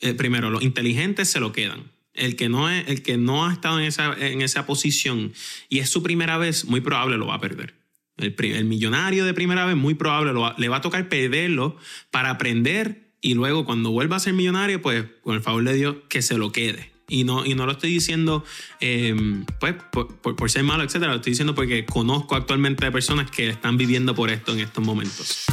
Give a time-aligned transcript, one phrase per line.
[0.00, 1.92] eh, primero, los inteligentes se lo quedan.
[2.12, 5.32] El que no, el que no ha estado en esa, en esa posición
[5.68, 7.74] y es su primera vez, muy probable lo va a perder.
[8.16, 11.76] El, millonario de primera vez, muy probable le va a tocar perderlo
[12.12, 15.96] para aprender y luego cuando vuelva a ser millonario, pues con el favor de Dios,
[16.08, 16.93] que se lo quede.
[17.08, 18.44] Y no, y no lo estoy diciendo
[18.80, 19.14] eh,
[19.60, 21.12] pues, por, ser malo, etcétera.
[21.12, 24.84] Lo estoy diciendo porque conozco actualmente a personas que están viviendo por esto en estos
[24.84, 25.46] momentos.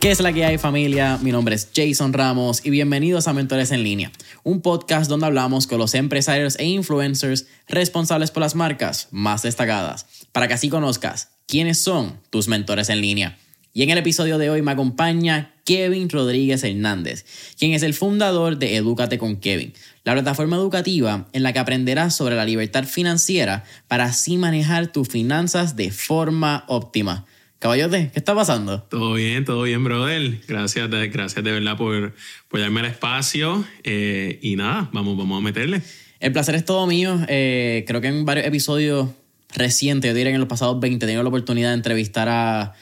[0.00, 1.18] ¿Qué es la que hay familia?
[1.20, 4.12] Mi nombre es Jason Ramos y bienvenidos a Mentores en Línea,
[4.44, 10.06] un podcast donde hablamos con los empresarios e influencers responsables por las marcas más destacadas,
[10.30, 13.38] para que así conozcas quiénes son tus mentores en línea.
[13.74, 17.26] Y en el episodio de hoy me acompaña Kevin Rodríguez Hernández,
[17.58, 22.14] quien es el fundador de Edúcate con Kevin, la plataforma educativa en la que aprenderás
[22.14, 27.26] sobre la libertad financiera para así manejar tus finanzas de forma óptima.
[27.58, 28.82] Caballote, ¿qué está pasando?
[28.82, 30.40] Todo bien, todo bien, brother.
[30.46, 32.14] Gracias, de, gracias de verdad por,
[32.48, 33.64] por darme el espacio.
[33.82, 35.82] Eh, y nada, vamos, vamos a meterle.
[36.20, 37.18] El placer es todo mío.
[37.26, 39.08] Eh, creo que en varios episodios
[39.54, 42.74] recientes, yo diría que en los pasados 20, he tenido la oportunidad de entrevistar a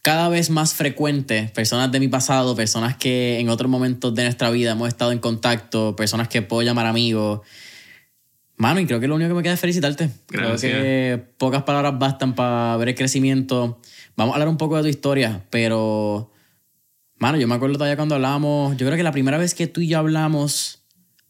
[0.00, 4.50] cada vez más frecuentes personas de mi pasado, personas que en otros momentos de nuestra
[4.50, 7.40] vida hemos estado en contacto, personas que puedo llamar amigos.
[8.56, 10.10] Mano, y creo que lo único que me queda es felicitarte.
[10.28, 10.60] Gracias.
[10.60, 13.80] Creo que pocas palabras bastan para ver el crecimiento.
[14.16, 16.30] Vamos a hablar un poco de tu historia, pero.
[17.18, 18.76] Mano, yo me acuerdo todavía cuando hablábamos.
[18.76, 20.82] Yo creo que la primera vez que tú y yo hablamos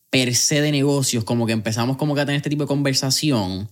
[0.09, 3.69] per se de negocios, como que empezamos como que a tener este tipo de conversación,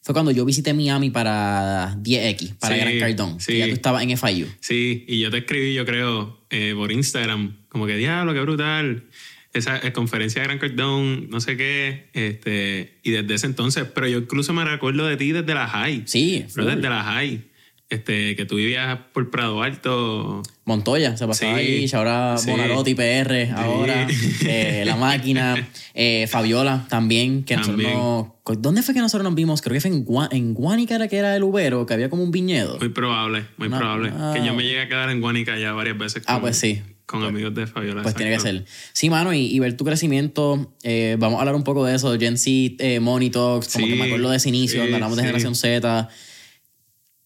[0.00, 3.40] fue cuando yo visité Miami para 10X, para Sí, Gran Cardón.
[3.40, 3.58] sí.
[3.58, 4.46] Ya tú estabas en FIU.
[4.60, 9.04] Sí, y yo te escribí, yo creo, eh, por Instagram, como que diablo, qué brutal.
[9.52, 14.08] Esa eh, conferencia de Gran Cardón, no sé qué, este, y desde ese entonces, pero
[14.08, 16.02] yo incluso me recuerdo de ti desde la high.
[16.06, 16.64] Sí, full.
[16.64, 17.44] desde la high.
[17.92, 20.42] Este, que tú vivías por Prado Alto.
[20.64, 22.50] Montoya, se pasaba Sí, ahí, y ahora sí.
[22.50, 24.06] Bonarotti, PR, ahora,
[24.46, 27.98] eh, La Máquina, eh, Fabiola también, que nosotros También.
[27.98, 29.60] no- ¿Dónde fue que nosotros nos vimos?
[29.60, 32.22] Creo que fue en, Gua- en Guánica, era que era el Ubero, que había como
[32.22, 32.78] un viñedo.
[32.78, 34.10] Muy probable, muy No, probable.
[34.16, 34.32] ah.
[34.34, 36.22] Que yo me llegué a quedar en Guanica ya varias veces.
[36.26, 36.80] Ah, con- pues sí.
[37.06, 38.02] Con amigos de Fabiola.
[38.02, 38.64] Pues tiene que ser.
[38.94, 40.72] Sí, mano, y, y ver tu crecimiento.
[40.82, 43.96] eh, vamos a hablar un poco de eso, Gen Z, eh, Money Talks, como que
[43.96, 45.22] me acuerdo de ese inicio, donde hablamos de.
[45.24, 46.08] Generación Z.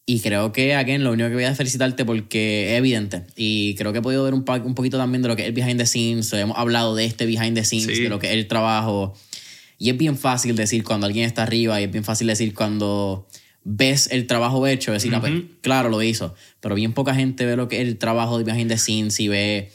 [0.09, 3.25] Y creo que, again, lo único que voy a felicitarte porque es evidente.
[3.35, 5.53] Y creo que he podido ver un, un poquito también de lo que es el
[5.55, 6.33] behind the scenes.
[6.33, 8.03] Hemos hablado de este behind the scenes, Sí.
[8.05, 9.15] de lo que es el trabajo.
[9.79, 13.27] Y es bien fácil decir cuando alguien está arriba y es bien fácil decir cuando
[13.65, 15.49] ves el trabajo hecho, decir, ah, pues, Ujú.
[15.61, 16.37] claro, lo hizo.
[16.61, 19.27] Pero bien poca gente ve lo que es el trabajo de behind the scenes y
[19.27, 19.73] ve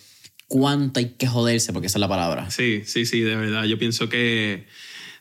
[0.48, 2.50] cuánto hay que joderse, porque esa es la palabra.
[2.52, 3.66] Sí, sí, sí, de verdad.
[3.66, 4.66] Yo pienso que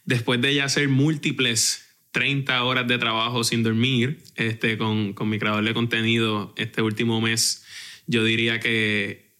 [0.04, 1.82] después de ya hacer múltiples
[2.12, 7.20] 30 horas de trabajo sin dormir, este, con, con mi creador de contenido este último
[7.20, 7.64] mes,
[8.06, 9.30] yo diría que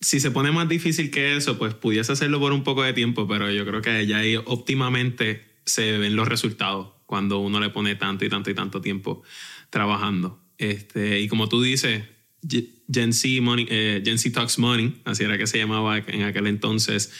[0.00, 3.26] si se pone más difícil que eso, pues pudiese hacerlo por un poco de tiempo,
[3.28, 7.94] pero yo creo que ya ahí óptimamente se ven los resultados cuando uno le pone
[7.94, 9.22] tanto y tanto y tanto tiempo
[9.70, 10.42] trabajando.
[10.58, 12.02] Este, y como tú dices,
[12.46, 16.22] Ge- Gen Z, Money, eh, Gen Z Talks Money, así era que se llamaba en
[16.22, 17.12] aquel entonces,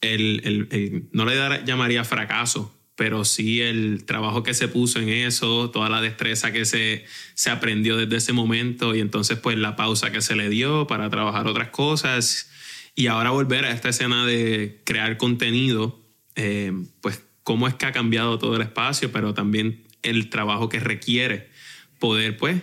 [0.00, 0.40] el,
[0.70, 1.34] el- no le
[1.64, 6.64] llamaría fracaso, pero sí el trabajo que se puso en eso, toda la destreza que
[6.64, 7.04] se,
[7.34, 11.10] se aprendió desde ese momento y entonces pues la pausa que se le dio para
[11.10, 12.48] trabajar otras cosas
[12.94, 16.00] y ahora volver a esta escena de crear contenido,
[16.36, 20.78] eh, pues cómo es que ha cambiado todo el espacio, pero también el trabajo que
[20.78, 21.50] requiere
[21.98, 22.62] poder pues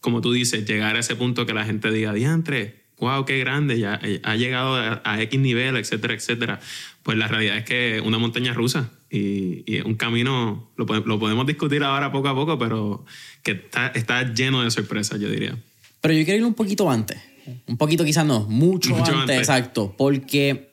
[0.00, 3.78] como tú dices, llegar a ese punto que la gente diga, diantre, wow, qué grande,
[3.78, 6.60] ya ha llegado a, X nivel, etcétera, etcétera.
[7.02, 11.46] Pues la realidad es que una montaña rusa y, y un camino, lo, lo, podemos
[11.46, 13.04] discutir ahora poco a poco, pero
[13.42, 15.58] que está, está lleno de sorpresas, yo diría.
[16.00, 17.18] Pero yo quiero ir un poquito antes,
[17.66, 20.72] un poquito quizás no, mucho, antes, exacto, porque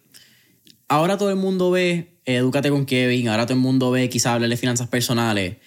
[0.87, 4.49] ahora todo el mundo ve Edúcate con Kevin, ahora todo el mundo ve quizás hablar
[4.49, 5.57] de finanzas personales,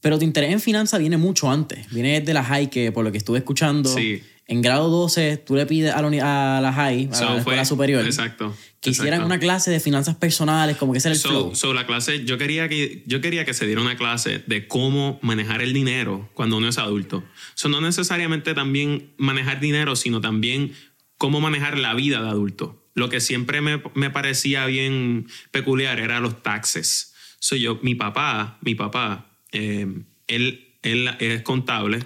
[0.00, 3.12] pero tu interés en finanzas viene mucho antes, viene desde la high que por lo
[3.12, 4.22] que estuve escuchando, sí.
[4.52, 8.04] En grado 12 tú le pides a la, a la high, a la escuela superior,
[8.04, 11.54] exacto, que hicieran una clase de finanzas personales, como que ese era el flow.
[11.54, 15.18] So la clase, yo quería, que, yo quería que se diera una clase de cómo
[15.22, 17.24] manejar el dinero cuando uno es adulto.
[17.54, 20.72] So no necesariamente también manejar dinero, sino también
[21.16, 26.42] cómo manejar la vida de adulto lo que siempre me, parecía bien peculiar era los
[26.42, 27.14] taxes.
[27.38, 29.86] Soy yo, mi papá, mi papá, eh,
[30.26, 32.04] él, él es contable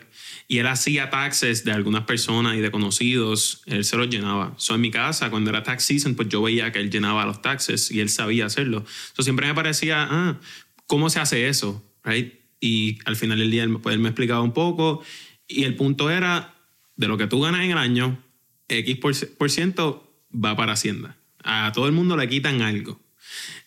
[0.49, 4.55] y él hacía taxes de algunas personas y de conocidos, él se los llenaba.
[4.59, 7.43] So, en mi casa, cuando era tax season, pues yo veía que él llenaba los
[7.43, 8.85] taxes y él sabía hacerlo.
[9.15, 10.41] So, siempre me parecía, ah,
[10.87, 11.85] ¿cómo se hace eso?
[12.05, 12.35] Right?
[12.61, 15.03] Y al final del día pues, él me explicaba un poco
[15.49, 16.55] y el punto era,
[16.97, 18.23] de lo que tú ganas en el año,
[18.69, 21.17] X por ciento va para Hacienda.
[21.43, 23.01] A todo el mundo le quitan algo.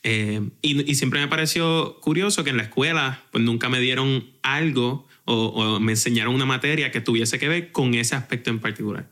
[0.03, 5.07] Eh, y, siempre me pareció curioso que en la escuela pues nunca me dieron algo
[5.31, 9.09] o, me enseñaron una materia que tuviese que ver con ese aspecto en particular.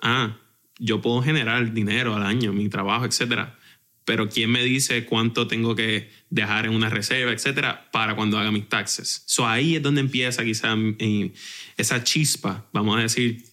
[0.00, 0.36] Ah,
[0.78, 3.56] yo puedo generar dinero al año, mi trabajo, etcétera,
[4.04, 8.50] pero ¿quién me dice cuánto tengo que dejar en una reserva, etcétera, para cuando haga
[8.50, 9.22] mis taxes?
[9.26, 10.74] So ahí es donde empieza quizá
[11.76, 13.44] esa chispa, vamos a decir,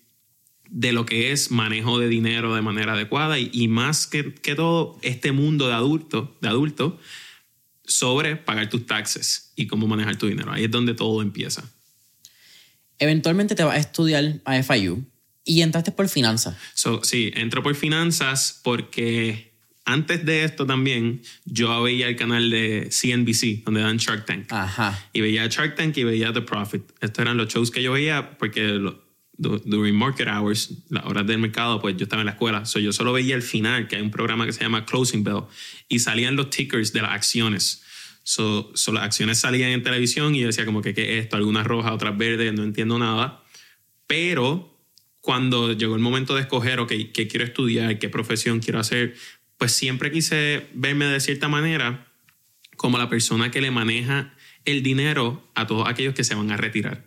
[0.69, 4.97] de lo que es manejo de dinero de manera adecuada y, más que, que, todo
[5.03, 6.99] este mundo de adulto, de adulto
[7.85, 10.51] sobre pagar tus taxes y cómo manejar tu dinero.
[10.51, 11.71] Ahí es donde todo empieza.
[12.99, 15.05] Eventualmente te vas a estudiar a FIU
[15.43, 16.55] y entraste por finanzas.
[17.03, 19.53] sí, entro por finanzas porque
[19.85, 24.51] antes de esto también yo veía el canal de CNBC donde dan Shark Tank.
[24.51, 25.07] Ajá.
[25.13, 26.83] Y veía Shark Tank y veía The Profit.
[26.99, 28.79] Estos eran los shows que yo veía porque
[29.37, 32.65] during market hours, las horas del mercado, pues yo estaba en la escuela.
[32.65, 35.43] So yo solo veía el final, que hay un programa que se llama Closing Bell,
[35.87, 37.83] y salían los tickers de las acciones.
[38.29, 41.65] So, las acciones salían en televisión y yo decía como que qué es esto, algunas
[41.65, 43.41] rojas, otras verdes, no entiendo nada.
[44.05, 44.77] Pero
[45.21, 49.15] cuando llegó el momento de escoger, ok, qué quiero estudiar, qué profesión quiero hacer,
[49.57, 52.11] pues siempre quise verme de cierta manera
[52.75, 54.33] como la persona que le maneja
[54.65, 57.05] el dinero a todos aquellos que se van a retirar.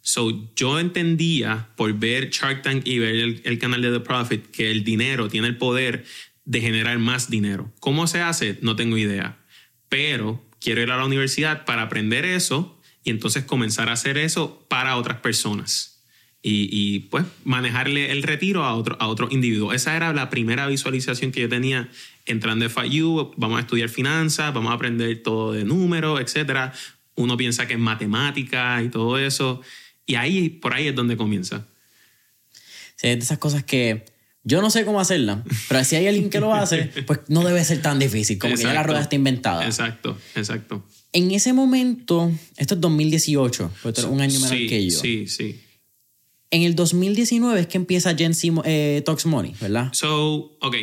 [0.00, 3.14] So, yo entendía por ver Shark Tank y ver
[3.44, 6.04] el, canal de The Profit que el dinero tiene el poder
[6.44, 7.72] de generar más dinero.
[7.78, 8.58] ¿Cómo se hace?
[8.62, 9.38] No tengo idea.
[9.88, 14.66] Pero quiero ir a la universidad para aprender eso y entonces comenzar a hacer eso
[14.66, 16.02] para otras personas.
[16.42, 19.72] Y, pues manejarle el retiro a otro, a otro individuo.
[19.72, 21.88] Esa era la primera visualización que yo tenía
[22.24, 23.32] entrando a FIU.
[23.36, 26.72] Vamos a estudiar finanzas, vamos a aprender todo de números, etc.
[27.14, 29.62] Uno piensa que es matemática y todo eso.
[30.04, 31.64] Y ahí, por ahí es donde comienza.
[32.96, 34.04] Sí, de esas cosas que
[34.46, 37.64] yo no sé cómo hacerla, pero si hay alguien que lo hace, pues no debe
[37.64, 39.66] ser tan difícil, como que ya la rueda está inventada.
[39.66, 40.86] Exacto, exacto.
[41.12, 45.00] En ese momento, esto es 2018, pues un año menor que yo.
[45.00, 45.60] Sí, sí.
[46.52, 49.92] En el 2019 es que empieza Gen Z eh, Talks Money, ¿verdad?
[49.92, 50.76] So, ok.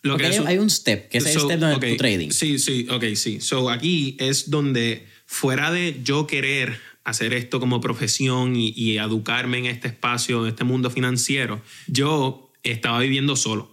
[0.00, 2.30] Lo que hay, un step, que es el step de trading.
[2.30, 3.40] Sí, sí, ok, sí.
[3.40, 9.66] So, aquí es donde, fuera de yo querer hacer esto como profesión y, educarme en
[9.66, 13.72] este espacio, en este mundo financiero, yo estaba viviendo solo.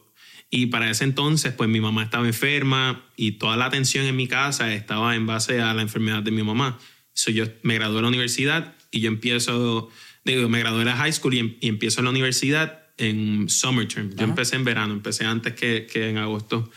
[0.52, 4.28] Y para ese entonces, pues mi mamá estaba enferma y toda la atención en mi
[4.28, 6.80] casa estaba en base a la enfermedad de mi mamá.
[7.14, 9.90] So, yo me gradué de la universidad y yo empiezo,
[10.26, 13.88] digo, me gradué de la high school y, em, empiezo en la universidad en summer
[13.88, 14.16] term.
[14.16, 16.70] Yo empecé en verano, empecé antes que, que, en agosto.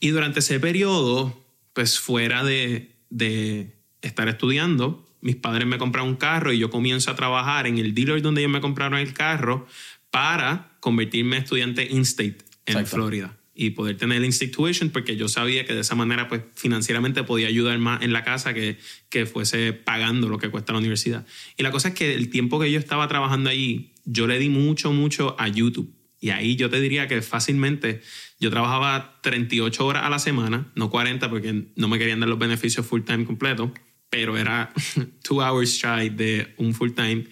[0.00, 6.16] Y durante ese periodo, pues fuera de, de estar estudiando, mis padres me compraron un
[6.16, 9.66] carro y yo comienzo a trabajar en el dealer donde ellos me compraron el carro
[10.10, 15.64] para convertirme en estudiante in-state en Florida y poder tener el institution porque yo sabía
[15.64, 19.72] que de esa manera pues financieramente podía ayudar más en la casa que, que fuese
[19.72, 21.26] pagando lo que cuesta la universidad.
[21.56, 24.48] Y la cosa es que el tiempo que yo estaba trabajando allí, yo le di
[24.48, 25.92] mucho, mucho a YouTube.
[26.20, 28.00] Y ahí yo te diría que fácilmente
[28.38, 32.38] yo trabajaba 38 horas a la semana, no 40 porque no me querían dar los
[32.38, 33.72] beneficios full time completo
[34.10, 34.72] pero era
[35.22, 37.26] two hours shy de un full time.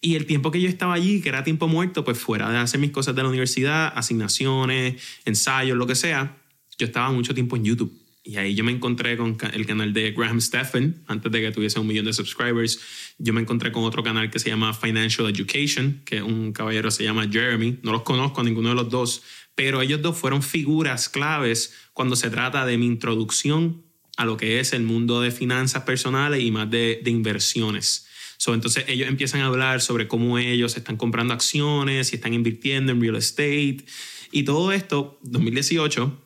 [0.00, 2.78] Y el tiempo que yo estaba allí, que era tiempo muerto, pues fuera de hacer
[2.78, 6.36] mis cosas de la universidad, asignaciones, ensayos, lo que sea,
[6.78, 7.92] yo estaba mucho tiempo en YouTube.
[8.22, 11.80] Y ahí yo me encontré con el canal de Graham Stephan, antes de que tuviese
[11.80, 12.78] un millón de subscribers.
[13.18, 17.04] Yo me encontré con otro canal que se llama Financial Education, que un caballero se
[17.04, 17.78] llama Jeremy.
[17.82, 19.22] No los conozco a ninguno de los dos,
[19.54, 23.82] pero ellos dos fueron figuras claves cuando se trata de mi introducción
[24.18, 28.07] a lo que es el mundo de finanzas personales y más de, de inversiones.
[28.38, 32.92] So, entonces ellos empiezan a hablar sobre cómo ellos están comprando acciones y están invirtiendo
[32.92, 33.84] en real estate
[34.30, 36.24] y todo esto, 2018,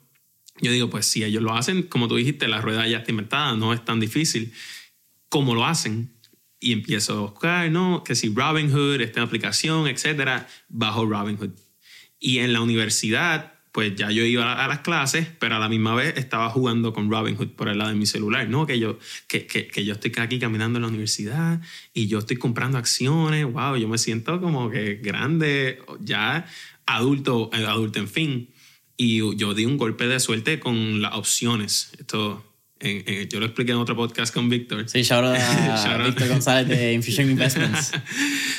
[0.60, 3.56] yo digo, pues si ellos lo hacen, como tú dijiste, la rueda ya está inventada,
[3.56, 4.52] no es tan difícil.
[5.28, 6.12] ¿Cómo lo hacen?
[6.60, 8.04] Y empiezo a buscar, ¿no?
[8.04, 11.52] Que si Robinhood, esta aplicación, etcétera, bajo Robinhood.
[12.18, 15.94] Y en la universidad, pues ya yo iba a las clases, pero a la misma
[15.94, 18.66] vez estaba jugando con Robinhood por el lado de mi celular, ¿no?
[18.66, 21.60] Que yo, que, que, que, yo estoy aquí caminando en la universidad
[21.94, 26.46] y yo estoy comprando acciones, wow, yo me siento como que grande, ya
[26.84, 28.50] adulto, eh, adulto en fin.
[28.98, 31.92] Y yo di un golpe de suerte con las opciones.
[31.98, 32.44] Esto
[33.30, 34.88] yo lo expliqué en otro podcast con Víctor.
[34.88, 37.92] Sí, shout a Víctor González de Infusion Investments.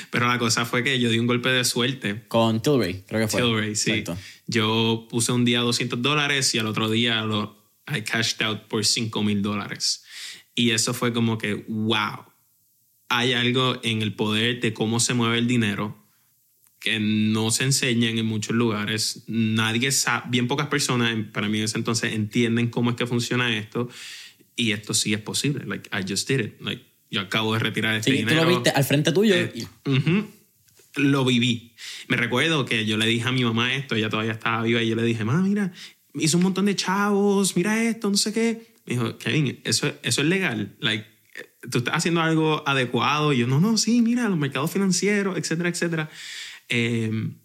[0.10, 2.24] Pero la cosa fue que yo di un golpe de suerte.
[2.28, 3.42] Con Tilray, creo que fue.
[3.42, 4.04] Tilray, sí.
[4.48, 8.86] Yo puse un día 200 dólares y al otro día lo I cashed out por
[8.86, 10.04] 5 mil dólares.
[10.56, 12.26] Y eso fue como que, wow,
[13.10, 16.04] hay algo en el poder de cómo se mueve el dinero
[16.80, 19.24] que no se enseñan en muchos lugares.
[19.28, 23.58] Nadie sabe, bien pocas personas, para mí en ese entonces, entienden cómo es que funciona
[23.58, 23.90] esto.
[24.56, 25.66] Y esto sí es posible.
[25.66, 26.62] Like, I just did it.
[26.62, 28.42] Like, yo acabo de retirar este dinero.
[28.42, 29.34] Tú lo viste al frente tuyo.
[29.34, 29.66] Eh,
[30.96, 31.76] lo viví.
[32.08, 34.90] Me recuerdo que yo le dije a mi mamá esto, ella todavía estaba viva, y
[34.90, 35.72] yo le dije, mamá, mira,
[36.14, 38.74] hizo un montón de chavos, mira esto, no sé qué.
[38.86, 40.76] Me dijo, Kevin, eso, eso es legal.
[40.80, 41.06] Like,
[41.70, 43.34] tú estás haciendo algo adecuado.
[43.34, 46.10] Y yo, no, no, sí, mira, los mercados financieros, etcétera, etcétera.
[46.70, 47.36] Em,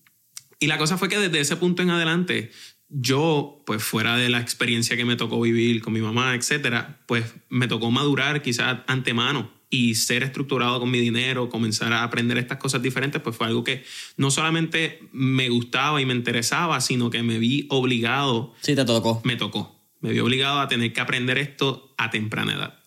[0.58, 2.50] y la cosa fue que desde ese punto en adelante,
[2.88, 7.24] yo, pues fuera de la experiencia que me tocó vivir con mi mamá, etcétera, pues
[7.48, 12.58] me tocó madurar quizás antemano y ser estructurado con mi dinero, comenzar a aprender estas
[12.58, 13.84] cosas diferentes, pues fue algo que
[14.16, 18.54] no solamente me gustaba y me interesaba, sino que me vi obligado.
[18.60, 19.20] Sí, te tocó.
[19.24, 19.78] Me tocó.
[20.00, 22.78] Me vi obligado a tener que aprender esto a temprana edad.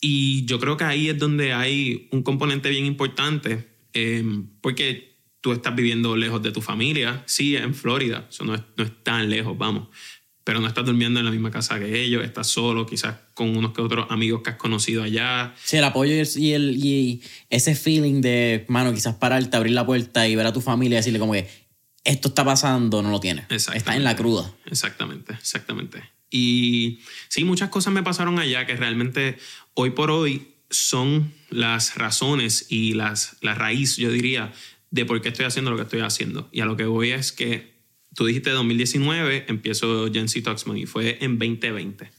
[0.00, 5.52] Y yo creo que ahí es donde hay un componente bien importante, em, porque tú
[5.52, 9.28] estás viviendo lejos de tu familia, sí, en Florida, eso no es, no es tan
[9.28, 9.88] lejos, vamos,
[10.50, 13.72] pero no estás durmiendo en la misma casa que ellos, estás solo, quizás con unos
[13.72, 15.54] que otros amigos que has conocido allá.
[15.62, 20.26] Sí, el apoyo y, el, y ese feeling de, mano, quizás pararte, abrir la puerta
[20.26, 21.48] y ver a tu familia y decirle como que
[22.02, 23.44] esto está pasando, no lo tienes.
[23.48, 24.52] Está en la cruda.
[24.66, 26.02] Exactamente, exactamente.
[26.32, 29.38] Y sí, muchas cosas me pasaron allá que realmente
[29.74, 34.52] hoy por hoy son las razones y las, la raíz, yo diría,
[34.90, 36.48] de por qué estoy haciendo lo que estoy haciendo.
[36.50, 37.79] Y a lo que voy es que
[38.14, 42.10] tú dijiste 2019, empiezo Gen Z y fue en 2020.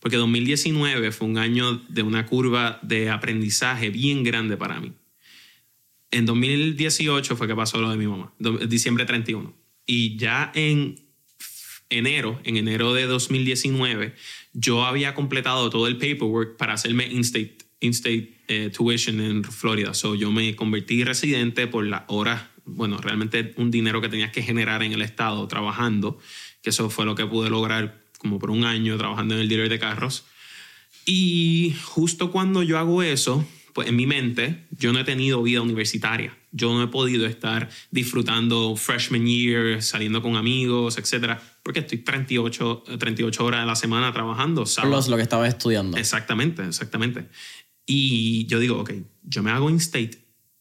[0.00, 4.92] Porque 2019 fue un año de una curva de aprendizaje bien grande para mí.
[6.10, 8.32] En 2018 fue que pasó lo de mi mamá,
[8.66, 9.54] diciembre 31.
[9.86, 10.98] Y ya en
[11.90, 14.14] enero, en enero de 2019,
[14.52, 19.94] yo había completado todo el paperwork para hacerme in-state in-state eh, tuition en Florida.
[19.94, 24.42] So yo me convertí residente por las horas, bueno, realmente un dinero que tenías que
[24.42, 26.18] generar en el estado trabajando,
[26.62, 29.68] que eso fue lo que pude lograr como por un año trabajando en el dealer
[29.68, 30.24] de carros.
[31.06, 35.62] Y justo cuando yo hago eso, pues en mi mente yo no he tenido vida
[35.62, 36.36] universitaria.
[36.52, 42.84] Yo no he podido estar disfrutando freshman year, saliendo con amigos, etcétera, porque estoy 38,
[42.98, 44.64] 38 horas a la semana trabajando.
[44.64, 45.96] Plus lo que estaba estudiando.
[45.96, 47.28] Exactamente, exactamente.
[47.86, 50.18] Y yo digo, ok, yo me hago in-state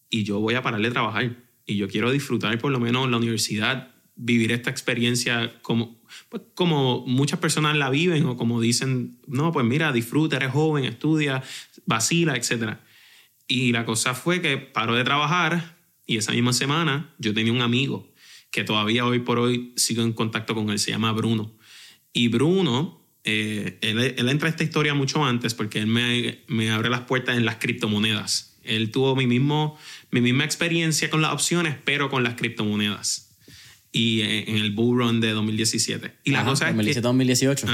[0.10, 1.36] y yo voy a parar de trabajar
[1.70, 6.42] y yo quiero disfrutar por lo menos en la universidad, vivir esta experiencia como, pues,
[6.56, 11.44] como muchas personas la viven o como dicen, no, pues mira, disfruta, eres joven, estudia,
[11.86, 12.78] vacila, etc.
[13.48, 17.62] Y la cosa fue que paró de trabajar y esa misma semana yo tenía un
[17.62, 18.12] amigo
[18.50, 21.56] que todavía hoy por hoy sigo en contacto con él, se llama Bruno.
[22.12, 26.90] Y Bruno eh, él, entra a esta historia mucho antes porque él me, me, abre
[26.90, 28.49] las puertas en las criptomonedas.
[28.70, 29.78] Él tuvo mi, mismo,
[30.12, 33.38] mi misma experiencia con las opciones, pero con las criptomonedas.
[33.92, 36.14] Y en, el bull run de 2017.
[36.24, 37.68] Y la cosa 2017, 2018.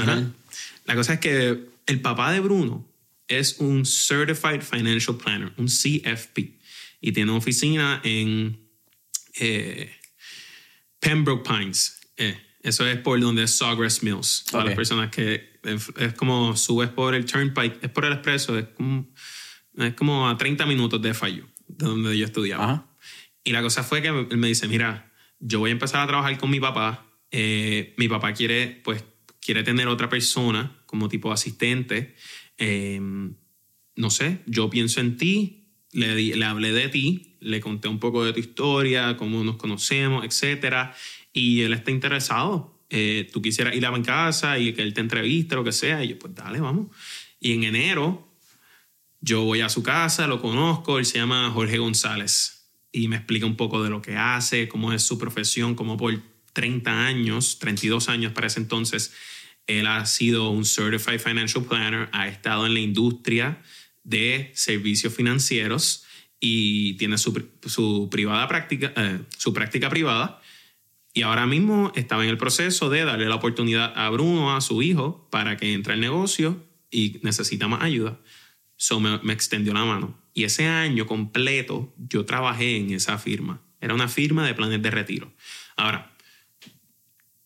[0.86, 2.88] La cosa es que el papá de Bruno
[3.28, 6.56] es un Certified Financial Planner, un CFP.
[7.00, 8.58] Y tiene una oficina en
[9.38, 9.92] eh,
[11.00, 12.00] Pembroke Pines.
[12.16, 14.44] Eh, eso es por donde es Sawgrass Mills.
[14.50, 18.66] Todas las personas que es, como subes por el Turnpike, es por el expreso, es
[18.76, 19.06] como,
[19.76, 22.86] es como a 30 minutos de Fallo, de donde yo estudiaba.
[23.44, 26.36] Y la cosa fue que él me dice, mira, yo voy a empezar a trabajar
[26.38, 27.06] con mi papá.
[27.30, 29.04] Eh, mi papá quiere, pues,
[29.40, 32.16] quiere tener otra persona como tipo asistente.
[32.56, 33.34] Em,
[33.94, 38.24] no sé, yo pienso en ti, le, le hablé de ti, le conté un poco
[38.24, 40.90] de tu historia, cómo nos conocemos, etc.
[41.32, 42.84] Y él está interesado.
[42.88, 46.02] Eh, tú quisieras ir a mi casa y que él te entreviste, lo que sea.
[46.04, 46.88] Y yo, pues dale, vamos.
[47.40, 48.26] Y en enero
[49.26, 53.44] yo voy a su casa, lo conozco, él se llama Jorge González y me explica
[53.44, 58.08] un poco de lo que hace, cómo es su profesión, cómo por 30 años, 32
[58.08, 59.12] años para ese entonces,
[59.66, 63.60] él ha sido un Certified Financial Planner, ha estado en la industria
[64.04, 66.04] de servicios financieros
[66.38, 70.40] y tiene su, privada práctica, eh, su práctica privada.
[71.14, 74.82] Y ahora mismo estaba en el proceso de darle la oportunidad a Bruno, a su
[74.82, 78.20] hijo, para que entre al negocio y necesita más ayuda.
[78.76, 80.20] So me, extendió la mano.
[80.34, 83.62] Y ese año completo yo trabajé en esa firma.
[83.80, 85.32] Era una firma de planes de retiro.
[85.76, 86.14] Ahora,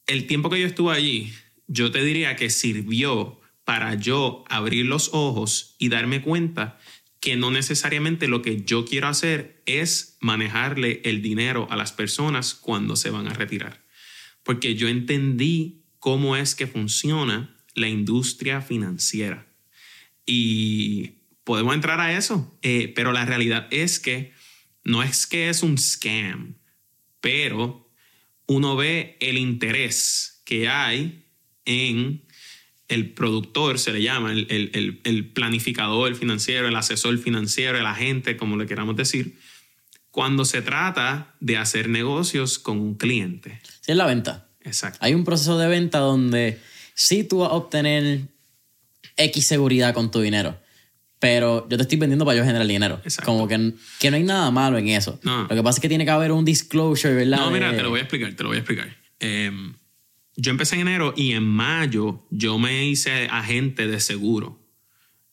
[0.07, 1.33] el tiempo que yo estuve allí,
[1.67, 6.79] yo te diría que sirvió para yo abrir los ojos y darme cuenta
[7.21, 12.55] que no necesariamente lo que yo quiero hacer es manejarle el dinero a las personas
[12.55, 13.85] cuando se van a retirar.
[14.43, 19.47] Porque yo entendí cómo es que funciona la industria financiera.
[20.27, 21.20] Y
[21.51, 24.33] podemos entrar a eso, eh, pero la realidad es que
[24.85, 26.55] no es que es un scam,
[27.21, 27.91] pero
[28.47, 31.25] uno ve el interés que hay
[31.65, 32.23] en
[32.87, 37.87] el productor, se le llama, el, el, el, planificador el financiero, el asesor financiero, el
[37.87, 39.37] agente, como le queramos decir,
[40.13, 43.61] cuando se trata de hacer negocios con un cliente.
[43.81, 44.47] Sí, es la venta.
[44.63, 45.01] Exacto.
[45.03, 46.61] Hay un proceso de venta donde
[46.95, 48.29] sí tú vas a obtener
[49.17, 50.57] X seguridad con tu dinero.
[51.21, 53.01] Pero yo te estoy vendiendo para yo generar dinero.
[53.05, 53.31] Exacto.
[53.31, 55.21] Como que, que no hay nada malo en eso.
[55.23, 55.43] No.
[55.43, 57.39] Lo que pasa es que tiene que haber un disclosure, ¿verdad?
[57.39, 58.97] No, mira, te lo voy a explicar, te lo voy a explicar.
[59.21, 59.75] Em,
[60.37, 64.67] yo empecé en enero y en mayo yo me hice agente de seguro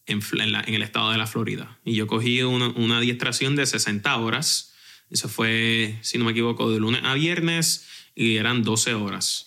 [0.06, 1.80] en, en, el estado de la Florida.
[1.86, 4.74] Y yo cogí una, una adiestración de 60 horas.
[5.10, 9.47] Eso fue, si no me equivoco, de lunes a viernes y eran 12 horas.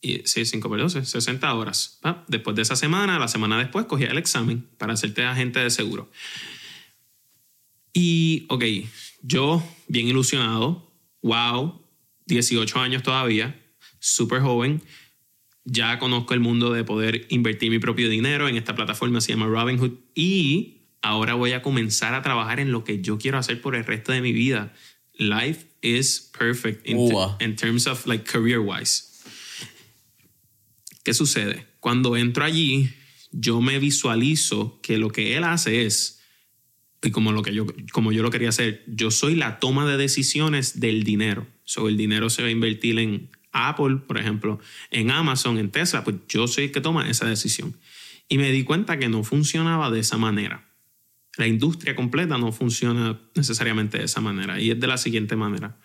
[0.00, 1.98] Y, sí, 5 por 12, 60 horas.
[2.02, 5.70] Ah, después de esa semana, la semana después, cogí el examen para hacerte agente de
[5.70, 6.10] seguro.
[7.92, 8.64] Y, ok,
[9.22, 10.90] yo bien ilusionado,
[11.22, 11.82] wow,
[12.26, 13.60] 18 años todavía,
[13.98, 14.82] súper joven,
[15.64, 19.46] ya conozco el mundo de poder invertir mi propio dinero en esta plataforma, se llama
[19.46, 23.74] Robinhood, y ahora voy a comenzar a trabajar en lo que yo quiero hacer por
[23.74, 24.72] el resto de mi vida.
[25.18, 26.98] Life is perfect in,
[27.40, 29.09] in terms of like career wise.
[31.02, 31.66] ¿Qué sucede?
[31.80, 32.90] Cuando entro allí,
[33.32, 36.20] yo me visualizo que lo que él hace es,
[37.02, 39.96] y como, lo que yo, como yo lo quería hacer, yo soy la toma de
[39.96, 41.46] decisiones del dinero.
[41.64, 44.60] So, el dinero se va a invertir en Apple, por ejemplo,
[44.90, 47.76] en Amazon, en Tesla, pues yo soy el que toma esa decisión.
[48.28, 50.68] Y me di cuenta que no funcionaba de esa manera.
[51.36, 54.60] La industria completa no funciona necesariamente de esa manera.
[54.60, 55.78] Y es de la siguiente manera.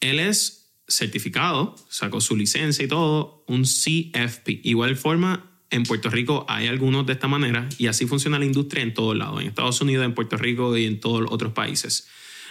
[0.00, 0.57] Él es
[0.88, 4.60] certificado, sacó su licencia y todo, un CFP.
[4.64, 8.82] Igual forma, en Puerto Rico hay algunos de esta manera y así funciona la industria
[8.82, 12.08] en todos lados, en Estados Unidos, en Puerto Rico y en todos los otros países.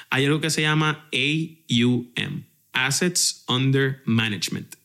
[0.10, 4.76] Hay algo que se llama AUM, Assets Under Management.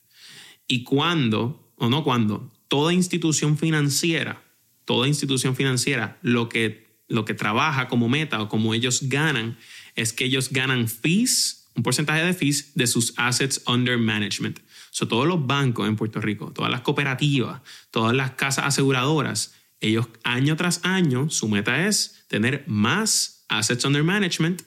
[0.67, 4.43] Y cuando, o no cuando, toda institución financiera,
[4.85, 9.57] toda institución financiera, lo que, lo que trabaja como meta o como ellos ganan,
[9.95, 14.59] es que ellos ganan fees un porcentaje de fees de sus assets under management.
[14.91, 20.07] So, todos los bancos en Puerto Rico, todas las cooperativas, todas las casas aseguradoras, ellos
[20.23, 24.61] año tras año, su meta es tener más assets under management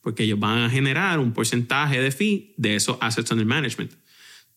[0.00, 3.92] porque ellos van a generar un porcentaje de fee de esos assets under management.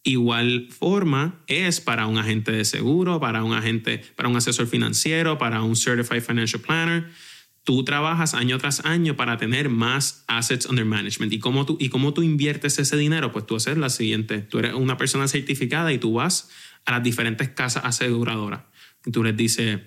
[0.03, 5.37] Igual forma es para un agente de seguro, para un agente, para un asesor financiero,
[5.37, 7.09] para un certified financial planner
[7.63, 11.31] tú trabajas año tras año para tener más assets under management.
[11.31, 13.31] ¿Y cómo tú, y cómo tú inviertes ese dinero?
[13.31, 14.39] Pues tú haces la siguiente.
[14.39, 16.49] Tú eres una persona certificada y tú vas
[16.85, 18.61] a las diferentes casas aseguradoras.
[19.05, 19.79] Y tú les dices,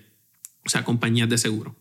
[0.65, 1.75] o sea, compañías de seguro.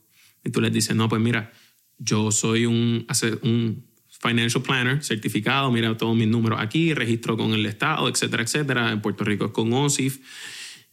[0.45, 1.53] Y tú les dices, no, pues mira,
[1.99, 3.07] yo soy un,
[3.43, 3.87] un
[4.21, 8.93] financial planner certificado, mira todos mis números aquí, registro con el Estado, etcétera, etcétera.
[8.93, 10.21] En Puerto Rico es con OSIF.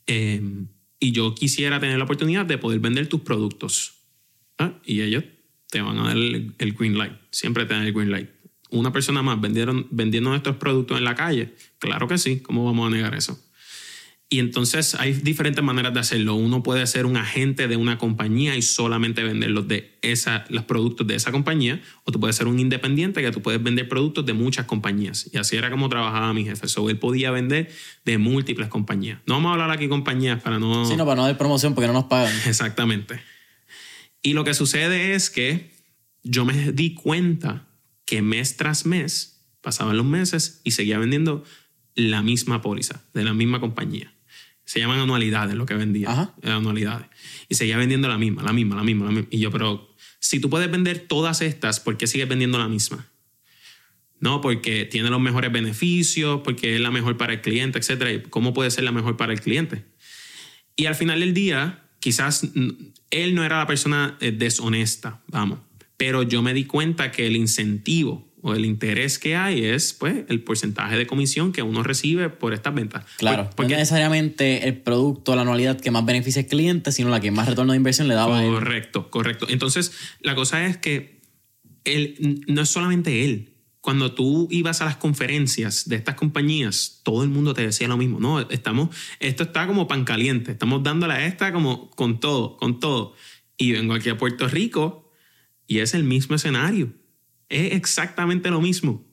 [0.08, 0.42] Eh,
[1.00, 4.03] y yo quisiera tener la oportunidad de poder vender tus productos
[4.63, 4.80] ¿Ah?
[4.86, 5.23] y ellos
[5.69, 7.13] te van a dar el, green light.
[7.32, 8.30] Siempre te dan el green light.
[8.69, 11.54] Una persona más vendieron, vendiendo nuestros productos en la calle.
[11.80, 12.41] Claro que sí.
[12.41, 13.39] ¿Cómo vamos a negar eso?
[14.30, 16.34] Y entonces hay diferentes maneras de hacerlo.
[16.34, 20.63] Uno puede ser un agente de una compañía y solamente vender los, de esa, los
[20.63, 24.26] productos de esa compañía, o tú puedes ser un independiente que tú puedes vender productos
[24.26, 25.30] de muchas compañías.
[25.32, 26.67] Y así era como trabajaba mi jefe.
[26.67, 27.69] So, él podía vender
[28.06, 29.19] de múltiples compañías.
[29.28, 30.86] No vamos a hablar aquí compañías para no...
[30.86, 32.34] Sí, no, para no dar promoción porque no nos pagan.
[32.47, 33.33] Exactamente.
[34.23, 35.71] Y lo que sucede es que
[36.23, 37.67] yo me di cuenta
[38.05, 41.43] que mes tras mes pasaban los meses y seguía vendiendo
[41.95, 44.13] la misma póliza de la misma compañía.
[44.65, 46.09] Se llaman anualidades lo que vendía.
[46.09, 46.33] Ajá.
[46.43, 47.07] Anualidades.
[47.49, 49.27] Y seguía vendiendo la misma, la misma, la misma, la misma.
[49.29, 53.09] Y yo, pero si tú puedes vender todas estas, ¿por qué sigues vendiendo la misma?
[54.21, 58.25] No, porque tiene los mejores beneficios, porque es la mejor para el cliente, etc.
[58.29, 59.83] ¿Cómo puede ser la mejor para el cliente?
[60.77, 62.47] Y al final del día, quizás
[63.13, 65.60] él no era la persona eh, deshonesta, vamos.
[65.97, 70.26] Pero yo me di cuenta que el incentivo o el interés que hay es pues
[70.28, 73.06] el porcentaje de comisión que uno recibe por estas ventas.
[73.17, 77.21] Claro, porque no necesariamente el producto, la anualidad que más beneficia al cliente, sino la
[77.21, 79.10] que más retorno de inversión le daba Correcto, a él.
[79.12, 79.45] correcto.
[79.47, 81.21] Entonces, la cosa es que
[81.86, 83.53] él, no es solamente él.
[83.84, 87.98] Cuando tú ibas a las conferencias de estas compañías, todo el mundo te decía lo
[87.98, 88.19] mismo.
[88.19, 90.54] No, estamos, esto está como pan caliente.
[90.54, 93.13] Estamos dándole a esta como con todo, con todo.
[93.58, 95.12] Y vengo aquí a Puerto Rico
[95.67, 96.93] y es el mismo escenario
[97.54, 99.06] es exactamente lo mismo.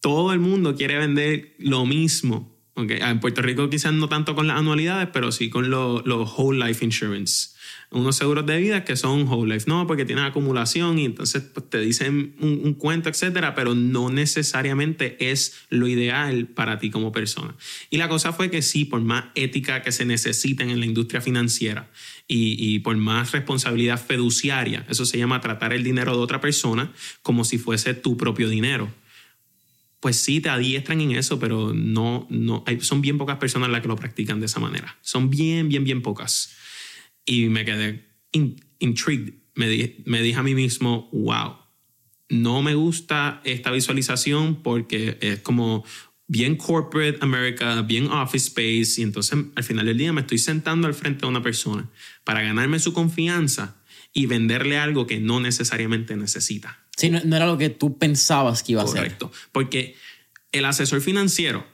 [0.00, 2.60] Todo el mundo quiere vender lo mismo.
[2.74, 2.98] Okay.
[3.00, 6.02] En Puerto Rico quizás no tanto con las anualidades, pero sí con los
[6.36, 7.51] whole life insurance.
[7.92, 11.68] Unos seguros de vida que son whole life, no, porque tienen acumulación y entonces pues,
[11.68, 17.54] te dicen un, cuento, etcétera, pero no necesariamente es lo ideal para ti como persona.
[17.90, 21.20] Y la cosa fue que sí, por más ética que se necesiten en la industria
[21.20, 21.90] financiera
[22.26, 26.92] y, y por más responsabilidad fiduciaria, eso se llama tratar el dinero de otra persona
[27.22, 28.90] como si fuese tu propio dinero
[30.02, 33.86] pues sí te adiestran en eso, pero no, no son bien pocas personas las que
[33.86, 34.98] lo practican de esa manera.
[35.00, 36.56] Son bien, bien, bien pocas.
[37.24, 38.06] Y me quedé
[38.78, 39.34] intrigued.
[39.54, 41.56] Me, me dije a mí mismo, wow,
[42.28, 45.84] no me gusta esta visualización porque es como
[46.26, 50.86] bien corporate America, bien office space, y entonces al final del día me estoy sentando
[50.86, 51.90] al frente de una persona
[52.24, 53.76] para ganarme su confianza
[54.14, 56.78] y venderle algo que no necesariamente necesita.
[56.96, 58.96] Sí, no, era lo que tú pensabas que iba a ser.
[58.96, 59.30] Correcto.
[59.52, 59.96] Porque
[60.52, 61.66] el asesor financiero,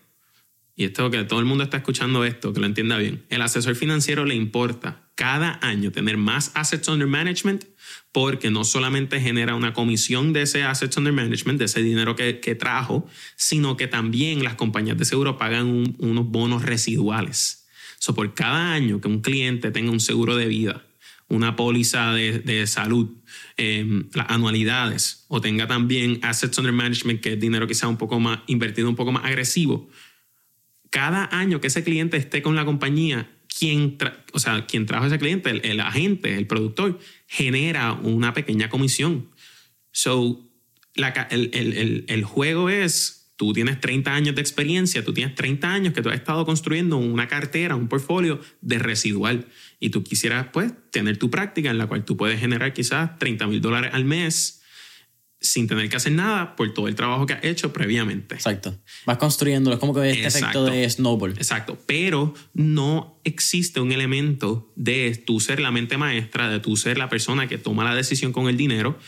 [0.79, 3.75] y esto que todo el mundo está escuchando esto, que lo entienda bien, el asesor
[3.75, 7.64] financiero le importa cada año tener más assets under management
[8.12, 12.38] porque no solamente genera una comisión de ese assets under management, de ese dinero que,
[12.38, 17.67] que trajo, sino que también las compañías de seguro pagan unos bonos residuales.
[17.99, 20.87] So, por cada año que un cliente tenga un seguro de vida,
[21.27, 23.09] una póliza de, de salud,
[23.57, 28.21] eh, las anualidades, o tenga también assets under management, que es dinero sea un poco
[28.21, 29.91] más invertido, un poco más agresivo,
[30.90, 33.98] cada año que ese cliente esté con la compañía, quien,
[34.33, 39.31] o sea, quien trajo ese cliente, el, agente, el productor, genera una pequeña comisión.
[39.92, 40.48] So,
[40.94, 45.72] la, el, el, el, juego es, tú tienes 30 años de experiencia, tú tienes 30
[45.72, 49.46] años que tú has estado construyendo una cartera, un portfolio de residual
[49.81, 53.46] y tú quisieras, pues, tener tu práctica en la cual tú puedes generar quizás 30
[53.46, 54.58] mil dólares al mes
[55.40, 58.35] sin tener que hacer nada por todo el trabajo que has hecho previamente.
[58.35, 58.77] Exacto.
[59.07, 61.33] Vas construyendo, es como que este efecto de snowball.
[61.33, 66.98] Exacto, pero no existe un elemento de tú ser la mente maestra, de tú ser
[66.98, 68.98] la persona que toma la decisión con el dinero.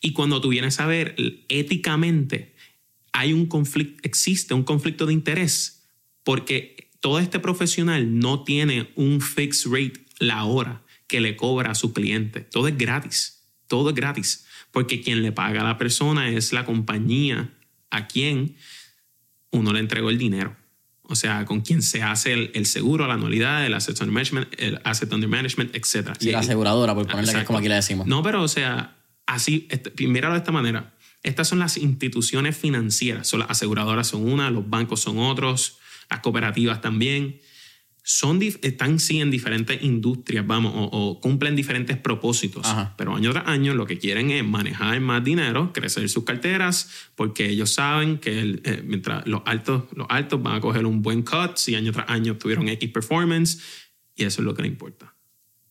[0.00, 1.14] Y cuando tú vienes a ver
[1.48, 2.54] éticamente,
[3.12, 5.84] hay un conflicto, existe un conflicto de interés,
[6.24, 11.74] porque todo este profesional no tiene un fixed rate la hora que le cobra a
[11.76, 12.40] su cliente.
[12.40, 14.45] Todo es gratis, todo es gratis
[14.76, 17.48] porque quien le paga a la persona es la compañía
[17.88, 18.56] a quien
[19.50, 20.54] uno le entregó el dinero.
[21.00, 24.78] O sea, con quien se hace el, seguro, la anualidad, el asset under management, el
[24.84, 26.10] asset under management, etc.
[26.20, 28.06] Y la aseguradora, por ponerle que es como aquí le decimos.
[28.06, 30.92] No, pero o sea, así, este, míralo de esta manera.
[31.22, 33.26] Estas son las instituciones financieras.
[33.26, 35.78] Son las aseguradoras son una, los bancos son otros,
[36.10, 37.40] las cooperativas también
[38.08, 42.64] son están sí en diferentes industrias, vamos, o, cumplen diferentes propósitos,
[42.96, 47.48] pero año tras año lo que quieren es manejar más dinero, crecer sus carteras, porque
[47.48, 51.56] ellos saben que eh, mientras los altos, los altos van a coger un buen cut,
[51.56, 53.60] si año tras año tuvieron X performance,
[54.14, 55.12] y eso es lo que le importa.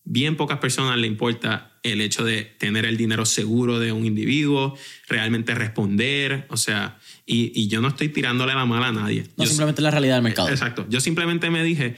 [0.03, 4.77] Bien pocas personas le importa el hecho de tener el dinero seguro de un individuo,
[5.07, 9.25] realmente responder, o sea, y, yo no estoy tirándole la mala a nadie.
[9.37, 10.49] No, simplemente la realidad del mercado.
[10.49, 10.85] Exacto.
[10.89, 11.95] Yo simplemente me dije,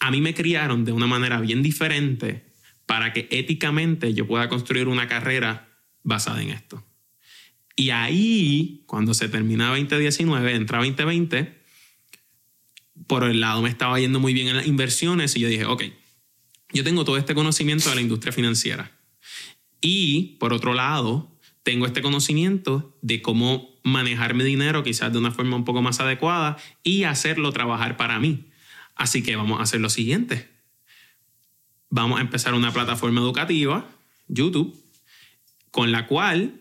[0.00, 2.52] a mí me criaron de una manera bien diferente
[2.86, 5.68] para que éticamente yo pueda construir una carrera
[6.02, 6.84] basada en esto.
[7.76, 11.60] Y ahí, cuando se termina 2019, entra 2020,
[13.06, 15.84] por el lado me estaba yendo muy bien en las inversiones y yo dije, ok,
[16.72, 18.92] yo tengo todo este conocimiento de la industria financiera.
[19.80, 25.30] Y por otro lado, tengo este conocimiento de cómo manejar mi dinero quizás de una
[25.30, 28.49] forma un poco más adecuada y hacerlo trabajar para mí.
[29.00, 30.46] Así que vamos a hacer lo siguiente.
[31.88, 33.90] Vamos a empezar una plataforma educativa,
[34.28, 34.78] YouTube,
[35.70, 36.60] con la cual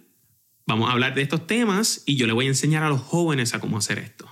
[0.65, 3.54] vamos a hablar de estos temas y yo le voy a enseñar a los jóvenes
[3.54, 4.25] a cómo hacer esto.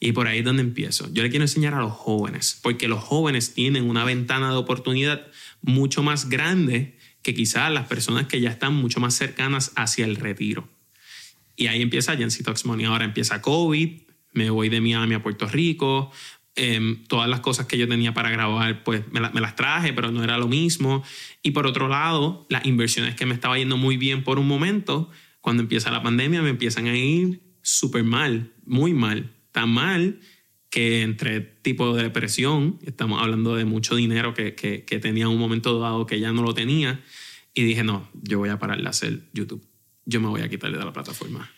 [0.00, 1.12] Y por ahí es donde empiezo.
[1.12, 5.26] Yo le quiero enseñar a los jóvenes, porque los jóvenes tienen una ventana de oportunidad
[5.60, 10.16] mucho más grande que quizás las personas que ya están mucho más cercanas hacia el
[10.16, 10.70] retiro.
[11.54, 12.86] Y ahí empieza Jency Talks Money.
[12.86, 14.00] Ahora empieza COVID,
[14.32, 16.10] me voy de Miami a Puerto Rico.
[16.56, 20.10] Em, todas las cosas que yo tenía para grabar, pues me, me, las traje, pero
[20.10, 21.02] no era lo mismo.
[21.42, 25.10] Y por otro lado, las inversiones que me estaba yendo muy bien por un momento,
[25.40, 30.20] cuando empieza la pandemia, me empiezan a ir súper mal, muy mal tan mal
[30.70, 35.30] que entre tipo de depresión, estamos hablando de mucho dinero que, que, que tenía en
[35.30, 37.02] un momento dado que ya no lo tenía,
[37.54, 39.66] y dije, no, yo voy a parar de hacer YouTube,
[40.04, 41.50] yo me voy a quitarle de la plataforma.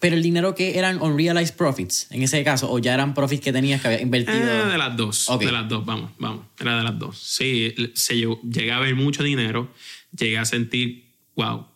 [0.00, 3.52] Pero el dinero que eran unrealized profits, en ese caso, o ya eran profits que
[3.52, 4.38] tenías que había invertido.
[4.38, 7.18] Eh, de las dos, de las dos, vamos, vamos, era de las dos.
[7.18, 9.72] Sí, se, llegué a ver mucho dinero,
[10.16, 11.66] llegué a sentir, wow,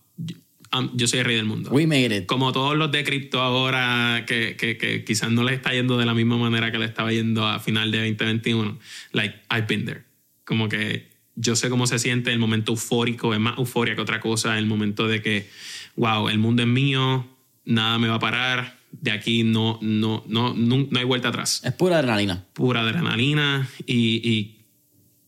[0.94, 1.70] yo soy el rey del mundo.
[1.70, 2.26] We made it.
[2.26, 6.06] Como todos los de cripto ahora, que, que, que, quizás no les está yendo de
[6.06, 8.78] la misma manera que le estaba yendo a final de 2021.
[9.12, 10.04] Like, I've been there.
[10.44, 14.20] Como que yo sé cómo se siente el momento eufórico, es más euforia que otra
[14.20, 15.48] cosa, el momento de que,
[15.96, 17.26] wow, el mundo es mío,
[17.64, 21.62] nada me va a parar, de aquí no, no, no, no, no hay vuelta atrás.
[21.64, 22.44] Es pura adrenalina.
[22.52, 24.62] Pura adrenalina y, y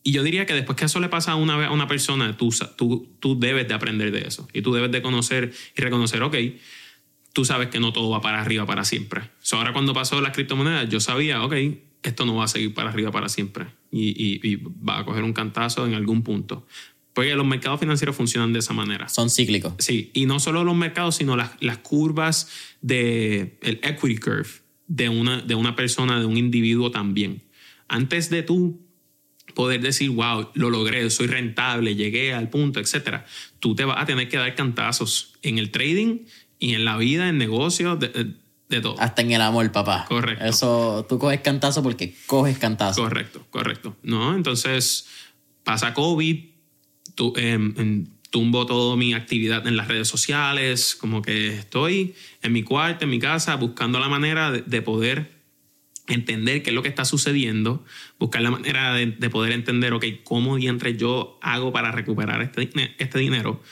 [0.06, 2.54] y yo diría que después que eso le pasa a una, a una persona, tú,
[2.76, 4.46] tú, tú debes de aprender de eso.
[4.52, 6.36] Y tú debes de conocer y reconocer, ok,
[7.32, 9.30] tú sabes que no todo va para arriba para siempre.
[9.40, 11.54] So, ahora cuando pasó las criptomonedas, yo sabía, ok,
[12.02, 13.66] esto no va a seguir para arriba para siempre.
[13.90, 16.66] Y, y, y, va a coger un cantazo en algún punto.
[17.14, 19.08] Porque los mercados financieros funcionan de esa manera.
[19.08, 19.74] Son cíclicos.
[19.78, 22.48] Sí, y no solo los mercados, sino las, las curvas
[22.82, 24.48] del el equity curve
[24.88, 27.42] de una, de una persona, de un individuo también.
[27.88, 28.84] Antes de tú
[29.54, 33.24] poder decir, wow, lo logré, soy rentable, llegué al punto, etcétera.
[33.60, 36.24] Tú te vas a tener que dar cantazos en el trading
[36.58, 38.34] y en la vida, en negocios, de,
[38.68, 38.96] de, todo.
[38.98, 40.06] Hasta en el amor, papá.
[40.08, 40.44] Correcto.
[40.44, 43.02] Eso, tú coges cantazo porque coges cantazo.
[43.02, 43.96] Correcto, correcto.
[44.02, 44.34] ¿No?
[44.34, 45.06] Entonces,
[45.62, 46.53] pasa COVID,
[47.14, 52.62] tú, eh, tumbo toda mi actividad en las redes sociales, como que estoy en mi
[52.62, 55.34] cuarto, en mi casa, buscando la manera de, de poder
[56.06, 57.84] entender qué es lo que está sucediendo,
[58.18, 63.18] buscar la manera de, poder entender, ok, cómo diantre yo hago para recuperar este, este
[63.18, 63.62] dinero.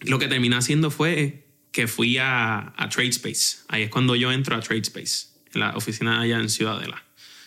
[0.00, 3.64] Lo que terminé haciendo fue que fui a, a TradeSpace.
[3.68, 7.04] Ahí es cuando yo entro a TradeSpace, en la oficina allá en Ciudadela.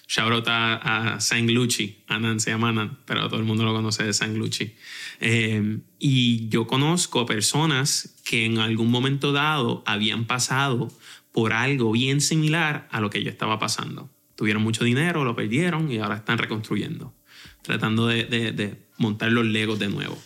[0.08, 3.74] Shout out a, a San Luchi, Anan se llama Anan, pero todo el mundo lo
[3.74, 4.74] conoce de San Luchi.
[5.20, 10.88] Eh, y yo conozco personas que en algún momento dado habían pasado
[11.34, 14.10] por algo bien similar a lo que yo estaba pasando.
[14.36, 17.13] Tuvieron mucho dinero, lo perdieron y ahora están reconstruyendo,
[17.62, 20.17] tratando de montar los legos de nuevo.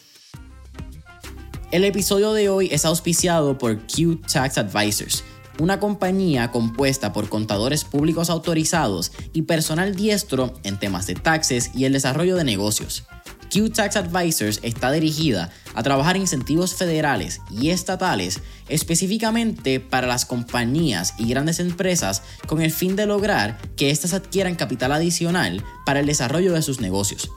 [1.72, 5.24] El episodio de hoy es auspiciado por Q Tax Advisors,
[5.60, 11.86] una compañía compuesta por contadores públicos autorizados y personal diestro en temas de taxes y
[11.86, 13.04] el desarrollo de negocios.
[13.52, 21.28] Q-Tax Advisors está dirigida a trabajar incentivos federales y estatales específicamente para las compañías y
[21.28, 26.54] grandes empresas con el fin de lograr que éstas adquieran capital adicional para el desarrollo
[26.54, 27.30] de sus negocios.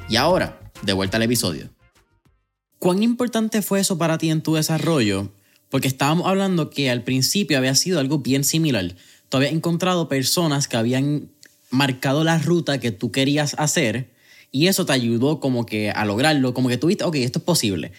[0.08, 1.70] Y ahora, de vuelta al episodio.
[2.78, 5.32] ¿Cuán importante fue eso para ti en tu desarrollo?
[5.70, 8.94] Porque estábamos hablando que al principio había sido algo bien similar.
[9.28, 11.32] Tú habías encontrado personas que habían
[11.70, 14.10] marcado la ruta que tú querías hacer
[14.50, 17.92] y eso te ayudó como que a lograrlo, como que tuviste, ok, esto es posible.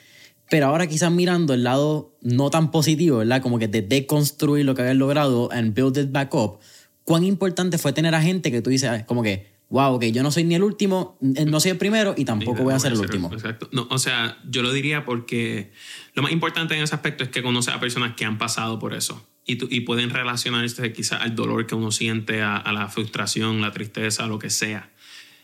[0.50, 3.42] Pero ahora quizás mirando el lado no tan positivo, ¿verdad?
[3.42, 6.60] Como que de deconstruir lo que habías logrado and build it back up,
[7.04, 10.24] ¿cuán importante fue tener a gente que tú dices, ah, como que, wow, que yo
[10.24, 13.00] no soy ni el último, no soy el primero y tampoco voy a ser el
[13.00, 13.30] último?
[13.34, 13.68] Exacto.
[13.74, 15.74] No, o sea, yo lo diría porque
[16.14, 18.94] lo más importante en ese aspecto es que conoces a personas que han pasado por
[18.94, 23.62] eso y, y pueden relacionarse quizás al dolor que uno siente, a, a la frustración,
[23.62, 24.92] la tristeza, lo que sea.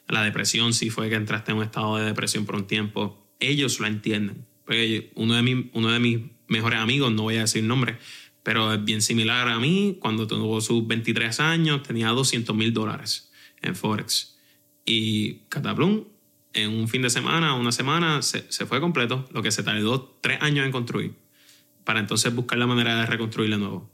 [0.07, 3.79] La depresión, si fue que entraste en un estado de depresión por un tiempo, ellos
[3.79, 7.63] lo entienden pues, uno, de mis, uno de mis mejores amigos, no voy a decir
[7.63, 7.97] nombre,
[8.43, 13.31] pero es bien similar a mí, cuando tuvo sus 23 años tenía 200 mil dólares
[13.61, 14.37] en Forex.
[14.85, 16.05] Y Cataplum,
[16.53, 20.17] en un fin de semana, una semana, se, se, fue completo, lo que se tardó
[20.21, 21.13] tres años en construir,
[21.83, 23.92] para entonces buscar la manera de reconstruirlo de nuevo.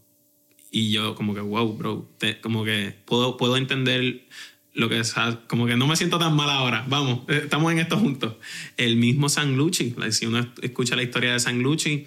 [0.71, 2.09] Y yo como que, wow, bro,
[2.41, 4.27] como que puedo, puedo entender
[4.73, 5.15] lo que es,
[5.47, 6.85] como que no me siento tan mal ahora.
[6.87, 8.35] Vamos, eh, estamos en esto juntos.
[8.77, 12.05] El mismo San Luchi, si uno escucha la historia de San Luchi,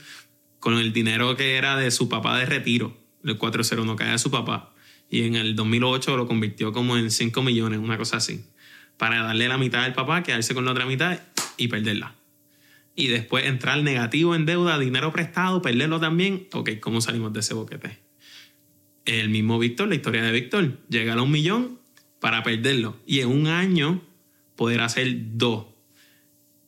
[0.60, 4.18] con el dinero que era de su papá de retiro, el 401 que era de
[4.18, 4.72] su papá,
[5.10, 8.44] y en el 2008 lo convirtió como en 5 millones, una cosa así,
[8.96, 11.20] para darle la mitad al papá, quedarse con la otra mitad
[11.56, 12.14] y perderla.
[12.94, 16.46] Y después entrar negativo en deuda, dinero prestado, perderlo también.
[16.52, 18.01] Ok, ¿cómo salimos de ese boquete?
[19.04, 21.78] El mismo Víctor, la historia de Víctor, llega a un millón
[22.20, 22.96] para perderlo.
[23.06, 24.02] Y en un año
[24.56, 25.66] poder hacer dos,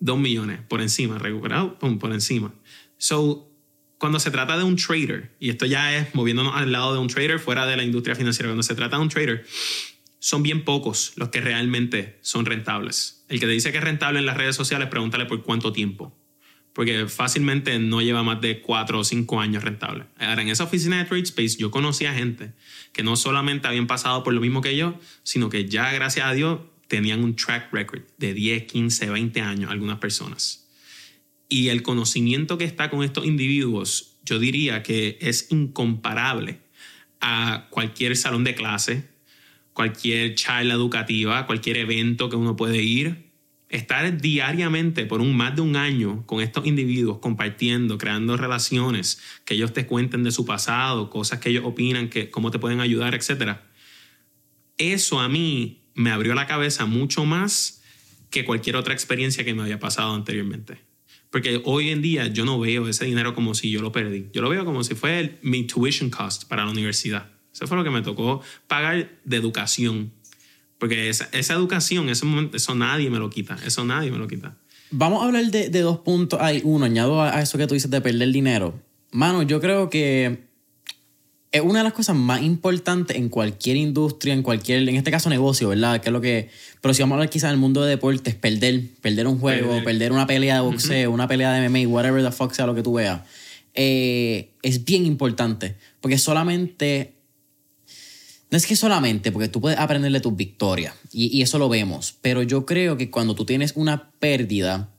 [0.00, 2.52] dos millones por encima, recuperado, por encima.
[2.98, 3.50] So,
[3.98, 7.08] cuando se trata de un trader, y esto ya es moviéndonos al lado de un
[7.08, 9.46] trader fuera de la industria financiera, cuando se trata de un trader,
[10.18, 13.24] son bien pocos los que realmente son rentables.
[13.28, 16.16] El que te dice que es rentable en las redes sociales, pregúntale por cuánto tiempo
[16.74, 20.04] porque fácilmente no lleva más de cuatro o cinco años rentable.
[20.18, 22.52] Ahora, en esa oficina de TradeSpace yo conocí a gente
[22.92, 26.32] que no solamente habían pasado por lo mismo que yo, sino que ya, gracias a
[26.32, 30.68] Dios, tenían un track record de 10, 15, 20 años, algunas personas.
[31.48, 36.58] Y el conocimiento que está con estos individuos, yo diría que es incomparable
[37.20, 39.08] a cualquier salón de clase,
[39.72, 43.23] cualquier charla educativa, cualquier evento que uno puede ir
[43.74, 49.54] estar diariamente por un más de un año con estos individuos compartiendo, creando relaciones, que
[49.54, 53.16] ellos te cuenten de su pasado, cosas que ellos opinan, que cómo te pueden ayudar,
[53.16, 53.58] etc.
[54.78, 57.82] Eso a mí me abrió la cabeza mucho más
[58.30, 60.78] que cualquier otra experiencia que me había pasado anteriormente.
[61.30, 64.28] Porque hoy en día yo no veo ese dinero como si yo lo perdí.
[64.32, 67.32] Yo lo veo como si fue mi tuition cost para la universidad.
[67.52, 70.12] Eso fue lo que me tocó pagar de educación
[70.84, 73.56] porque esa, esa educación, ese momento, eso nadie me lo quita.
[73.64, 74.54] Eso nadie me lo quita.
[74.90, 76.38] Vamos a hablar de, de dos puntos.
[76.42, 78.78] Hay uno, añado a, eso que tú dices de perder dinero.
[79.10, 80.40] Mano, yo creo que
[81.52, 85.30] es una de las cosas más importantes en cualquier industria, en cualquier, en este caso
[85.30, 86.02] negocio, ¿verdad?
[86.02, 86.50] Que es lo que,
[86.82, 89.82] pero si vamos a hablar quizás en el mundo de deportes, perder, perder un juego,
[89.84, 92.82] perder, una pelea de boxeo, una pelea de MMA, whatever the fuck sea lo que
[92.82, 93.22] tú veas,
[93.72, 97.14] eh, es bien importante, porque solamente
[98.50, 102.42] no es que solamente, porque tú puedes aprenderle tus victorias y, eso lo vemos, pero
[102.42, 104.90] yo creo que cuando tú tienes una pérdida,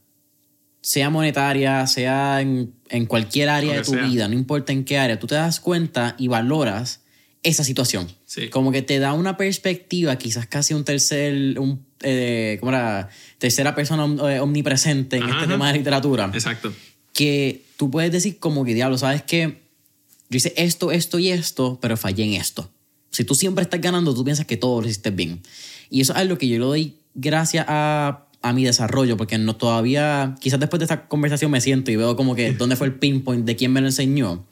[0.82, 2.74] sea monetaria, sea en,
[3.08, 6.28] cualquier área de tu vida, no importa en qué área, tú te das cuenta y
[6.28, 7.02] valoras
[7.44, 8.08] esa situación.
[8.52, 13.10] Como que te da una perspectiva, quizás casi un tercer, un, eh, ¿cómo era?
[13.38, 16.30] Tercera persona eh, omnipresente en este tema de literatura.
[16.34, 16.74] Exacto.
[17.14, 19.62] Que tú puedes decir como que, diablo, ¿sabes qué?
[20.30, 22.70] Yo hice esto, esto y esto, pero fallé en esto.
[23.15, 25.41] Si tú siempre estás ganando, tú piensas que todo lo hiciste bien.
[25.89, 29.56] Y eso es algo que yo le doy gracias a, a mi desarrollo, porque no
[29.56, 32.95] todavía, quizás después de esta conversación me siento y veo como que dónde fue el
[32.95, 34.45] pinpoint de quién me lo enseñó.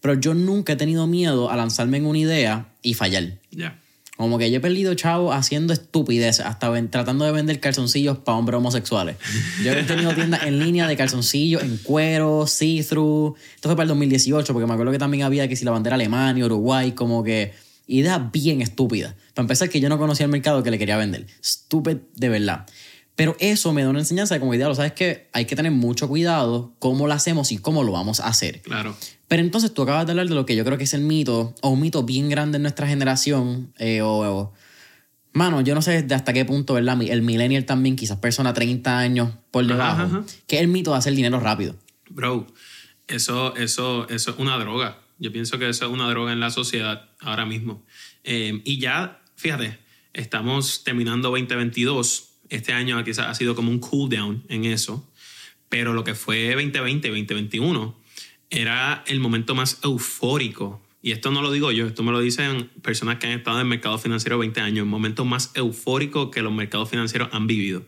[0.00, 3.38] Pero yo nunca he tenido miedo a lanzarme en una idea y fallar.
[3.52, 3.78] Ya.
[4.16, 8.58] Como que yo he perdido chavo haciendo estupidez, hasta tratando de vender calzoncillos para hombres
[8.58, 9.16] homosexuales.
[9.64, 13.36] Yo he tenido tiendas en línea de calzoncillos en cuero, see-through.
[13.54, 15.94] Esto fue para el 2018, porque me acuerdo que también había que si la bandera
[15.94, 17.54] Alemania, Uruguay, como que
[17.86, 19.14] Idea bien estúpida.
[19.34, 21.26] Para empezar, que yo no conocía el mercado que le quería vender.
[21.40, 22.66] Estúpido de verdad.
[23.16, 25.70] Pero eso me da una enseñanza de como idea, lo sabes que hay que tener
[25.70, 28.60] mucho cuidado cómo lo hacemos y cómo lo vamos a hacer.
[28.62, 28.96] Claro.
[29.28, 31.54] Pero entonces tú acabas de hablar de lo que yo creo que es el mito,
[31.62, 34.52] o un mito bien grande en nuestra generación, eh, o,
[35.32, 37.00] mano, yo no sé de hasta qué punto, ¿verdad?
[37.02, 41.14] El millennial también, quizás persona 30 años por debajo, que es el mito de hacer
[41.14, 41.76] dinero rápido.
[42.10, 42.48] Bro,
[43.06, 44.98] eso, eso, eso es una droga.
[45.24, 47.82] Yo pienso que eso es una droga en la sociedad ahora mismo.
[48.24, 49.78] Eh, y ya, fíjate,
[50.12, 52.28] estamos terminando 2022.
[52.50, 55.10] Este año quizás ha sido como un cool down en eso.
[55.70, 57.98] Pero lo que fue 2020, 2021,
[58.50, 60.86] era el momento más eufórico.
[61.00, 63.62] Y esto no lo digo yo, esto me lo dicen personas que han estado en
[63.62, 64.84] el mercado financiero 20 años.
[64.84, 67.86] El momento más eufórico que los mercados financieros han vivido.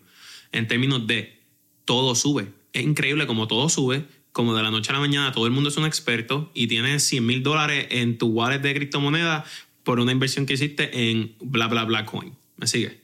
[0.52, 1.38] En términos de
[1.84, 2.48] todo sube.
[2.72, 4.06] Es increíble como todo sube
[4.36, 7.02] como de la noche a la mañana todo el mundo es un experto y tienes
[7.04, 9.46] 100 mil dólares en tu wallet de criptomoneda
[9.82, 12.34] por una inversión que hiciste en bla, bla, bla coin.
[12.58, 13.00] ¿Me sigue?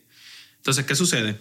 [0.59, 1.39] Entonces, ¿qué sucede?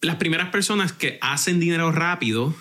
[0.00, 2.56] Las primeras personas que hacen dinero rápido,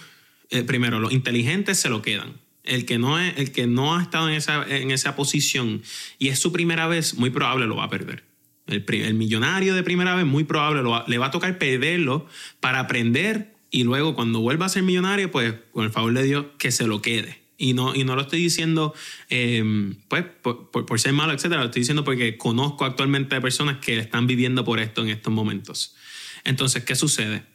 [0.49, 2.33] eh, primero, los inteligentes se lo quedan.
[2.65, 5.81] El que, no es, el que no ha estado en esa, en esa posición
[6.19, 8.25] y es su primera vez, muy probable lo va a perder.
[8.67, 12.27] El, millonario de primera vez, muy probable lo le va a tocar perderlo
[12.59, 16.45] para aprender y luego cuando vuelva a ser millonario, pues con el favor de Dios,
[16.59, 17.41] que se lo quede.
[17.57, 18.93] Y no, y no lo estoy diciendo
[19.29, 21.61] em, pues, por, por, ser malo, etcétera.
[21.61, 25.95] Lo estoy diciendo porque conozco actualmente personas que están viviendo por esto en estos momentos.
[26.43, 27.45] Entonces, ¿qué sucede?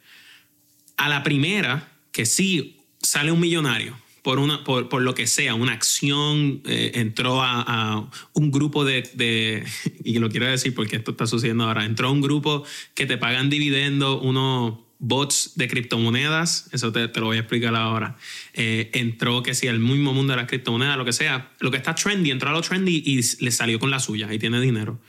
[0.97, 5.55] A la primera, que sí sale un millonario, por, una, por, por, lo que sea,
[5.55, 9.65] una acción, eh, entró a, a, un grupo de, de,
[10.05, 12.65] y lo quiero decir porque esto está sucediendo ahora, entró a un grupo
[12.95, 18.17] que te pagan dividendo unos bots de criptomonedas, eso te, lo voy a explicar ahora.
[18.53, 21.77] Eh, entró que si el mismo mundo de las criptomonedas, lo que sea, lo que
[21.77, 25.01] está trendy, entró a lo trendy y le salió con la suya y tiene dinero.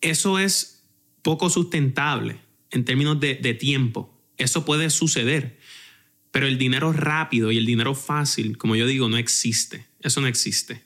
[0.00, 0.82] Eso es
[1.22, 2.40] poco sustentable
[2.70, 4.18] en términos de, de tiempo.
[4.36, 5.58] Eso puede suceder.
[6.30, 9.86] Pero el dinero rápido y el dinero fácil, como yo digo, no existe.
[10.00, 10.82] Eso no existe.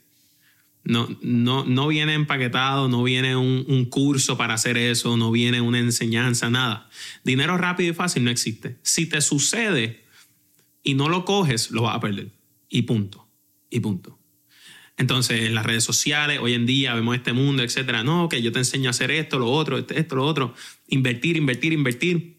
[0.88, 5.78] No, no, no viene empaquetado, no viene un, curso para hacer eso, no viene una
[5.78, 6.88] enseñanza, nada.
[7.24, 8.78] Dinero rápido y fácil no existe.
[8.80, 10.06] Si te sucede
[10.82, 12.30] y no lo coges, lo vas a perder.
[12.70, 13.28] Y punto.
[13.68, 14.18] Y punto.
[14.96, 18.02] Entonces, en las redes sociales, hoy en día vemos este mundo, etcétera.
[18.02, 20.54] No, que yo te enseño a hacer esto, lo otro, esto, lo otro.
[20.88, 22.38] Invertir, invertir, invertir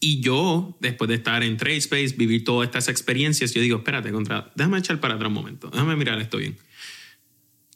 [0.00, 4.50] y yo, después de estar en TradeSpace, vivir todas estas experiencias, yo digo, espérate, contra,
[4.54, 6.56] déjame echar para atrás un momento, déjame mirar esto bien.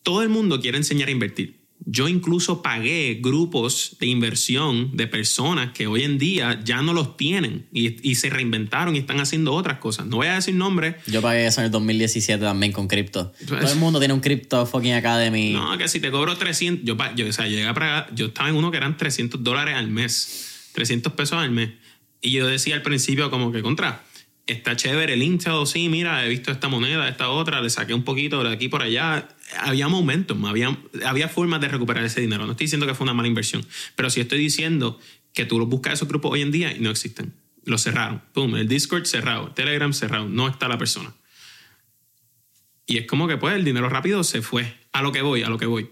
[0.02, 1.62] Todo el mundo quiere enseñar a invertir.
[1.84, 7.16] Yo incluso pagué grupos de inversión de personas que hoy en día ya no los
[7.16, 10.06] tienen y, y, se reinventaron y están haciendo otras cosas.
[10.06, 10.96] No voy a decir nombres.
[11.06, 13.32] Yo pagué eso en el 2017 también con cripto.
[13.46, 15.54] Todo el mundo tiene un cripto fucking academy.
[15.54, 18.48] No, que si te cobro 300, yo, yo, o sea, llegué a pagar, yo estaba
[18.48, 21.70] en uno que eran 300 dólares al mes, 300 pesos al mes.
[22.20, 24.04] Y yo decía al principio como que contra,
[24.52, 28.04] está chévere el Intel, sí, mira, he visto esta moneda, esta otra, le saqué un
[28.04, 29.28] poquito de aquí por allá.
[29.58, 32.46] Había momentos, había, había formas de recuperar ese dinero.
[32.46, 34.98] No estoy diciendo que fue una mala inversión, pero sí estoy diciendo
[35.34, 37.32] que tú los buscas esos grupos hoy en día y no existen.
[37.64, 38.22] Los cerraron.
[38.32, 41.12] Pum, el Discord cerrado, Telegram cerrado, no está la persona.
[42.86, 44.76] Y es como que pues el dinero rápido se fue.
[44.92, 45.88] A lo que voy, a lo que voy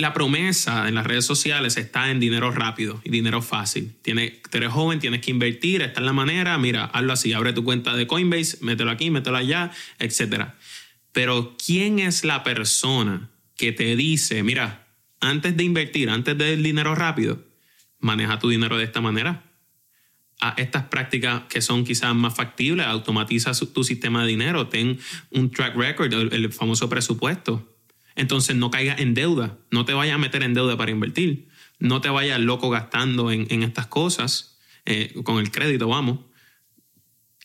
[0.00, 3.96] la promesa en las redes sociales está en dinero rápido y dinero fácil.
[4.02, 7.64] Tienes, eres joven, tienes que invertir, esta es la manera, mira, hazlo así, abre tu
[7.64, 10.48] cuenta de Coinbase, mételo aquí, mételo allá, etc.
[11.12, 14.86] Pero ¿quién es la persona que te dice, mira,
[15.20, 17.44] antes de invertir, antes del dinero rápido,
[17.98, 19.44] maneja tu dinero de esta manera?
[20.40, 24.98] A estas prácticas que son quizás más factibles, automatiza tu sistema de dinero, ten
[25.30, 27.69] un track record, el famoso presupuesto
[28.16, 31.48] entonces no caigas en deuda, no te vayas a meter en deuda para invertir,
[31.78, 36.20] no te vayas loco gastando en, en estas cosas, eh, con el crédito, vamos.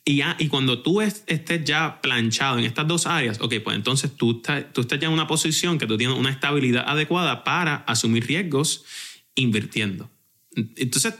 [0.07, 4.16] Y, ya, y cuando tú estés ya planchado en estas dos áreas, ok, pues entonces
[4.16, 7.78] tú estás, tú estás ya en una posición que tú tienes una estabilidad adecuada para
[7.88, 8.86] asumir riesgos
[9.34, 10.11] invirtiendo.
[10.55, 11.16] Entonces,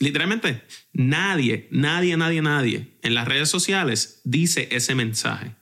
[0.00, 5.54] literalmente, nadie, nadie, nadie, nadie en las redes sociales dice ese mensaje.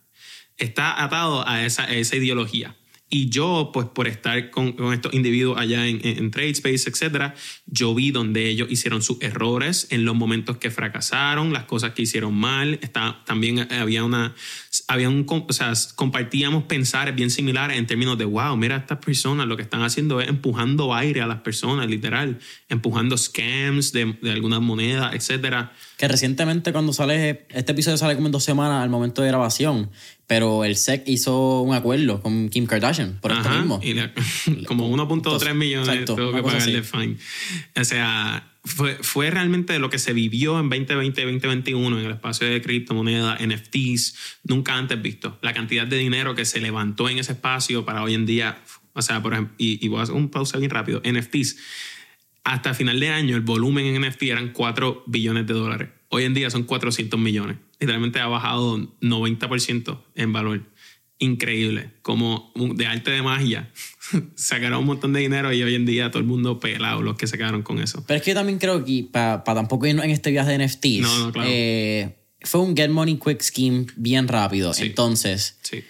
[0.56, 2.76] Está atado a esa, a esa ideología.
[3.14, 7.34] Y yo, pues por estar con, con estos individuos allá en, en, en TradeSpace, etcétera,
[7.66, 12.00] yo vi donde ellos hicieron sus errores, en los momentos que fracasaron, las cosas que
[12.00, 12.78] hicieron mal.
[12.80, 14.34] Está, también había una,
[14.88, 19.46] había un, o sea, compartíamos pensares bien similares en términos de, wow, mira, estas personas
[19.46, 22.38] lo que están haciendo es empujando aire a las personas, literal,
[22.70, 25.74] empujando scams de, de algunas monedas, etcétera.
[25.98, 29.90] Que recientemente cuando sale, este episodio sale como en dos semanas al momento de grabación,
[30.32, 33.80] pero el SEC hizo un acuerdo con Kim Kardashian por Ajá, esto mismo.
[33.82, 34.14] Y la,
[34.66, 36.88] como 1.3 millones Exacto, tuvo que pagarle así.
[36.90, 37.18] fine.
[37.76, 42.62] O sea, fue, fue realmente lo que se vivió en 2020-2021 en el espacio de
[42.62, 45.38] criptomonedas, NFTs, nunca antes visto.
[45.42, 48.58] La cantidad de dinero que se levantó en ese espacio para hoy en día,
[48.94, 51.58] o sea, por ejemplo, y, y voy a hacer un pausa bien rápido, NFTs.
[52.44, 55.90] Hasta final de año el volumen en NFT eran 4 billones de dólares.
[56.14, 57.56] Hoy en día son 400 millones.
[57.80, 60.60] Literalmente ha bajado 90% en valor.
[61.18, 61.90] Increíble.
[62.02, 63.70] Como de arte de magia.
[64.34, 67.26] Sacaron un montón de dinero y hoy en día todo el mundo pelado los que
[67.26, 68.04] se quedaron con eso.
[68.06, 71.00] Pero es que yo también creo que para tampoco irnos en este viaje de NFTs,
[71.00, 71.48] No, no, claro.
[71.50, 74.74] eh, fue un get money quick scheme bien rápido.
[74.74, 74.82] Sí.
[74.82, 75.82] Entonces, Sí.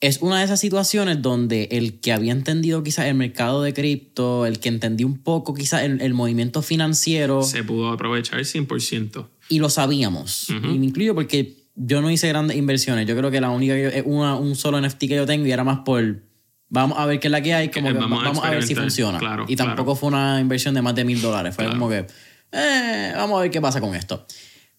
[0.00, 4.46] es una de esas situaciones donde el que había entendido quizás el mercado de cripto,
[4.46, 7.42] el que entendió un poco quizás el, el movimiento financiero.
[7.42, 9.28] Se pudo aprovechar 100%.
[9.48, 10.48] Y lo sabíamos.
[10.50, 13.06] Y me incluyo porque yo no hice grandes inversiones.
[13.06, 15.64] Yo creo que la única es una, un solo NFT que yo tengo y era
[15.64, 16.28] más por
[16.68, 19.44] vamos a ver qué es la que hay, como que vamos, a, ver si funciona.
[19.48, 21.54] y tampoco fue una inversión de más de mil dólares.
[21.54, 22.06] Fue como que,
[22.52, 24.26] eh, vamos a ver qué pasa con esto.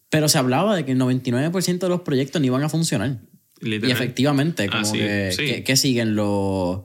[0.09, 3.17] Pero se hablaba de que el 99% de los proyectos ni iban a funcionar.
[3.61, 6.81] Y efectivamente, como que, que, siguen los...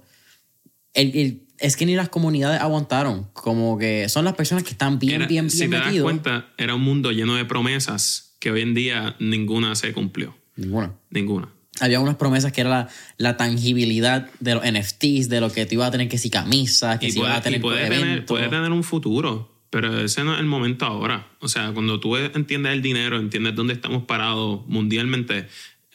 [1.65, 3.29] es que ni las comunidades aguantaron.
[3.33, 6.75] Como que son las personas que están bien, bien, bien Si te das cuenta, era
[6.75, 10.37] un mundo lleno de promesas que hoy en día ninguna se cumplió.
[10.57, 10.93] Ninguna.
[11.11, 11.49] Ninguna.
[11.81, 15.75] Había unas promesas que era la, la, tangibilidad de los NFTs, de lo que tú
[15.75, 18.71] ibas a tener que si camisas, que si ibas a tener, puede tener, puede tener
[18.71, 21.27] un futuro, pero ese no es el momento ahora.
[21.41, 25.49] O sea, cuando tú entiendes el dinero, entiendes dónde estamos parados mundialmente,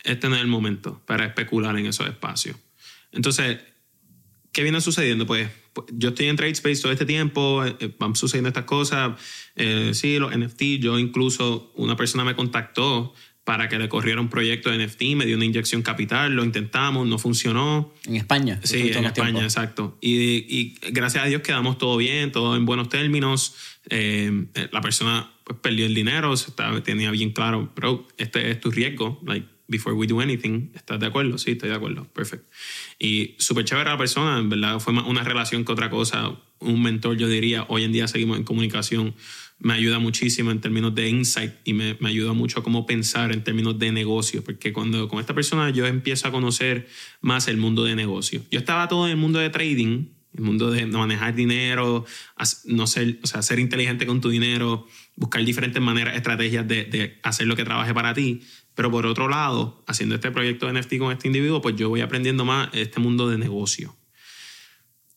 [0.03, 2.57] este no es el momento para especular en esos espacios.
[3.11, 3.59] Entonces,
[4.52, 5.26] ¿qué viene sucediendo?
[5.26, 9.20] Pues, pues yo estoy en TradeSpace todo este tiempo, eh, eh, van sucediendo estas cosas.
[9.56, 14.30] Eh, sí, los NFT, yo incluso, una persona me contactó para que le corriera un
[14.30, 17.93] proyecto de NFT, me dio una inyección capital, lo intentamos, no funcionó.
[18.06, 18.60] En España.
[18.64, 19.97] Sí, en España, exacto.
[20.02, 23.56] Y, gracias a Dios quedamos todo bien, todo en buenos términos.
[23.89, 29.20] la persona pues, perdió el dinero, estaba, tenía bien claro, pero este es tu riesgo.
[29.26, 30.72] Like, before we do anything.
[30.76, 31.38] ¿Estás de acuerdo?
[31.38, 32.06] Sí, estoy de acuerdo.
[32.06, 32.47] Perfecto.
[33.02, 36.36] Y súper chévere la persona, en verdad fue más una relación que otra cosa.
[36.60, 39.16] Un mentor, yo diría, hoy en día seguimos en comunicación.
[39.58, 43.32] Me ayuda muchísimo en términos de insight y me, me ayuda mucho a cómo pensar
[43.32, 46.88] en términos de negocio, porque cuando con esta persona yo empiezo a conocer
[47.22, 48.41] más el mundo de negocio.
[48.52, 52.06] Yo estaba todo en el mundo de trading, el mundo de manejar dinero,
[52.66, 57.47] no ser, o sea, ser inteligente con tu dinero, buscar diferentes maneras, estrategias de hacer
[57.47, 58.41] lo que trabaje para ti
[58.80, 61.99] pero por otro lado, haciendo este proyecto de NFT con este individuo, pues yo voy
[61.99, 63.93] aprendiendo más este mundo de negocio.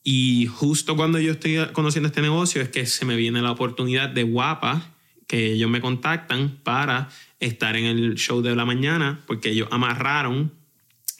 [0.03, 4.09] Y justo cuando yo estoy conociendo este negocio es que se me viene la oportunidad
[4.09, 4.91] de guapa
[5.29, 7.09] que ellos me contactan para
[7.39, 10.51] estar en el show de la mañana porque ellos amarraron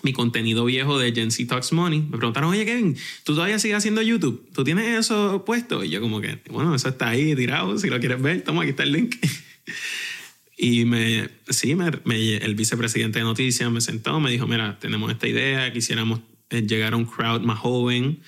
[0.03, 2.01] mi contenido viejo de Gen Z Talks Money.
[2.01, 4.49] Me preguntaron, oye Kevin, ¿tú todavía sigues haciendo YouTube?
[4.53, 5.85] ¿Tú tienes eso puesto?
[5.85, 8.71] Y yo como que, bueno, eso está ahí tirado, si lo quieres ver, toma, aquí
[8.71, 9.15] está el link.
[10.57, 11.89] Y me, sí, me,
[12.37, 16.93] el vicepresidente de noticias me sentó, me dijo, mira, tenemos esta idea, quisiéramos eh, llegar
[16.93, 18.21] a un crowd más joven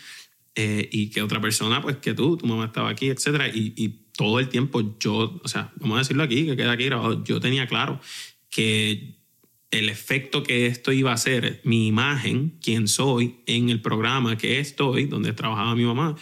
[0.54, 3.52] eh, y que otra persona, pues que tú, tu mamá estaba aquí, etc.
[3.54, 6.84] Y, y, todo el tiempo yo, o sea, vamos a decirlo aquí, que queda aquí
[6.84, 8.00] grabado, yo tenía claro
[8.48, 9.16] que
[9.72, 14.60] el efecto que esto iba a hacer, mi imagen, quién soy en el programa que
[14.60, 16.14] estoy, donde trabajaba mi mamá,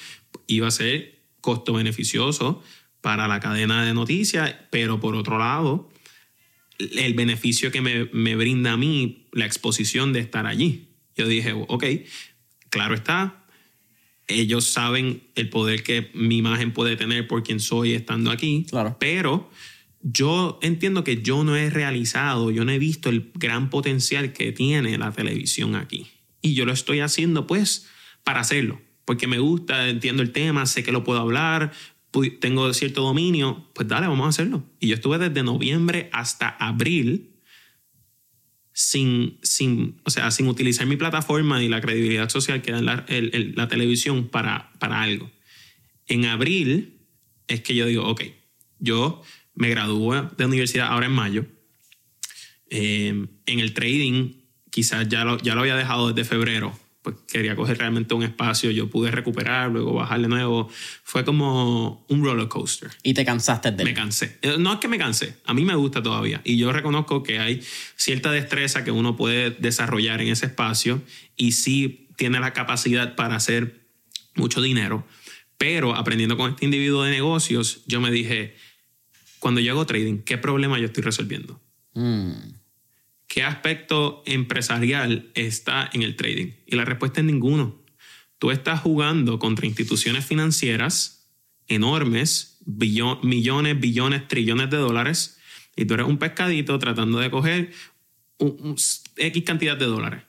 [0.47, 2.63] iba a ser costo beneficioso
[3.03, 5.91] para la cadena de noticias, pero por otro lado,
[6.97, 10.89] el beneficio que me, me, brinda a mí la exposición de estar allí.
[11.17, 11.85] Yo dije, ok,
[12.71, 13.45] claro está,
[14.27, 18.97] ellos saben el poder que mi imagen puede tener por quien soy estando aquí, claro.
[18.99, 19.51] pero
[20.03, 24.53] yo entiendo que yo no he realizado, yo no he visto el gran potencial que
[24.53, 26.09] tiene la televisión aquí.
[26.41, 27.89] Y yo lo estoy haciendo pues
[28.25, 31.73] para hacerlo, porque me gusta, entiendo el tema, sé que lo puedo hablar,
[32.41, 34.65] tengo cierto dominio, pues dale, vamos a hacerlo.
[34.79, 37.31] Y yo estuve desde noviembre hasta abril
[38.73, 43.07] sin, sin, o sea, sin utilizar mi plataforma y la credibilidad social que da la,
[43.09, 45.31] la televisión para, para algo.
[46.07, 46.99] En abril
[47.49, 48.23] es que yo digo, ok,
[48.79, 49.23] yo
[49.55, 51.47] me gradúo de universidad ahora en mayo.
[52.71, 54.33] Eh, en el trading,
[54.71, 58.71] quizás ya lo, ya lo había dejado desde febrero, pues quería coger realmente un espacio,
[58.71, 60.71] yo pude recuperar, luego bajar de nuevo.
[61.03, 62.91] Fue como un roller coaster.
[63.03, 64.39] ¿Y te cansaste de Me cansé.
[64.43, 66.41] Eh, no es que me cansé, a mí me gusta todavía.
[66.45, 67.61] Y yo reconozco que hay
[67.97, 71.03] cierta destreza que uno puede desarrollar en ese espacio
[71.37, 73.89] y sí tiene la capacidad para hacer
[74.37, 75.05] mucho dinero.
[75.59, 78.57] Pero aprendiendo con este individuo de negocios, yo me dije,
[79.41, 81.61] cuando yo hago trading, ¿qué problema yo estoy resolviendo?
[81.95, 82.62] Mm.
[83.33, 86.49] ¿Qué aspecto empresarial está en el trading?
[86.67, 87.83] Y la respuesta es ninguno.
[88.39, 91.31] Tú estás jugando contra instituciones financieras
[91.67, 95.39] enormes, millones, billones, trillones de dólares,
[95.75, 97.73] y tú eres un pescadito tratando de coger
[99.17, 100.25] X cantidad de dólares.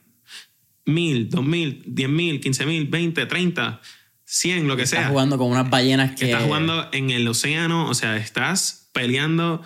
[0.86, 3.82] Mil, dos mil, diez mil, quince mil, veinte, treinta,
[4.24, 5.00] cien, lo que sea.
[5.00, 6.24] Estás jugando con unas ballenas que...
[6.24, 9.62] Estás jugando en el océano, o sea, estás peleando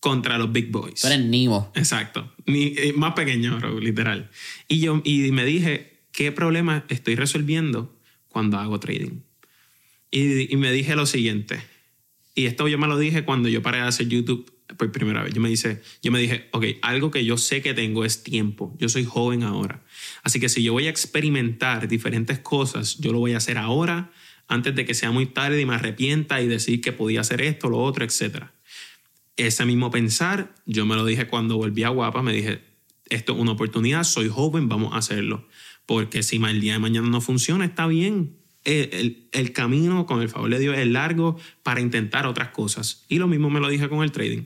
[0.00, 1.00] contra los big boys.
[1.00, 1.70] Tú eres Nemo.
[1.74, 2.34] Exacto.
[2.46, 4.30] Ni, eh, más pequeño, literal.
[4.66, 7.96] Y yo y me dije, ¿qué problema estoy resolviendo
[8.28, 9.20] cuando hago trading?
[10.10, 11.60] Y, y me dije lo siguiente.
[12.34, 15.34] y esto yo me lo dije cuando yo paré de hacer YouTube por primera vez.
[15.34, 18.74] Yo me, dice, yo me dije, ok, algo que yo sé que tengo es tiempo.
[18.78, 19.82] Yo soy joven ahora.
[20.22, 24.12] Así que si yo voy a experimentar diferentes cosas, yo lo voy a hacer ahora
[24.48, 27.68] antes de que sea muy tarde y me arrepienta y decir que podía hacer esto,
[27.68, 28.44] lo otro, etc.
[29.36, 32.62] Ese mismo pensar, yo me lo dije cuando volví a Guapa, me dije,
[33.10, 35.46] esto es una oportunidad, soy joven, vamos a hacerlo.
[35.86, 38.36] Porque si el día de mañana no funciona, está bien.
[38.64, 43.04] El, el, camino, con el favor de Dios, es largo para intentar otras cosas.
[43.08, 44.42] Y lo mismo me lo dije con el trading.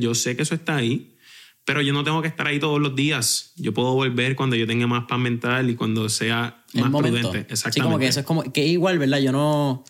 [0.00, 1.16] yo sé que eso está ahí,
[1.64, 3.52] pero yo no tengo que estar ahí todos los días.
[3.56, 7.46] Yo puedo volver cuando yo tenga más paz mental y cuando sea más prudente.
[7.48, 7.72] Exactamente.
[7.72, 9.20] Sí, como que eso es como que igual, ¿verdad?
[9.20, 9.84] Yo no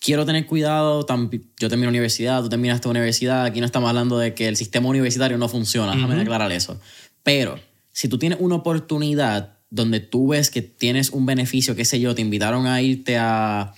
[0.00, 1.06] quiero tener cuidado.
[1.58, 3.44] Yo termino universidad, tú terminaste universidad.
[3.44, 5.94] Aquí no estamos hablando de que el sistema universitario no funciona.
[5.94, 6.80] Déjame aclarar eso.
[7.22, 7.60] Pero
[7.92, 12.14] si tú tienes una oportunidad donde tú ves que tienes un beneficio, qué sé yo,
[12.14, 13.72] te invitaron a irte a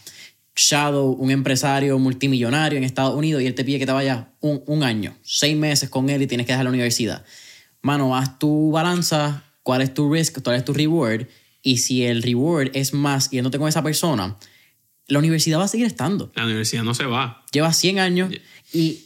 [0.57, 4.63] Shadow, un empresario multimillonario en Estados Unidos, y él te pide que te vayas un,
[4.67, 7.25] un año, seis meses con él y tienes que dejar la universidad.
[7.83, 11.27] Mano, haz tu balanza, cuál es tu risk, cuál es tu reward,
[11.63, 14.37] y si el reward es más yéndote con esa persona,
[15.13, 16.33] la universidad va a seguir estando.
[16.35, 17.45] La universidad no se va.
[17.53, 18.31] Lleva 100 años
[18.73, 19.01] y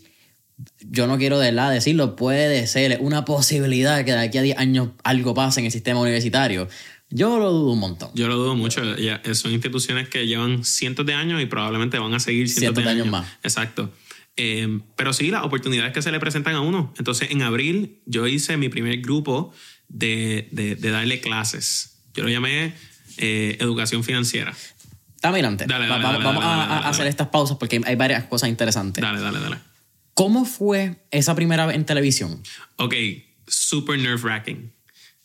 [0.80, 4.58] yo no quiero de la decirlo, puede ser una posibilidad que de aquí a 10
[4.58, 6.68] años algo pase en el sistema universitario.
[7.10, 8.10] Yo lo dudo un montón.
[8.14, 8.96] Yo lo dudo mucho.
[8.96, 12.90] Ya, son instituciones que llevan cientos de años y probablemente van a seguir cientos, de,
[12.90, 13.08] años.
[13.08, 13.26] más.
[13.42, 13.92] Exacto.
[14.36, 16.94] Eh, pero sí, las oportunidades que se le presentan a uno.
[16.98, 19.52] Entonces, en abril yo hice mi primer grupo
[19.88, 21.98] de, de, darle clases.
[22.14, 22.74] Yo lo llamé
[23.18, 24.54] eh, Educación Financiera.
[25.66, 26.24] Dame adelante.
[26.24, 29.02] vamos a, hacer estas pausas porque hay varias cosas interesantes.
[29.02, 29.58] Dale, dale, dale.
[30.14, 32.42] ¿Cómo fue esa primera vez en televisión?
[32.76, 32.94] Ok,
[33.46, 34.72] super nerve wracking,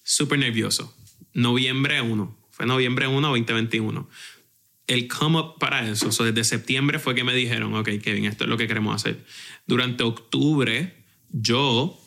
[0.03, 0.93] super nervioso.
[1.33, 4.09] Noviembre 1, fue noviembre 1 2021.
[4.87, 8.43] El come up para eso, o desde septiembre fue que me dijeron, ok, Kevin, esto
[8.43, 9.23] es lo que queremos hacer.
[9.65, 10.93] Durante octubre,
[11.29, 11.97] yo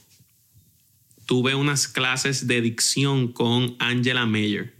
[1.24, 4.74] tuve unas clases de dicción con Angela Mayer.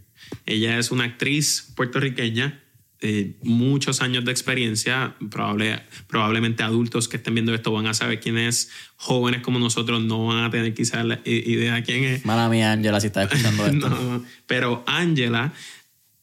[0.44, 2.63] Ella es una actriz puertorriqueña
[3.06, 8.18] eh, muchos años de experiencia, probable, probablemente adultos que estén viendo esto van a saber
[8.18, 12.24] quién es, jóvenes como nosotros no van a tener quizás la idea de quién es.
[12.24, 14.24] Mala mía, Angela, si está escuchando esto.
[14.46, 15.52] pero Angela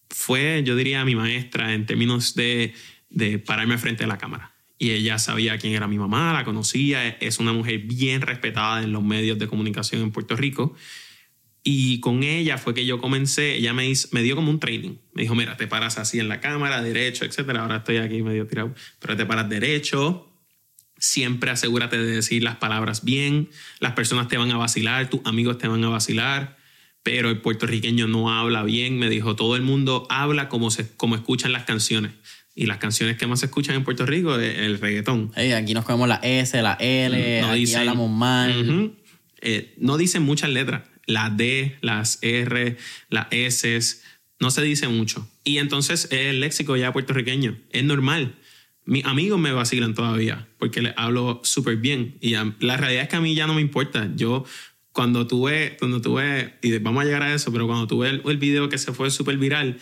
[0.09, 2.73] fue, yo diría, mi maestra en términos de,
[3.11, 4.51] de pararme frente a la cámara.
[4.79, 8.91] Y ella sabía quién era mi mamá, la conocía, es una mujer bien respetada en
[8.91, 10.75] los medios de comunicación en Puerto Rico.
[11.63, 14.95] Y con ella fue que yo comencé, ella me, me dio como un training.
[15.13, 17.61] Me dijo, mira, te paras así en la cámara, derecho, etcétera.
[17.61, 20.27] Ahora estoy aquí medio tirado, pero te paras derecho.
[20.97, 23.49] Siempre asegúrate de decir las palabras bien.
[23.79, 26.57] Las personas te van a vacilar, tus amigos te van a vacilar,
[27.03, 28.97] pero el puertorriqueño no habla bien.
[28.97, 32.13] Me dijo, todo el mundo habla como, se, como escuchan las canciones.
[32.55, 35.31] Y las canciones que más se escuchan en Puerto Rico es el reggaetón.
[35.35, 38.93] aquí nos comemos la S, la L, no aquí hablamos mal.
[39.43, 42.77] Eh, no dicen muchas letras la D, las R,
[43.09, 44.01] las S,
[44.39, 45.27] no se dice mucho.
[45.43, 48.35] Y entonces el léxico ya puertorriqueño, es normal.
[48.85, 52.17] Mis amigos me vacilan todavía porque les hablo súper bien.
[52.21, 54.09] Y la realidad es que a mí ya no me importa.
[54.15, 54.43] Yo,
[54.91, 58.37] cuando tuve, cuando tuve, y vamos a llegar a eso, pero cuando tuve el, el
[58.37, 59.79] video que se fue súper viral,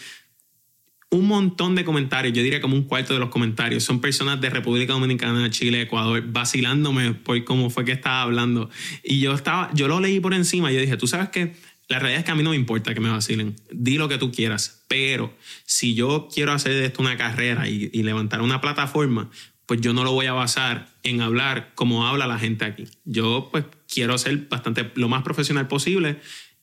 [1.12, 4.50] un montón de comentarios, yo diría como un cuarto de los comentarios, son personas de
[4.50, 8.70] República Dominicana, Chile, Ecuador, vacilándome por cómo fue que estaba hablando.
[9.04, 11.56] Y yo estaba, yo lo leí por encima y dije, tú sabes que
[11.88, 14.20] la realidad es que a mí no me importa que me vacilen, di lo que
[14.20, 15.36] tú quieras, pero
[15.66, 19.32] si yo quiero hacer de esto una carrera y, y levantar una plataforma,
[19.66, 22.86] pues yo no lo voy a basar en hablar como habla la gente aquí.
[23.06, 26.20] Yo pues quiero ser bastante lo más profesional posible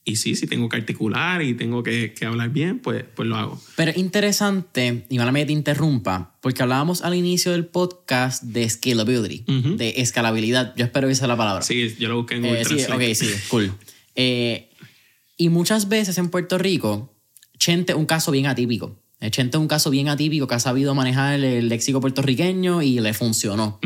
[0.09, 3.35] y sí, si tengo que articular y tengo que, que, hablar bien, pues, pues lo
[3.35, 3.61] hago.
[3.75, 9.45] Pero interesante, y mala te interrumpa, porque hablábamos al inicio del podcast de scalability,
[9.77, 10.75] de escalabilidad.
[10.77, 11.63] Yo espero que esa la palabra.
[11.63, 13.73] Sí, yo lo busqué en Google eh, sí, Ok, sí, cool.
[14.15, 14.71] Eh,
[15.37, 17.13] y muchas veces en Puerto Rico,
[17.59, 19.03] Chente es un caso bien atípico.
[19.19, 23.01] Eh, Chente es un caso bien atípico que ha sabido manejar el léxico puertorriqueño y
[23.01, 23.81] le funcionó.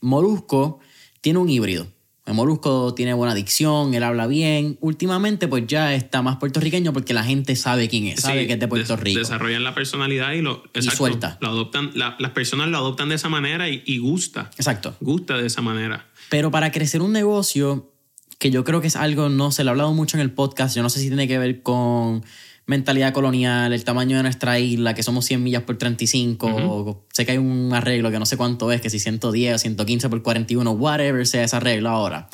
[0.00, 0.78] Molusco
[1.20, 1.88] tiene un híbrido
[2.26, 4.78] Molusco tiene buena dicción, él habla bien.
[4.80, 8.60] Últimamente, pues ya está más puertorriqueño porque la gente sabe quién es, sabe que es
[8.60, 9.18] de Puerto Rico.
[9.18, 10.62] Desarrollan la personalidad y lo
[10.94, 11.38] suelta.
[11.40, 14.50] Lo adoptan, las personas lo adoptan de esa manera y, gusta.
[14.56, 14.96] Exacto.
[15.00, 16.06] Gusta de esa manera.
[16.28, 17.92] Pero para crecer un negocio,
[18.38, 20.76] que yo creo que es algo, no se lo ha hablado mucho en el podcast,
[20.76, 22.24] yo no sé si tiene que ver con
[22.66, 27.32] mentalidad colonial, el tamaño de nuestra isla, que somos 100 millas por 35, sé que
[27.32, 30.70] hay un arreglo que no sé cuánto es, que si 110 o 115 por 41,
[30.72, 32.28] whatever sea ese arreglo ahora.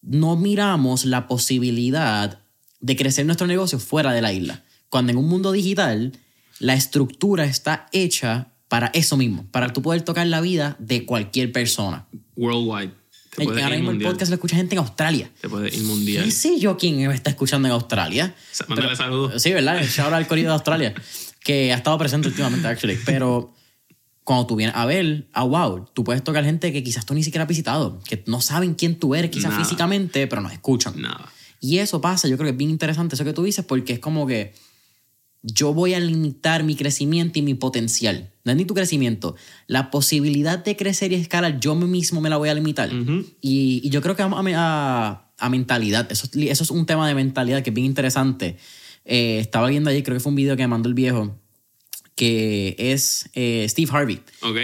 [0.00, 2.40] No miramos la posibilidad
[2.80, 4.64] de crecer nuestro negocio fuera de la isla.
[4.88, 6.12] Cuando en un mundo digital
[6.58, 11.52] la estructura está hecha para eso mismo, para tú poder tocar la vida de cualquier
[11.52, 12.06] persona.
[12.36, 13.01] Worldwide.
[13.36, 14.12] Te Ahora mismo el mundial.
[14.12, 15.30] podcast lo escucha gente en Australia.
[15.40, 16.24] Te puedes ir mundial.
[16.24, 18.34] ¿Qué sé yo quién me está escuchando en Australia?
[18.68, 19.42] Mándale saludos.
[19.42, 19.82] Sí, ¿verdad?
[19.82, 20.94] Shout al corrido de Australia,
[21.42, 22.98] que ha estado presente últimamente, actually.
[23.06, 23.54] Pero
[24.22, 27.22] cuando tú vienes a ver, ah, wow, tú puedes tocar gente que quizás tú ni
[27.22, 29.64] siquiera has visitado, que no saben quién tú eres, quizás Nada.
[29.64, 31.00] físicamente, pero nos escuchan.
[31.00, 31.32] Nada.
[31.58, 33.98] Y eso pasa, yo creo que es bien interesante eso que tú dices, porque es
[33.98, 34.52] como que
[35.42, 38.31] yo voy a limitar mi crecimiento y mi potencial.
[38.44, 39.36] No es ni tu crecimiento.
[39.68, 42.90] La posibilidad de crecer y escalar, yo mismo me la voy a limitar.
[43.40, 46.10] Y, y yo creo que vamos a, a- a mentalidad.
[46.10, 48.56] Eso, es li- eso es un tema de mentalidad que es bien interesante.
[49.04, 51.36] Eh, estaba viendo ayer, creo que fue un video que me mandó el viejo,
[52.14, 54.20] que es eh, Steve Harvey,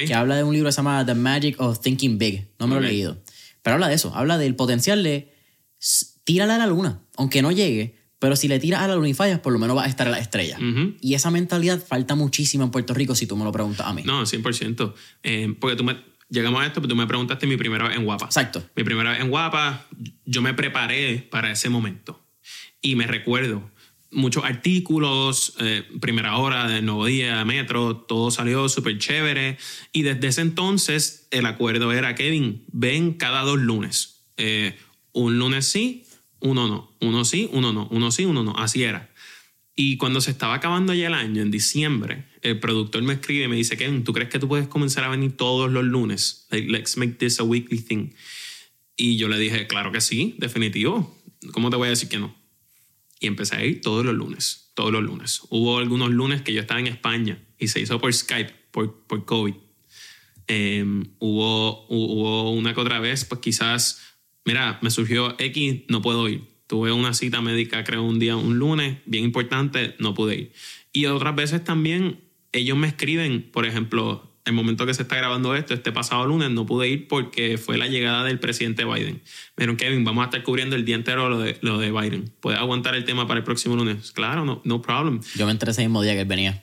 [0.07, 2.49] que habla de un libro que se llama The Magic of Thinking Big.
[2.59, 3.19] No me lo he leído.
[3.63, 5.33] Pero habla de eso, habla del potencial de
[6.25, 9.15] tírala a la luna, aunque no llegue, pero si le tiras a la luna y
[9.15, 10.59] fallas, por lo menos va a estar en la estrella.
[11.01, 14.03] Y esa mentalidad falta muchísimo en Puerto Rico si tú me lo preguntas a mí.
[14.05, 14.95] No, 100%.
[15.23, 15.97] Eh, porque tú me,
[16.29, 18.27] llegamos a esto, pero tú me preguntaste mi primera vez en Guapa.
[18.27, 18.65] Exacto.
[18.75, 19.87] Mi primera vez en Guapa,
[20.25, 22.21] yo me preparé para ese momento.
[22.83, 23.71] Y me recuerdo
[24.11, 29.59] muchos artículos, eh, primera hora del nuevo día, metro, todo salió súper chévere.
[29.93, 34.23] Y desde ese entonces el acuerdo era, Kevin, ven cada dos lunes.
[34.37, 34.77] Eh,
[35.13, 36.05] un lunes sí,
[36.41, 36.97] uno no.
[37.01, 37.89] Uno sí, uno no.
[37.91, 38.57] Uno sí, uno no.
[38.57, 39.11] Así era.
[39.75, 43.49] Y cuando se estaba acabando ya el año, en diciembre, el productor me escribe y
[43.49, 46.49] me dice, Kevin, ¿tú crees que tú puedes comenzar a venir todos los lunes?
[46.51, 48.11] Like, let's make this a weekly thing.
[48.97, 51.17] Y yo le dije, claro que sí, definitivo.
[51.53, 52.35] ¿Cómo te voy a decir que no?
[53.21, 55.43] Y empecé a ir todos los lunes, todos los lunes.
[55.49, 59.25] Hubo algunos lunes que yo estaba en España y se hizo por Skype, por, por
[59.25, 59.55] COVID.
[60.49, 60.85] Eh,
[61.21, 64.03] hubo, hubo una que otra vez, pues quizás,
[64.49, 66.41] mira, me surgió X, no puedo ir.
[66.67, 70.53] Tuve una cita médica, creo, un día, un lunes, bien importante, no pude ir.
[70.91, 72.21] Y otras veces también
[72.53, 76.51] ellos me escriben, por ejemplo, el momento que se está grabando esto, este pasado lunes,
[76.51, 79.15] no pude ir porque fue la llegada del presidente Biden.
[79.57, 82.33] Me dijeron, Kevin, vamos a estar cubriendo el día entero lo de, lo de Biden.
[82.41, 84.13] ¿Puedes aguantar el tema para el próximo lunes?
[84.13, 85.21] Claro, no, no problem.
[85.37, 86.63] Yo me enteré ese mismo día que él venía.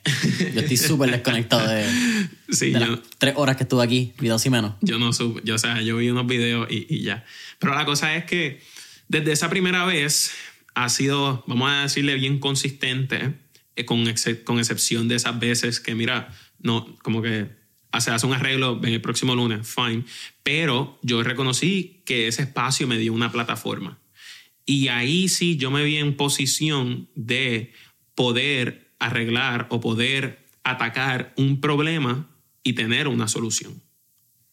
[0.53, 1.85] Yo estoy súper desconectado de,
[2.49, 4.73] Sí, de yo, las tres horas que estuve aquí, videos y menos.
[4.81, 7.25] yo no supe, yo, o sea, yo vi unos videos y, y ya.
[7.59, 8.61] Pero la cosa es que
[9.07, 10.31] desde esa primera vez
[10.73, 13.33] ha sido, vamos a decirle, bien consistente,
[13.75, 16.29] eh, con, ex- con excepción de esas veces que, mira,
[16.61, 17.49] no, como que
[17.95, 20.03] hace, hace un arreglo en el próximo lunes, fine.
[20.43, 23.99] Pero yo reconocí que ese espacio me dio una plataforma.
[24.65, 27.73] Y ahí sí yo me vi en posición de
[28.15, 32.27] poder arreglar o poder atacar un problema
[32.63, 33.81] y tener una solución.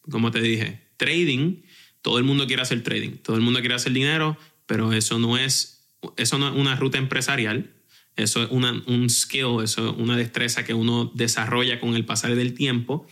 [0.03, 1.63] Como te dije, trading,
[2.03, 4.37] todo el mundo quiere hacer trading, todo el mundo quiere hacer dinero,
[4.67, 7.73] pero eso no es, eso no es una ruta empresarial,
[8.17, 12.35] eso es una, un skill, eso es una destreza que uno desarrolla con el pasar
[12.35, 13.07] del tiempo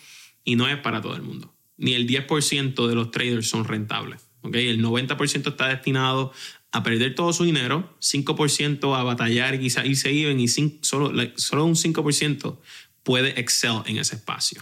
[0.44, 1.54] y no es para todo el mundo.
[1.76, 4.20] Ni el 10% de los traders son rentables.
[4.42, 4.54] ¿ok?
[4.56, 6.32] El 90% está destinado
[6.72, 11.34] a perder todo su dinero, 5% a batallar y irse even y cin- solo, like,
[11.36, 12.58] solo un 5%
[13.02, 14.60] puede excel en ese espacio.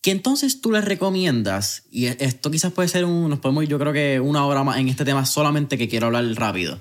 [0.00, 3.78] Que entonces tú le recomiendas, y esto quizás puede ser un, nos podemos ir yo
[3.78, 6.80] creo que una hora más en este tema solamente que quiero hablar rápido,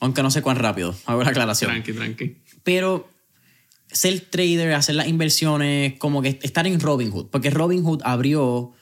[0.00, 1.70] aunque no sé cuán rápido, hago la aclaración.
[1.70, 2.36] Tranqui, tranqui.
[2.62, 3.09] Pero
[3.92, 8.72] ser trader, hacer las inversiones, como que estar en Robinhood, porque Robinhood abrió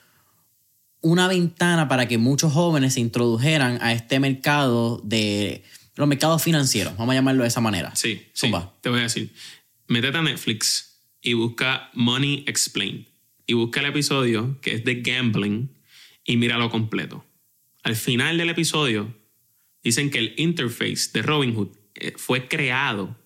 [1.00, 5.62] una ventana para que muchos jóvenes se introdujeran a este mercado de
[5.98, 7.94] los mercados financieros, vamos a llamarlo de esa manera.
[7.96, 8.52] Sí, sí.
[8.80, 9.32] Te voy a decir.
[9.88, 13.06] Métete a Netflix y busca Money Explained.
[13.46, 15.74] Y busca el episodio que es de gambling
[16.24, 17.24] y míralo completo.
[17.82, 19.12] Al final del episodio
[19.82, 23.17] dicen que el interface de Robinhood eh, fue creado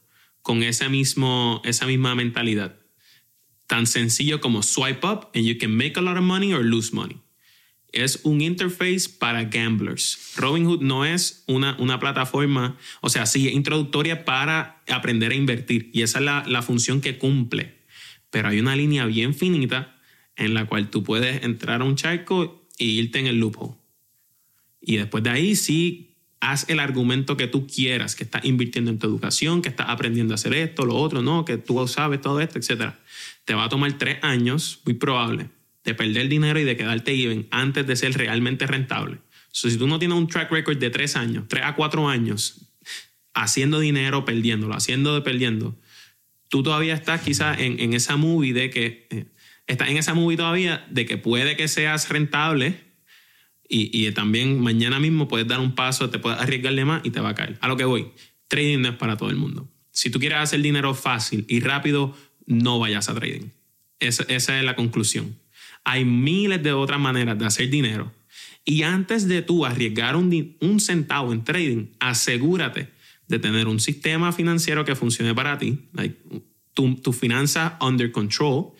[0.43, 0.59] con
[0.90, 2.76] mismo, esa misma mentalidad.
[3.66, 6.93] Tan sencillo como swipe up and you can make a lot of money or lose
[6.93, 7.16] money.
[7.93, 10.34] Es un interface para gamblers.
[10.36, 15.90] Robinhood no es una, una plataforma, o sea, sí, es introductoria para aprender a invertir
[15.93, 17.82] y esa es la, la función que cumple.
[18.30, 20.01] Pero hay una línea bien finita
[20.36, 23.74] en la cual tú puedes entrar a un charco e irte en el loophole.
[24.80, 26.11] Y después de ahí sí,
[26.43, 30.34] haz el argumento que tú quieras, que estás invirtiendo en tu educación, que estás aprendiendo
[30.34, 32.95] a hacer esto, lo otro, no, que tú sabes todo esto, etc.
[33.45, 35.51] Te va a tomar tres años, muy probable,
[35.84, 39.18] de perder dinero y de quedarte even antes de ser realmente rentable.
[39.53, 42.72] So, si tú no tienes un track record de tres años, tres a cuatro años,
[43.34, 45.78] haciendo dinero, perdiéndolo, haciendo de perdiendo,
[46.49, 49.26] tú todavía estás quizás en, esa movie de que, eh,
[49.68, 52.91] estás en esa movie todavía de que puede que seas rentable
[53.68, 57.30] y, también mañana mismo puedes dar un paso, te puedes arriesgarle más y te va
[57.30, 57.58] a caer.
[57.60, 58.08] A lo que voy,
[58.48, 59.68] trading no es para todo el mundo.
[59.90, 62.14] Si tú quieres hacer dinero fácil y rápido,
[62.46, 63.48] no vayas a trading.
[63.98, 65.38] Esa, esa es la conclusión.
[65.84, 68.12] Hay miles de otras maneras de hacer dinero.
[68.64, 72.88] Y antes de tú arriesgar un, un centavo en trading, asegúrate
[73.28, 76.16] de tener un sistema financiero que funcione para ti, like,
[76.74, 78.72] tu, tu finanza under control.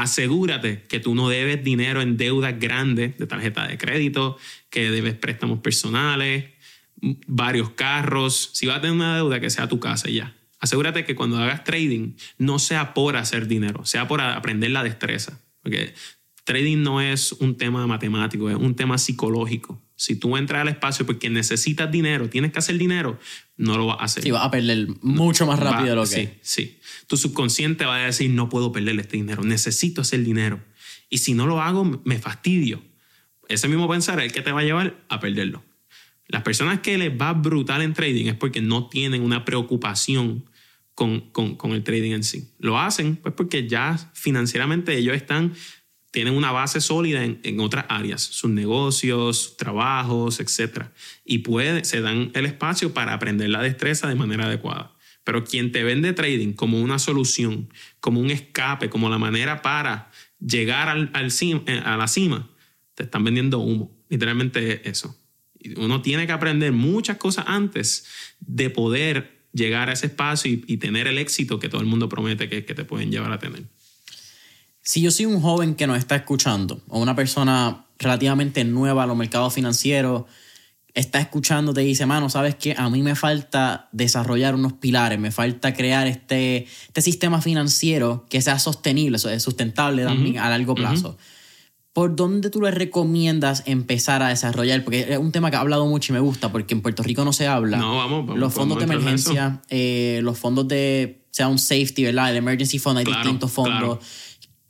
[0.00, 4.38] Asegúrate que tú no debes dinero en deudas grandes de tarjeta de crédito,
[4.70, 6.50] que debes préstamos personales,
[7.26, 8.50] varios carros.
[8.52, 10.36] Si vas a tener una deuda, que sea tu casa ya.
[10.60, 15.40] Asegúrate que cuando hagas trading no sea por hacer dinero, sea por aprender la destreza.
[15.64, 15.94] Porque
[16.44, 19.82] trading no es un tema matemático, es un tema psicológico.
[19.96, 23.18] Si tú entras al espacio porque necesitas dinero, tienes que hacer dinero,
[23.58, 24.22] no lo vas a hacer.
[24.22, 26.08] Sí, vas a perder mucho más rápido Va- de lo que.
[26.08, 26.78] Sí, sí.
[27.06, 30.60] Tu subconsciente va a decir, no puedo perder este dinero, necesito hacer dinero.
[31.10, 32.82] Y si no lo hago, me fastidio.
[33.48, 35.62] Ese mismo pensar es el que te va a llevar a perderlo.
[36.26, 40.44] Las personas que les va brutal en trading es porque no tienen una preocupación
[40.94, 42.50] con, con- con el trading en sí.
[42.58, 45.54] Lo hacen pues porque ya financieramente ellos están,
[46.18, 50.86] tienen una base sólida en, otras áreas, sus negocios, sus trabajos, etc.
[51.24, 54.96] Y puede, se dan el espacio para aprender la destreza de manera adecuada.
[55.22, 60.10] Pero quien te vende trading como una solución, como un escape, como la manera para
[60.44, 62.50] llegar al, al cim- eh, a la cima,
[62.96, 63.96] te están vendiendo humo.
[64.08, 65.16] Literalmente es eso.
[65.76, 68.08] Uno tiene que aprender muchas cosas antes
[68.40, 72.48] de poder llegar a ese espacio y, tener el éxito que todo el mundo promete
[72.48, 73.62] que te pueden llevar a tener.
[74.88, 79.06] Si yo soy un joven que nos está escuchando o una persona relativamente nueva a
[79.06, 80.22] los mercados financieros,
[80.94, 82.74] está escuchando, te dice, mano, ¿sabes qué?
[82.74, 88.40] A mí me falta desarrollar unos pilares, me falta crear este, este sistema financiero que
[88.40, 91.18] sea sostenible, eso es sustentable también a largo plazo.
[91.92, 94.84] ¿Por dónde tú le recomiendas empezar a desarrollar?
[94.84, 97.26] Porque es un tema que ha hablado mucho y me gusta, porque en Puerto Rico
[97.26, 97.76] no se habla.
[97.76, 102.30] No, vamos, vamos, Los fondos de emergencia, eh, los fondos de, sea un safety, ¿verdad?
[102.30, 103.98] El emergency fund, hay Claro, distintos fondos.
[103.98, 104.00] claro.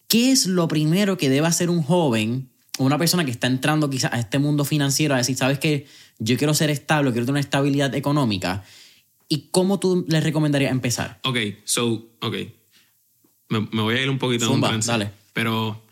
[0.08, 2.48] ¿Qué es lo primero que debe hacer un joven
[2.78, 5.86] o una persona que está entrando quizás a este mundo financiero a decir, sabes que
[6.18, 8.64] yo quiero ser estable, quiero tener una estabilidad económica?
[9.28, 11.20] ¿Y cómo tú le recomendarías empezar?
[11.24, 12.36] Ok, so, ok.
[13.50, 15.10] Me, me voy a ir un poquito Zumba, de un dale.
[15.34, 15.84] Pero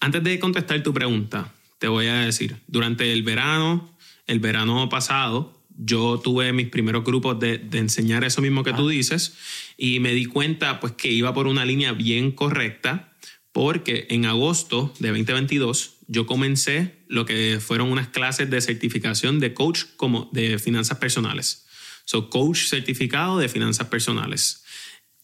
[0.00, 3.88] antes de contestar tu pregunta, te voy a decir, durante el verano,
[4.26, 8.88] el verano pasado, yo tuve mis primeros grupos de, de enseñar eso mismo que tú
[8.88, 9.36] dices
[9.78, 13.09] y me di cuenta pues que iba por una línea bien correcta
[13.52, 19.54] porque en agosto de 2022 yo comencé lo que fueron unas clases de certificación de
[19.54, 21.66] coach como de finanzas personales.
[22.04, 24.64] So, coach certificado de finanzas personales.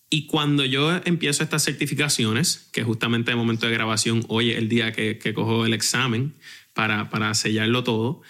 [0.08, 4.68] Y cuando yo empiezo estas certificaciones, que justamente el momento de grabación, hoy es el
[4.68, 6.34] día que, cojo el examen
[6.74, 8.22] para, para sellarlo todo,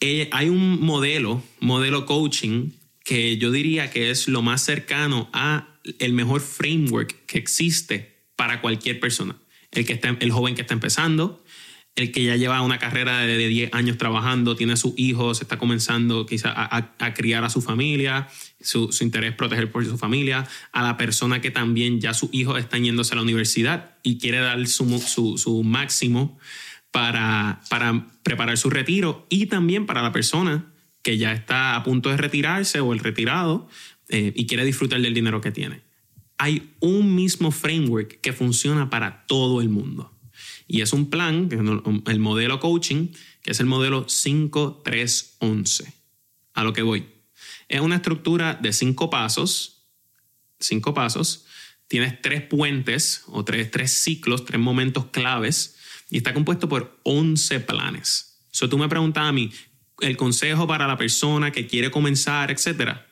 [0.00, 2.70] eh, hay un modelo, modelo coaching,
[3.04, 8.60] que yo diría que es lo más cercano a el mejor framework que existe para
[8.60, 9.36] cualquier persona.
[9.70, 11.44] El, que está, el joven que está empezando,
[11.96, 15.58] el que ya lleva una carrera de, de 10 años trabajando, tiene sus hijos, está
[15.58, 18.28] comenzando quizá a, a- a criar a su familia,
[18.60, 22.58] su, interés es proteger por su familia, a la persona que también ya sus hijos
[22.58, 26.36] están yéndose a la universidad y quiere dar su, su, su máximo
[26.90, 30.72] para, para preparar su retiro y también para la persona
[31.02, 33.68] que ya está a punto de retirarse o el retirado
[34.08, 35.83] eh, y quiere disfrutar del dinero que tiene.
[36.38, 40.10] Hay un mismo framework que funciona para todo el mundo.
[40.66, 41.48] Y es un plan,
[42.06, 43.08] el modelo coaching,
[43.42, 45.92] que es el modelo 5311.
[46.54, 47.06] A lo que voy.
[47.68, 49.84] Es una estructura de cinco pasos.
[50.58, 51.44] Cinco pasos.
[51.88, 55.76] Tienes tres puentes o tres, tres ciclos, tres momentos claves.
[56.10, 58.38] Y está compuesto por 11 planes.
[58.50, 59.50] So, tú me preguntas a mí,
[60.00, 63.06] el consejo para la persona que quiere comenzar, etcétera.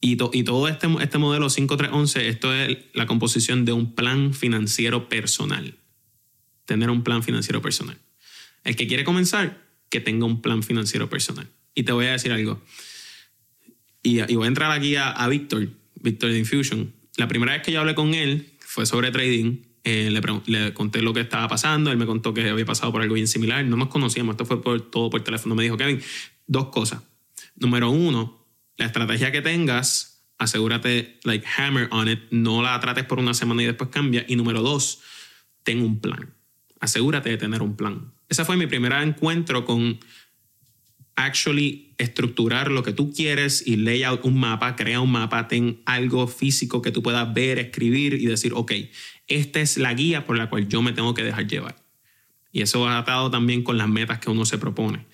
[0.00, 4.32] Y, to- y todo este, este modelo 5311, esto es la composición de un plan
[4.32, 5.74] financiero personal.
[6.66, 7.98] Tener un plan financiero personal.
[8.64, 11.48] El que quiere comenzar, que tenga un plan financiero personal.
[11.74, 12.62] Y te voy a decir algo.
[14.02, 15.68] Y, y voy a entrar aquí a, a Víctor,
[16.00, 16.92] Víctor de Infusion.
[17.16, 19.62] La primera vez que yo hablé con él fue sobre trading.
[19.84, 21.90] Eh, le, le conté lo que estaba pasando.
[21.90, 23.64] Él me contó que había pasado por algo bien similar.
[23.64, 24.34] No nos conocíamos.
[24.34, 25.54] Esto fue por, todo por teléfono.
[25.54, 26.00] Me dijo, Kevin,
[26.46, 27.02] dos cosas.
[27.56, 28.37] Número uno,
[28.78, 32.20] la estrategia que tengas, asegúrate, like, hammer on it.
[32.30, 34.24] No la trates por una semana y después cambia.
[34.26, 35.00] Y número dos,
[35.64, 36.34] ten un plan.
[36.80, 38.12] Asegúrate de tener un plan.
[38.28, 39.98] Ese fue mi primer encuentro con
[41.16, 46.28] actually estructurar lo que tú quieres y layout un mapa, crea un mapa, ten algo
[46.28, 48.72] físico que tú puedas ver, escribir y decir, ok,
[49.26, 51.74] esta es la guía por la cual yo me tengo que dejar llevar.
[52.52, 55.06] Y eso va atado también con las metas que uno se propone.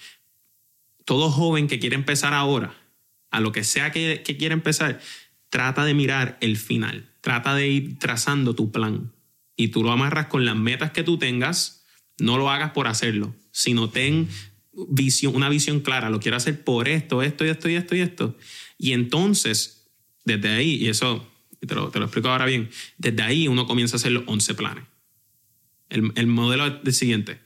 [1.06, 2.74] Todo joven que quiere empezar ahora,
[3.35, 5.01] a lo que sea que, que quiera empezar,
[5.51, 9.12] trata de mirar el final, trata de ir trazando tu plan.
[9.57, 11.85] y tú lo amarras con las metas que tú tengas,
[12.18, 14.28] no lo hagas por hacerlo, sino ten
[14.72, 18.01] visión, una visión clara, lo quiero hacer por esto, esto y esto y esto y
[18.01, 18.37] esto.
[18.78, 19.89] Y entonces,
[20.24, 21.28] desde ahí, y eso
[21.61, 24.55] te lo, te lo explico ahora bien, desde ahí uno comienza a hacer los 11
[24.55, 24.85] planes.
[25.89, 27.41] El, el modelo es el siguiente.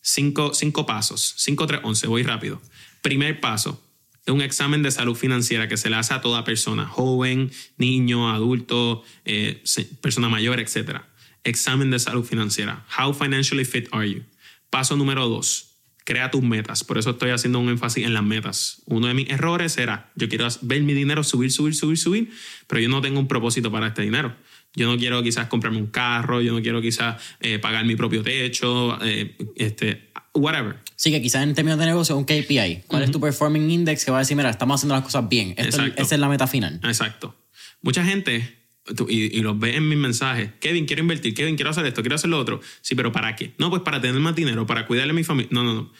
[0.00, 1.34] Cinco, cinco pasos.
[1.38, 2.06] 5, 3, 11.
[2.06, 2.60] Voy rápido.
[3.02, 3.83] Primer paso.
[4.26, 9.02] Un examen de salud financiera que se le hace a toda persona, joven, niño, adulto,
[9.24, 9.62] eh,
[10.00, 11.02] persona mayor, etc.
[11.44, 12.86] Examen de salud financiera.
[12.98, 14.22] How financially fit are you?
[14.70, 16.84] Paso número dos crea tus metas.
[16.84, 18.82] Por eso estoy haciendo un énfasis en las metas.
[18.86, 22.30] Uno de mis errores era, yo quiero ver mi dinero subir, subir, subir, subir,
[22.66, 24.36] pero yo no tengo un propósito para este dinero.
[24.76, 28.22] Yo no quiero quizás comprarme un carro, yo no quiero quizás eh, pagar mi propio
[28.22, 30.76] techo, eh, este, whatever.
[30.96, 32.84] Sí, que quizás en términos de negocio un KPI.
[32.86, 35.54] ¿Cuál es tu performing index que va a decir, mira, estamos haciendo las cosas bien?
[35.56, 36.80] esa es la meta final.
[36.82, 37.34] Exacto.
[37.82, 38.64] Mucha gente
[39.08, 40.50] y, y, los ve en mis mensajes.
[40.60, 41.34] Kevin, quiero invertir.
[41.34, 42.60] Kevin, quiero hacer esto, quiero hacer lo otro.
[42.82, 43.52] Sí, pero ¿para qué?
[43.58, 45.48] No, pues para tener más dinero, para cuidarle a mi familia.
[45.52, 45.92] No, no, no.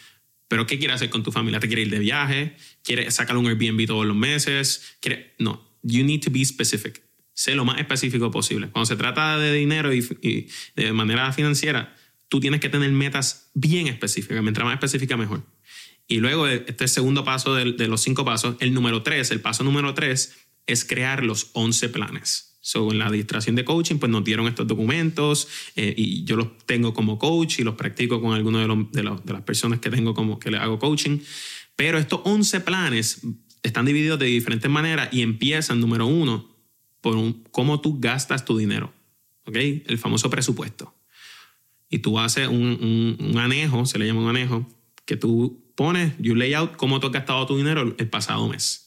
[0.48, 1.60] Pero ¿qué quieres hacer con tu familia?
[1.60, 2.56] ¿Te quiere ir de viaje?
[2.82, 4.96] ¿Quiere sacar un Airbnb todos los meses?
[5.00, 5.34] ¿Quiere?
[5.38, 5.66] No.
[5.82, 7.02] You need to be specific.
[7.32, 8.68] Sé lo más específico posible.
[8.68, 11.96] Cuando se trata de dinero y, de manera financiera,
[12.28, 14.42] tú tienes que tener metas bien específicas.
[14.42, 15.42] Mientras más específica, mejor.
[16.06, 19.94] Y luego, este segundo paso de, los cinco pasos, el número tres, el paso número
[19.94, 22.58] tres es crear los 11 planes.
[22.60, 26.94] So, la distracción de coaching, pues nos dieron estos documentos eh, y yo los tengo
[26.94, 30.56] como coach y los practico con algunos de, las personas que tengo como que le
[30.56, 31.18] hago coaching.
[31.76, 33.20] Pero estos 11 planes
[33.62, 36.50] están divididos de diferentes maneras y empiezan, número uno,
[37.00, 37.18] por
[37.50, 38.94] cómo tú gastas tu dinero.
[39.44, 39.56] ¿Ok?
[39.56, 40.94] El famoso presupuesto.
[41.94, 44.66] Y tú haces un, un, anejo, se le llama un anejo,
[45.04, 48.84] que tú pones, you lay out cómo tú has gastado tu dinero el pasado mes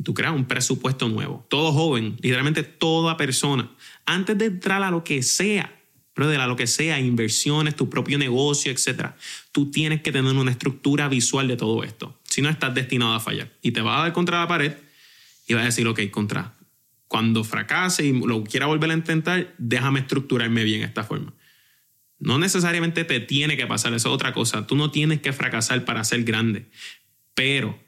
[0.00, 1.44] y tú creas un presupuesto nuevo.
[1.50, 3.70] Todo joven, literalmente toda persona,
[4.06, 5.78] antes de entrar a lo que sea,
[6.14, 9.10] pero de lo que sea, inversiones, tu propio negocio, etc.,
[9.52, 12.18] tú tienes que tener una estructura visual de todo esto.
[12.24, 13.52] Si no, estás destinado a fallar.
[13.60, 14.72] Y te vas a dar contra la pared
[15.46, 16.56] y vas a decir, ok, contra.
[17.06, 21.34] Cuando fracase y lo quiera volver a intentar, déjame estructurarme bien esta forma.
[22.20, 24.66] No necesariamente te tiene que pasar, eso es otra cosa.
[24.66, 26.66] Tú no tienes que fracasar para ser grande.
[27.34, 27.78] Pero,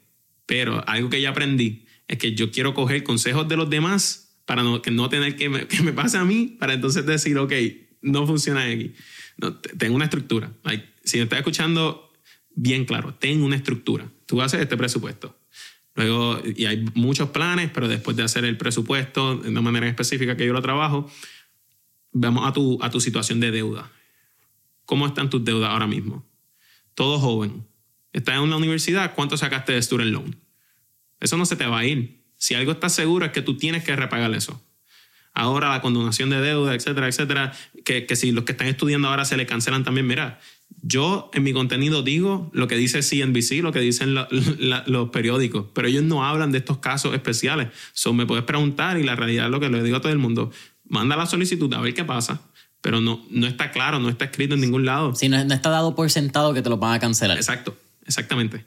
[0.47, 4.63] pero, algo que ya aprendí es que yo quiero coger consejos de los demás para
[4.63, 7.53] no, que no tener que me, que me pase a mí, para entonces decir, ok,
[8.01, 8.93] no funciona aquí.
[9.37, 10.51] No, tengo una estructura.
[11.03, 12.11] si me estás escuchando,
[12.55, 14.09] bien claro, tengo una estructura.
[14.25, 15.37] Tú haces este presupuesto.
[15.95, 20.35] Luego, y hay muchos planes, pero después de hacer el presupuesto de una manera específica
[20.35, 21.09] que yo lo trabajo,
[22.11, 23.91] vamos a tu, a tu situación de deuda.
[24.85, 26.25] ¿Cómo están tus deudas ahora mismo?
[26.95, 27.65] Todo joven.
[28.11, 30.35] Estás en una universidad, ¿cuánto sacaste de student loan?
[31.19, 32.23] Eso no se te va a ir.
[32.37, 34.61] Si algo está seguro es que tú tienes que repagar eso.
[35.33, 37.53] Ahora la condonación de deuda, etcétera, etcétera,
[37.85, 40.39] que, que si los que están estudiando ahora se le cancelan también, mira,
[40.81, 44.13] yo en mi contenido digo lo que dice CNBC, lo que dicen
[44.85, 47.69] los periódicos, pero ellos no hablan de estos casos especiales.
[47.93, 50.19] So, me puedes preguntar y la realidad es lo que le digo a todo el
[50.19, 50.51] mundo,
[50.87, 52.41] manda la solicitud a ver qué pasa,
[52.83, 55.15] pero no, no está claro, no está escrito en ningún lado.
[55.15, 57.37] Sí, no, no está dado por sentado que te lo van a cancelar.
[57.37, 57.75] Exacto,
[58.05, 58.65] exactamente.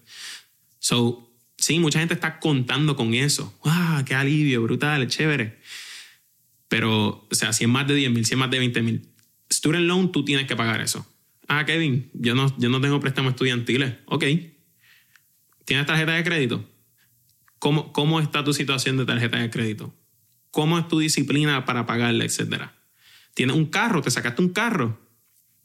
[0.80, 1.26] So,
[1.58, 3.52] Sí, mucha gente está contando con eso.
[3.64, 4.04] ¡Wow!
[4.04, 4.62] ¡Qué alivio!
[4.62, 5.58] Brutal, chévere.
[6.68, 9.08] Pero, o sea, si es más de 10 mil, si es más de 20 mil,
[9.50, 11.06] student loan, tú tienes que pagar eso.
[11.48, 13.94] Ah, Kevin, yo no, yo no tengo préstamos estudiantiles.
[14.06, 14.24] Ok.
[15.64, 16.68] ¿Tienes tarjeta de crédito?
[17.58, 19.94] ¿Cómo, ¿Cómo está tu situación de tarjeta de crédito?
[20.50, 22.75] ¿Cómo es tu disciplina para pagarla, etcétera?
[23.36, 24.00] ¿Tienes un carro?
[24.00, 24.98] ¿Te sacaste un carro?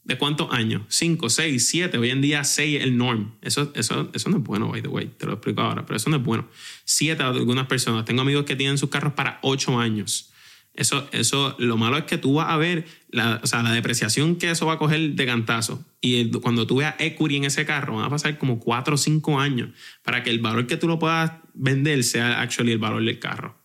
[0.04, 0.82] ¿De cuántos años?
[0.88, 1.96] ¿Cinco, seis, siete?
[1.96, 3.32] Hoy en día seis es el norm.
[3.40, 5.06] Eso, eso, eso no es bueno, by the way.
[5.06, 6.46] Te lo explico ahora, pero eso no es bueno.
[6.84, 8.04] Siete algunas personas.
[8.04, 10.30] Tengo amigos que tienen sus carros para ocho años.
[10.74, 14.36] Eso, eso, lo malo es que tú vas a ver la, o sea, la depreciación
[14.36, 15.82] que eso va a coger de cantazo.
[16.02, 19.40] Y cuando tú veas equity en ese carro, van a pasar como cuatro o cinco
[19.40, 19.70] años
[20.02, 23.56] para que el valor que tú lo puedas vender sea actually el valor del carro.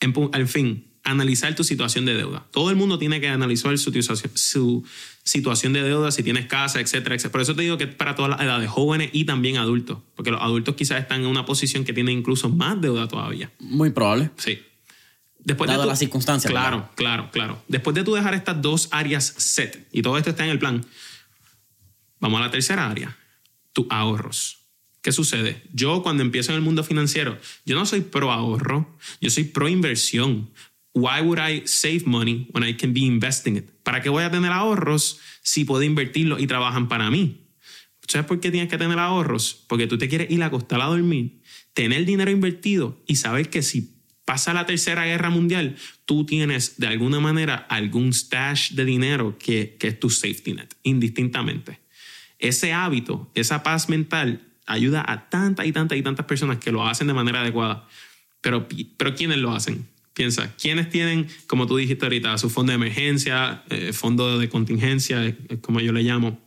[0.00, 2.46] En, al fin, analizar tu situación de deuda.
[2.50, 3.92] Todo el mundo tiene que analizar su,
[4.34, 4.84] su
[5.22, 7.32] situación de deuda, si tienes casa, etcétera, etcétera.
[7.32, 10.30] Por eso te digo que es para todas las edades, jóvenes y también adultos, porque
[10.30, 13.52] los adultos quizás están en una posición que tiene incluso más deuda todavía.
[13.60, 14.30] Muy probable.
[14.36, 14.60] Sí.
[15.38, 16.50] Después Dado de las circunstancias.
[16.50, 17.62] Claro, claro, claro.
[17.68, 20.84] Después de tú dejar estas dos áreas set, y todo esto está en el plan,
[22.18, 23.16] vamos a la tercera área,
[23.74, 24.64] tus ahorros.
[25.02, 25.62] ¿Qué sucede?
[25.74, 29.68] Yo cuando empiezo en el mundo financiero, yo no soy pro ahorro, yo soy pro
[29.68, 30.48] inversión,
[30.94, 33.70] Why would I save money when I can be investing it?
[33.82, 37.48] ¿Para qué voy a tener ahorros si puedo invertirlo y trabajan para mí?
[38.06, 39.64] ¿Sabes por qué tienes que tener ahorros?
[39.68, 41.40] Porque tú te quieres ir a acostar a dormir,
[41.72, 45.76] tener dinero invertido y saber que si Pasa la tercera guerra mundial,
[46.06, 50.74] tú tienes de alguna manera algún stash de dinero que, que es tu safety net,
[50.82, 51.80] indistintamente.
[52.38, 56.86] Ese hábito, esa paz mental, ayuda a tantas y tantas y tantas personas que lo
[56.86, 57.86] hacen de manera adecuada.
[58.40, 58.66] Pero,
[58.96, 59.86] pero ¿quiénes lo hacen?
[60.14, 65.36] Piensa, ¿quiénes tienen, como tú dijiste ahorita, su fondo de emergencia, eh, fondo de contingencia,
[65.60, 66.40] como yo le llamo?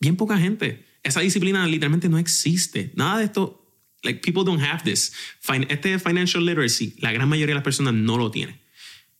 [0.00, 0.86] Bien poca gente.
[1.02, 2.92] Esa disciplina literalmente no existe.
[2.94, 3.64] Nada de esto
[4.04, 5.12] Like people don't have this.
[5.68, 8.60] Este financial literacy, la gran mayoría de las personas no lo tiene.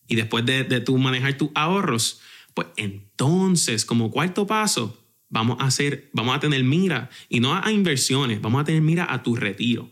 [0.07, 2.21] Y después de, de tú manejar tus ahorros,
[2.53, 7.71] pues entonces, como cuarto paso, vamos a hacer, vamos a tener mira y no a,
[7.71, 9.91] inversiones, vamos a tener mira a tu retiro.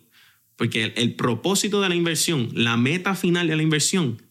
[0.55, 4.21] Porque el, el, propósito de la inversión, la meta final de la inversión,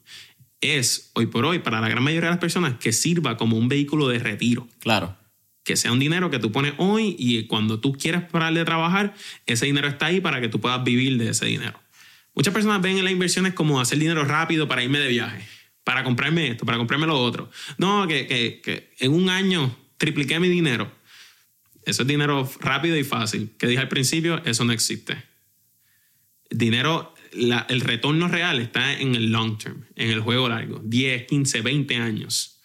[0.60, 3.68] es hoy por hoy para la gran mayoría de las personas que sirva como un
[3.68, 4.68] vehículo de retiro.
[4.78, 5.16] Claro
[5.64, 9.14] que sea un dinero que tú pones hoy y cuando tú quieras parar de trabajar,
[9.46, 11.80] ese dinero está ahí para que tú puedas vivir de ese dinero.
[12.34, 15.46] Muchas personas ven en las inversiones como hacer dinero rápido para irme de viaje,
[15.84, 17.50] para comprarme esto, para comprarme lo otro.
[17.78, 20.90] No, que, que, que en un año tripliqué mi dinero.
[21.84, 23.52] Eso es dinero rápido y fácil.
[23.58, 25.22] Que dije al principio, eso no existe.
[26.52, 31.60] Dinero, el retorno real está en el long term, en el juego largo, 10, 15,
[31.62, 32.58] 20 años.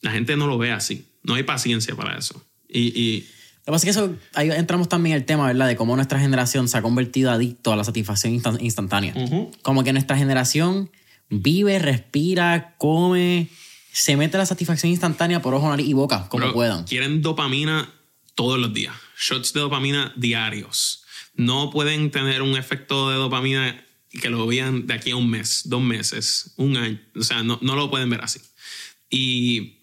[0.00, 2.42] La gente no lo ve así no hay paciencia para eso.
[2.68, 5.68] Y, y lo que pasa es que eso, ahí entramos también en el tema, ¿verdad?
[5.68, 9.14] De cómo nuestra generación se ha convertido adicto a la satisfacción instantánea.
[9.62, 10.90] Como que nuestra generación
[11.28, 13.48] vive, respira, come,
[13.92, 16.84] se mete la satisfacción instantánea por ojo, nariz y boca, como puedan.
[16.84, 17.92] Quieren dopamina
[18.34, 21.04] todos los días, shots de dopamina diarios.
[21.34, 25.62] No pueden tener un efecto de dopamina que lo vean de aquí a un mes,
[25.66, 27.00] dos meses, un año.
[27.14, 28.40] O sea, no, no lo pueden ver así.
[29.10, 29.78] Y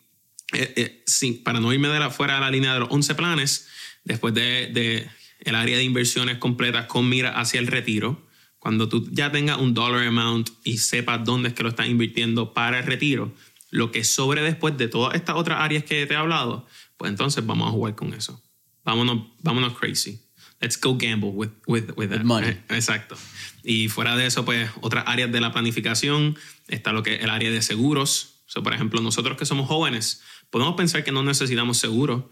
[0.54, 3.16] eh, eh, sí, para no irme de la, fuera de la línea de los 11
[3.16, 3.68] planes,
[4.04, 5.10] después de, de
[5.40, 8.26] el área de inversiones completas con mira hacia el retiro,
[8.60, 12.54] cuando tú ya tengas un dollar amount y sepas dónde es que lo estás invirtiendo
[12.54, 13.32] para el retiro,
[13.70, 16.66] lo que sobre después de todas estas otras áreas que te he hablado,
[16.98, 18.42] pues entonces vamos a jugar con eso.
[18.84, 20.25] Vámonos, vámonos crazy.
[20.62, 22.24] Let's go gamble with, with, with that.
[22.24, 22.58] money.
[22.70, 23.16] Exacto.
[23.64, 26.38] Y fuera de eso, pues otras áreas de la planificación,
[26.68, 28.42] está lo que el área de seguros.
[28.48, 32.30] O sea, por ejemplo, nosotros que somos jóvenes, Podemos pensar que no necesitamos seguro,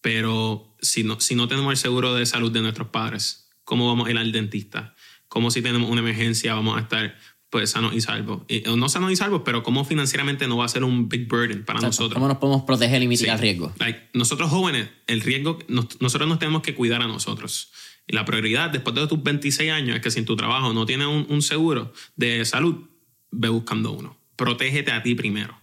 [0.00, 4.08] pero si no, si no tenemos el seguro de salud de nuestros padres, ¿cómo vamos
[4.08, 4.94] a ir al dentista?
[5.28, 7.16] ¿Cómo si tenemos una emergencia vamos a estar
[7.52, 8.44] pues sanos y salvos?
[8.76, 11.80] no sanos y salvos, pero cómo financieramente no va a ser un big burden para
[11.80, 12.14] nosotros.
[12.14, 13.74] ¿Cómo nos podemos proteger y mitigar riesgo?
[14.14, 17.70] nosotros jóvenes, el riesgo, nosotros nos tenemos que cuidar a nosotros.
[18.06, 20.86] Y la prioridad después de tus 26 años es que si en tu trabajo no
[20.86, 22.88] tienes un, un seguro de salud,
[23.30, 24.16] ve buscando uno.
[24.34, 25.54] Protégete a ti primero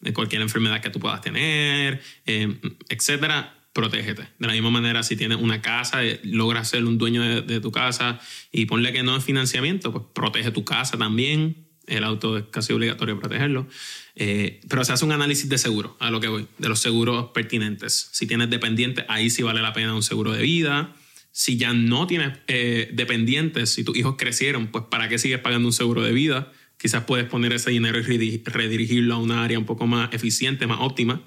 [0.00, 4.22] de cualquier enfermedad que tú puedas tener, eh, etcétera, protégete.
[4.38, 7.70] De la misma manera, si tienes una casa, eh, logras ser un dueño de, tu
[7.70, 8.20] casa
[8.50, 11.66] y ponle que no es financiamiento, pues protege tu casa también.
[11.86, 13.66] El auto es casi obligatorio protegerlo.
[14.14, 17.32] Eh, pero se hace un análisis de seguro, a lo que voy, de los seguros
[17.34, 18.08] pertinentes.
[18.12, 20.94] Si tienes dependientes, ahí sí vale la pena un seguro de vida.
[21.32, 25.72] Si ya no tienes dependientes, si tus hijos crecieron, pues ¿para qué sigues pagando un
[25.72, 26.52] seguro de vida?
[26.76, 30.80] quizás puedes poner ese dinero y redirigirlo a una área un poco más eficiente, más
[30.80, 31.22] óptima.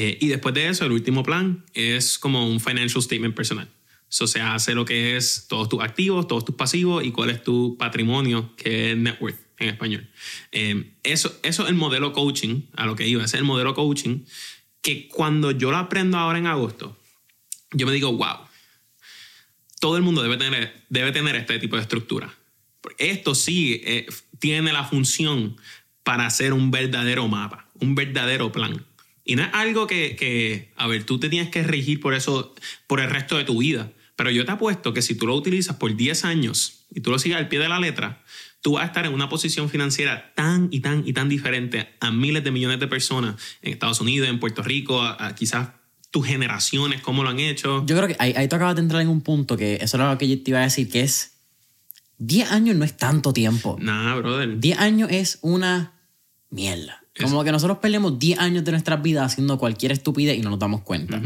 [0.00, 3.68] Eh, y después de eso, el último plan es como un financial statement personal.
[4.08, 7.42] Eso se hace lo que es todos tus activos, todos tus pasivos y cuál es
[7.42, 10.08] tu patrimonio, que es net worth en español.
[10.52, 14.20] Eh, eso, eso es el modelo coaching, a lo que iba, es el modelo coaching
[14.82, 16.96] que cuando yo lo aprendo ahora en agosto,
[17.72, 18.46] yo me digo, wow,
[19.80, 22.32] todo el mundo debe tener, debe tener este tipo de estructura.
[22.98, 24.06] Esto sí eh,
[24.38, 25.56] tiene la función
[26.04, 28.86] para hacer un verdadero mapa, un verdadero plan.
[29.28, 32.54] Y no es algo que, a ver, tú te tienes que regir por eso
[32.86, 33.92] por el resto de tu vida.
[34.16, 37.18] Pero yo te apuesto que si tú lo utilizas por 10 años y tú lo
[37.18, 38.24] sigues al pie de la letra,
[38.62, 42.10] tú vas a estar en una posición financiera tan y tan y tan diferente a
[42.10, 45.72] miles de millones de personas en Estados Unidos, en Puerto Rico, a, quizás
[46.10, 47.84] tus generaciones, cómo lo han hecho.
[47.84, 50.10] Yo creo que ahí, ahí tú acabas de entrar en un punto que eso era
[50.10, 51.34] lo que yo te iba a decir, que es
[52.16, 53.76] 10 años no es tanto tiempo.
[53.78, 54.58] Nah, brother.
[54.58, 56.00] 10 años es una
[56.48, 57.04] mierda.
[57.20, 60.58] Como que nosotros perdemos 10 años de nuestras vidas haciendo cualquier estupidez y no nos
[60.58, 61.20] damos cuenta.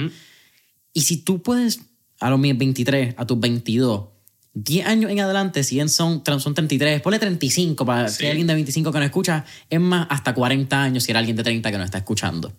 [0.92, 1.80] Y si tú puedes,
[2.20, 4.08] a los 23, a tus 22,
[4.54, 8.54] 10 años en adelante, si bien son, son 33, ponle 35 para que alguien de
[8.54, 11.78] 25 que no escucha, es más, hasta 40 años si era alguien de 30 que
[11.78, 12.52] no está escuchando.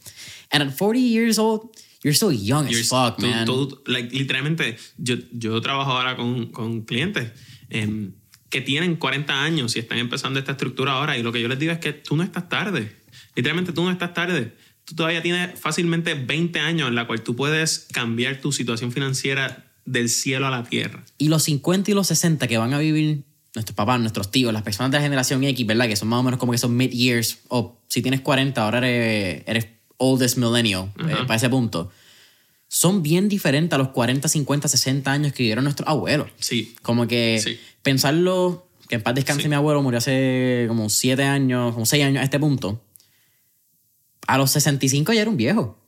[0.50, 1.70] And at 40 years old,
[2.04, 3.48] you're so young as fuck, man.
[3.86, 7.32] literalmente, yo, yo trabajo ahora con, con clientes.
[7.70, 8.12] Eh,
[8.54, 11.18] que tienen 40 años y están empezando esta estructura ahora.
[11.18, 13.03] Y lo que yo les digo es que tú no estás tarde.
[13.36, 14.54] Literalmente tú no estás tarde.
[14.86, 19.66] Tú todavía tienes fácilmente 20 años en la cual tú puedes cambiar tu situación financiera
[19.86, 21.04] del cielo a la tierra.
[21.18, 23.24] Y los 50 y los 60 que van a vivir
[23.56, 25.88] nuestros papás, nuestros tíos, las personas de la generación X, ¿verdad?
[25.88, 29.44] Que son más o menos como que son mid-years, o si tienes 40, ahora eres,
[29.46, 31.92] eres oldest millennial, eh, para ese punto.
[32.68, 36.30] Son bien diferentes a los 40, 50, 60 años que vivieron nuestros abuelos.
[36.40, 36.74] Sí.
[36.82, 37.60] Como que Sí.
[37.84, 39.50] pensarlo, que en paz descanse Sí.
[39.50, 42.82] mi abuelo, murió hace como 7 años, como 6 años a este punto.
[44.28, 45.80] A los 65 ya era un viejo.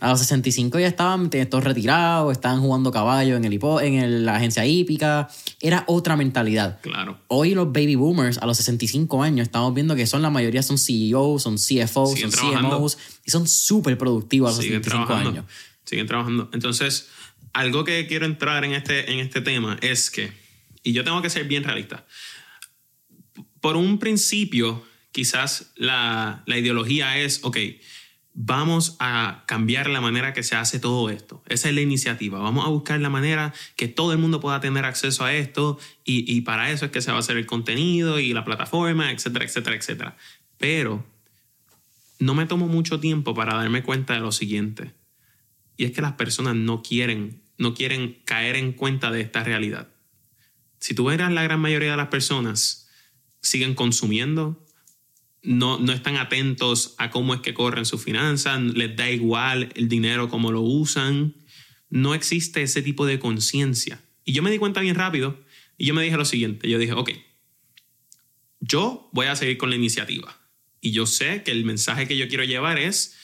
[0.00, 4.26] A los 65 ya estaban todos retirados, estaban jugando caballo en, el hipo- en el-
[4.26, 5.28] la agencia hípica.
[5.60, 6.80] Era otra mentalidad.
[6.82, 7.20] Claro.
[7.28, 10.78] Hoy los baby boomers a los 65 años estamos viendo que son la mayoría son
[10.78, 12.76] CEOs, son CFOs, Siguen son trabajando.
[12.78, 15.40] CMOs y son súper productivos a los siguen 65 trabajando.
[15.40, 15.52] años.
[15.84, 16.50] Siguen trabajando.
[16.52, 17.08] Entonces,
[17.52, 20.32] algo que quiero entrar en este, en este tema es que,
[20.82, 22.04] y yo tengo que ser bien realista,
[23.60, 24.82] por un principio,
[25.14, 27.56] quizás la, la ideología es, ok,
[28.32, 31.40] vamos a cambiar la manera que se hace todo esto.
[31.46, 32.40] Esa es la iniciativa.
[32.40, 36.30] Vamos a buscar la manera que todo el mundo pueda tener acceso a esto y,
[36.30, 39.44] y para eso es que se va a hacer el contenido y la plataforma, etcétera,
[39.44, 40.16] etcétera, etcétera.
[40.58, 41.06] Pero
[42.18, 44.94] no me tomo mucho tiempo para darme cuenta de lo siguiente.
[45.76, 49.86] Y es que las personas no quieren, no quieren caer en cuenta de esta realidad.
[50.80, 52.90] Si tú verás la gran mayoría de las personas
[53.40, 54.63] siguen consumiendo,
[55.44, 59.88] no, no están atentos a cómo es que corren sus finanzas, les da igual el
[59.88, 61.34] dinero, cómo lo usan.
[61.90, 64.02] No existe ese tipo de conciencia.
[64.24, 65.38] Y yo me di cuenta bien rápido
[65.76, 67.10] y yo me dije lo siguiente, yo dije, ok,
[68.60, 70.40] yo voy a seguir con la iniciativa.
[70.80, 73.16] Y yo sé que el mensaje que yo quiero llevar es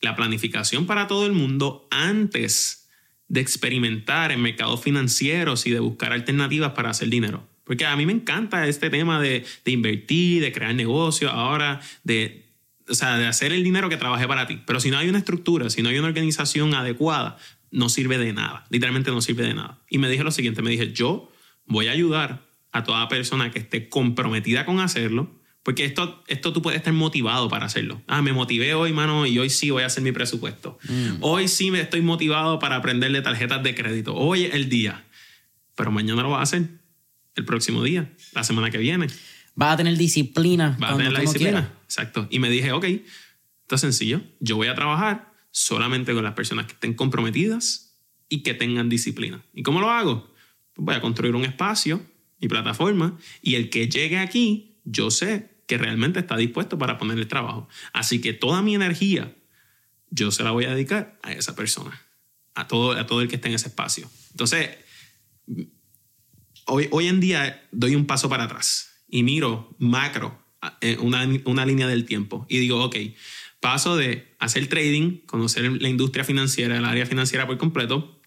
[0.00, 2.88] la planificación para todo el mundo antes
[3.28, 7.48] de experimentar en mercados financieros y de buscar alternativas para hacer dinero.
[7.66, 12.46] Porque a mí me encanta este tema de, de invertir, de crear negocios, ahora de,
[12.88, 14.60] o sea, de hacer el dinero que trabaje para ti.
[14.64, 17.36] Pero si no hay una estructura, si no hay una organización adecuada,
[17.72, 18.64] no sirve de nada.
[18.70, 19.80] Literalmente no sirve de nada.
[19.90, 21.30] Y me dije lo siguiente, me dije, yo
[21.66, 26.62] voy a ayudar a toda persona que esté comprometida con hacerlo, porque esto, esto tú
[26.62, 28.00] puedes estar motivado para hacerlo.
[28.06, 30.78] Ah, me motivé hoy, mano, y hoy sí voy a hacer mi presupuesto.
[31.20, 34.14] Hoy sí me estoy motivado para aprenderle tarjetas de crédito.
[34.14, 35.04] Hoy es el día.
[35.74, 36.68] Pero mañana lo vas a hacer.
[37.36, 39.06] El próximo día, la semana que viene.
[39.54, 40.76] Vas a tener disciplina.
[40.80, 41.72] Vas a tener la disciplina.
[41.84, 42.26] Exacto.
[42.30, 44.22] Y me dije, ok, esto es sencillo.
[44.40, 47.96] Yo voy a trabajar solamente con las personas que estén comprometidas
[48.28, 49.44] y que tengan disciplina.
[49.54, 50.32] ¿Y cómo lo hago?
[50.72, 52.04] Pues voy a construir un espacio,
[52.40, 57.18] mi plataforma, y el que llegue aquí, yo sé que realmente está dispuesto para poner
[57.18, 57.68] el trabajo.
[57.92, 59.34] Así que toda mi energía,
[60.10, 62.00] yo se la voy a dedicar a esa persona,
[62.54, 64.08] a todo, a todo el que esté en ese espacio.
[64.30, 64.70] Entonces,
[66.66, 70.38] hoy, hoy en día doy un paso para atrás y miro macro,
[70.80, 72.96] eh, una, una línea del tiempo, y digo, ok,
[73.60, 78.20] paso de hacer trading, conocer la industria financiera, el área financiera por completo,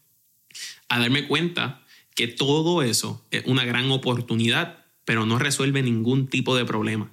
[0.88, 1.86] a darme cuenta
[2.16, 7.12] que todo eso es una gran oportunidad, pero no resuelve ningún tipo de problema.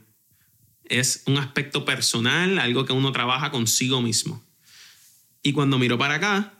[0.84, 4.44] Es un aspecto personal, algo que uno trabaja consigo mismo.
[5.42, 6.55] Y cuando miro para acá,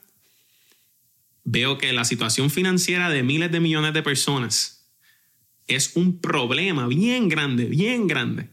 [1.47, 4.91] veo que la situación financiera de miles de millones de personas
[5.69, 8.51] es un problema bien grande, bien grande,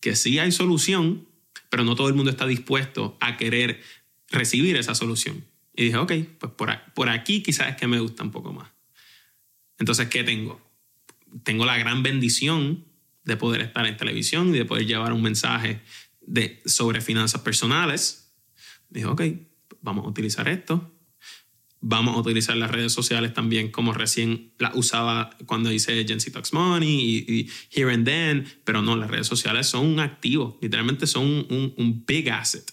[0.00, 1.26] que sí hay solución,
[1.68, 3.82] pero no todo el mundo está dispuesto a querer
[4.30, 5.44] recibir esa solución.
[5.74, 8.70] Y dije, ok, pues por, por aquí quizás es que me gusta un poco más.
[9.78, 10.60] Entonces, ¿qué tengo?
[11.42, 12.84] Tengo la gran bendición
[13.24, 15.80] de poder estar en televisión y de poder llevar un mensaje
[16.20, 18.32] de, sobre finanzas personales.
[18.90, 19.22] Dije, ok,
[19.82, 20.97] vamos a utilizar esto.
[21.80, 26.52] Vamos a utilizar las redes sociales también como recién las usaba cuando hice Gen Talks
[26.52, 26.88] Money
[27.28, 31.24] y, y Here and Then, pero no, las redes sociales son un activo, literalmente son
[31.24, 32.64] un, un- un big asset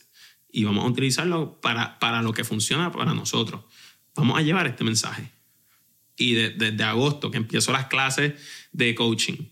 [0.52, 3.61] y vamos a utilizarlo para, para lo que funciona para nosotros.
[4.15, 5.30] Vamos a llevar este mensaje.
[6.18, 8.34] Y de- desde agosto, que empiezo las clases
[8.72, 9.49] de coaching,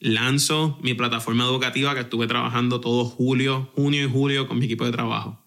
[0.00, 4.84] lanzo mi plataforma educativa que estuve trabajando todo julio, junio y julio con mi equipo
[4.84, 5.44] de trabajo.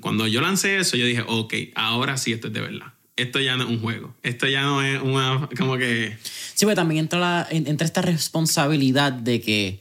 [0.00, 2.92] Cuando- yo lancé eso, yo dije, ok, ahora sí esto es de verdad.
[3.16, 4.14] Esto ya no es un juego.
[4.22, 6.16] Esto ya no es una, como que...
[6.22, 9.80] Sí, pero también entra, la- en- entra esta responsabilidad de que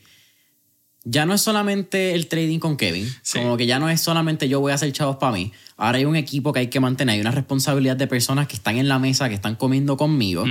[1.03, 3.39] ya no es solamente el trading con Kevin, Sí.
[3.39, 5.51] como que ya no es solamente yo voy a hacer chavos para mí.
[5.77, 8.77] Ahora hay un equipo que hay que mantener, hay una responsabilidad de personas que están
[8.77, 10.43] en la mesa, que están comiendo conmigo.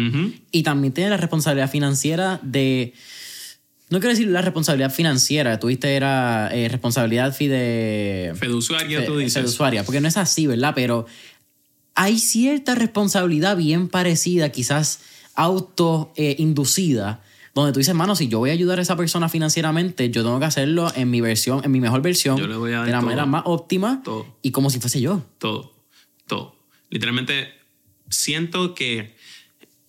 [0.53, 2.95] Y también tiene la responsabilidad financiera de.
[3.89, 8.33] No quiero decir la responsabilidad financiera, tuviste era eh, responsabilidad fi de.
[8.37, 9.43] Feduciario, tú dices.
[9.43, 10.73] de usuaria, porque no es así, ¿verdad?
[10.75, 11.07] Pero
[11.95, 15.01] hay cierta responsabilidad bien parecida, quizás
[15.35, 17.23] autoinducida,
[17.55, 20.39] donde tú dices, mano, si yo voy a ayudar a esa persona financieramente, yo tengo
[20.39, 22.93] que hacerlo en mi versión, en mi mejor versión, Yo le voy a dar de
[22.93, 23.07] la todo.
[23.07, 24.27] manera más óptima Todo.
[24.43, 25.23] y como si fuese yo.
[25.39, 25.73] Todo,
[26.27, 26.57] todo.
[26.91, 27.49] Literalmente
[28.11, 29.15] siento que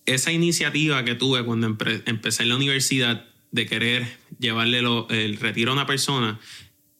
[0.06, 1.66] esa iniciativa que tuve cuando
[2.06, 6.38] empecé en la universidad de querer llevarle el retiro a una persona,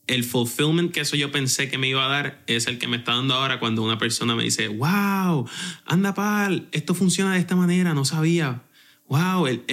[0.07, 2.97] el fulfillment que eso yo pensé que me iba a dar es el que me
[2.97, 5.49] está dando ahora cuando una persona me dice, wow,
[5.85, 8.63] anda pal, esto funciona de esta manera, no sabía.
[9.07, 9.65] Wow, el,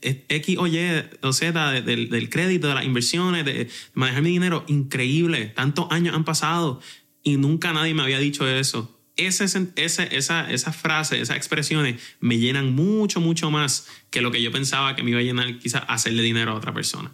[0.00, 0.78] X o Y
[1.20, 5.46] o Z del, del, crédito, de las inversiones, de manejar mi dinero, increíble.
[5.46, 6.80] Tantos años han pasado
[7.22, 9.44] y nunca nadie me había dicho eso ese,
[9.76, 14.52] ese, esa, esas frases, esas expresiones me llenan mucho, mucho más que lo que yo
[14.52, 17.12] pensaba que me iba a llenar quizás hacerle dinero a otra persona.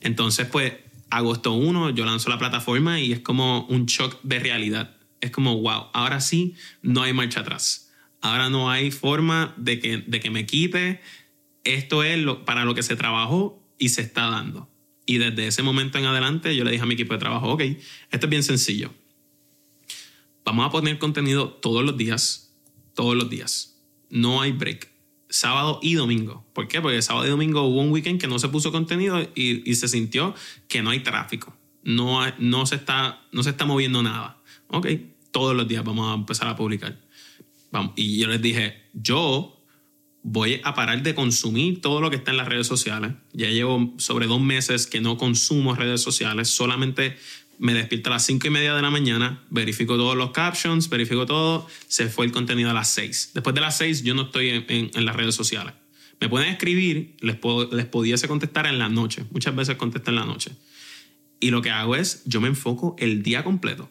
[0.00, 0.74] Entonces, pues,
[1.10, 4.96] agosto 1 yo lanzo la plataforma y es como un shock de realidad.
[5.20, 7.92] Es como, wow, ahora sí, no hay marcha atrás.
[8.22, 11.00] Ahora no hay forma de que, de que me quite.
[11.64, 14.70] Esto es lo, para lo que se trabajó y se está dando.
[15.04, 17.62] Y desde ese momento en adelante yo le dije a mi equipo de trabajo, ok,
[18.12, 18.94] esto es bien sencillo
[20.50, 22.52] Vamos a poner contenido todos los días,
[22.94, 23.80] todos los días.
[24.08, 24.90] No hay break.
[25.28, 26.44] Sábado y domingo.
[26.52, 26.80] ¿Por qué?
[26.80, 30.34] Porque sábado y domingo hubo un weekend que no se puso contenido y, se sintió
[30.66, 31.56] que no hay tráfico.
[31.84, 34.42] No, no, se está, no se está moviendo nada.
[34.66, 34.88] Ok,
[35.30, 36.98] todos los días vamos a empezar a publicar.
[37.94, 39.56] Y yo les dije, yo
[40.24, 43.12] voy a parar de consumir todo lo que está en las redes sociales.
[43.32, 47.16] Ya llevo sobre dos meses que no consumo redes sociales, solamente
[47.60, 51.26] me despierto a las 5 y media de la mañana, verifico todos los captions, verifico
[51.26, 53.32] todo, se fue el contenido a las 6.
[53.34, 55.74] Después de las 6 yo no estoy en, las redes sociales.
[56.20, 60.16] Me pueden escribir, les, puedo, les pudiese contestar en la noche, muchas veces contesto en
[60.16, 60.52] la noche.
[61.38, 63.90] Y lo que hago es, yo me enfoco el día completo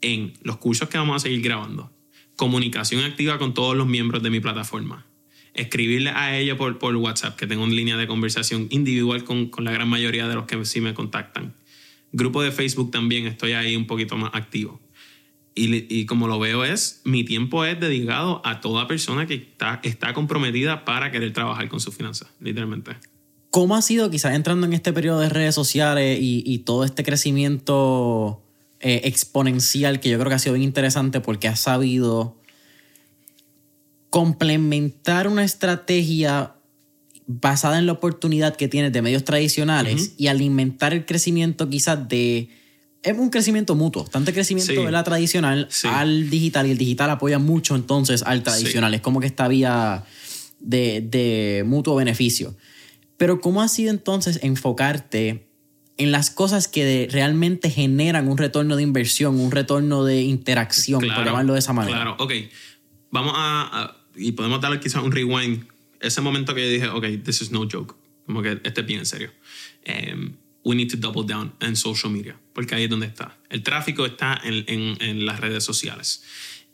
[0.00, 1.92] en los cursos que vamos a seguir grabando,
[2.34, 5.06] comunicación activa con todos los miembros de mi plataforma,
[5.54, 9.64] escribirle a ellos por, por WhatsApp, que tengo una línea de conversación individual con, con
[9.64, 11.54] la gran mayoría de los que sí me contactan
[12.12, 14.80] Grupo de Facebook también estoy ahí un poquito más activo.
[15.60, 20.14] Y, como lo veo es, mi tiempo es dedicado a toda persona que está, está
[20.14, 22.92] comprometida para querer trabajar con sus finanzas, literalmente.
[23.50, 28.40] ¿Cómo ha sido quizás entrando en este periodo de redes sociales y, todo este crecimiento
[28.78, 32.36] eh, exponencial que yo creo que ha sido bien interesante porque ha sabido
[34.10, 36.54] complementar una estrategia
[37.28, 42.48] basada en la oportunidad que tienes de medios tradicionales y alimentar el crecimiento quizás de...
[43.02, 47.38] Es un crecimiento mutuo, tanto crecimiento de la tradicional al digital y el digital apoya
[47.38, 48.94] mucho entonces al tradicional.
[48.94, 50.04] Es como que esta vía
[50.58, 52.56] de, de mutuo beneficio.
[53.18, 55.48] Pero ¿cómo ha sido entonces enfocarte
[55.98, 61.24] en las cosas que realmente generan un retorno de inversión, un retorno de interacción, por
[61.24, 61.98] llamarlo de esa manera?
[61.98, 62.32] Claro, ok.
[63.10, 65.66] Vamos a, y podemos darle quizás un rewind
[66.00, 67.94] ese momento que yo dije, ok, this is no joke,
[68.26, 69.30] como que este es bien en serio.
[69.86, 73.38] Um, we need to double down en social media, porque ahí es donde está.
[73.48, 76.22] El tráfico está en, en, en, las redes sociales.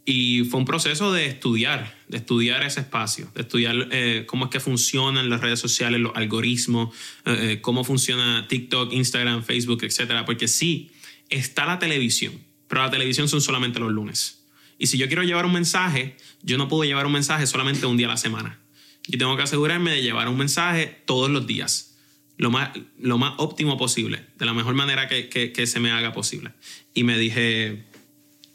[0.06, 4.50] Y fue un proceso de estudiar, de estudiar ese espacio, de estudiar eh, cómo es
[4.50, 6.94] que funcionan las redes sociales, los algoritmos,
[7.24, 10.24] eh, eh, cómo funciona TikTok, Instagram, Facebook, etc.
[10.26, 10.90] Porque sí,
[11.30, 12.34] está la televisión,
[12.68, 14.44] pero la televisión son solamente los lunes.
[14.76, 17.96] Y si yo quiero llevar un mensaje, yo no puedo llevar un mensaje solamente un
[17.96, 18.58] día a la semana
[19.06, 21.96] y tengo que asegurarme de llevar un mensaje todos los días,
[22.36, 26.12] lo más, lo más óptimo posible, de la mejor manera que, que, se me haga
[26.12, 26.52] posible.
[26.94, 27.84] Y me dije,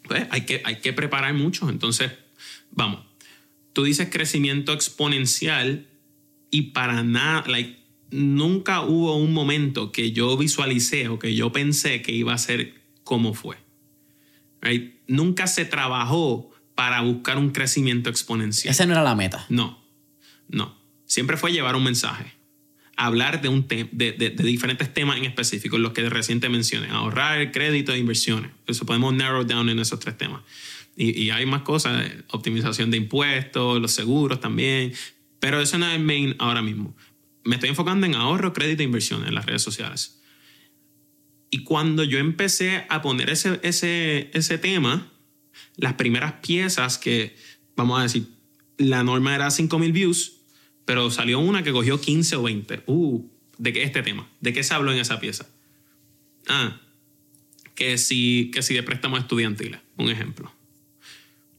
[0.04, 1.70] pues hay que, hay que preparar mucho.
[1.70, 2.12] Entonces,
[2.72, 3.06] vamos,
[3.74, 5.88] tú dices crecimiento exponencial
[6.52, 7.80] y para nada, like,
[8.12, 12.82] nunca hubo un momento que yo visualicé o que yo pensé que iba a ser
[13.04, 13.58] como fue.
[15.08, 18.72] Nunca se trabajó para buscar un crecimiento exponencial.
[18.72, 19.46] Esa no era la meta.
[19.50, 19.79] No.
[20.50, 22.34] No, siempre fue llevar un mensaje,
[22.98, 27.98] hablar de, un de, diferentes temas en específico, los que reciente mencioné, ahorrar, crédito e
[27.98, 28.52] inversiones.
[28.68, 30.42] Eso podemos narrow down en esos tres temas.
[30.96, 34.94] Y, hay más cosas, optimización de impuestos, los seguros también,
[35.40, 36.94] pero eso no es el main ahora mismo.
[37.46, 40.22] Me estoy enfocando en ahorro, crédito e inversiones en las redes sociales.
[41.52, 45.10] Y cuando yo empecé a poner ese, ese, ese tema,
[45.78, 47.36] las primeras piezas que,
[47.78, 48.28] vamos a decir,
[48.78, 50.39] la norma era 5.000 views,
[50.90, 52.82] pero salió una que cogió 15 o 20.
[52.88, 53.24] Uh,
[53.60, 54.28] ¿de qué este tema?
[54.40, 55.46] ¿De qué se habló en esa pieza?
[56.48, 56.82] Ah,
[57.76, 60.52] que si, que si de préstamos estudiantiles, un ejemplo.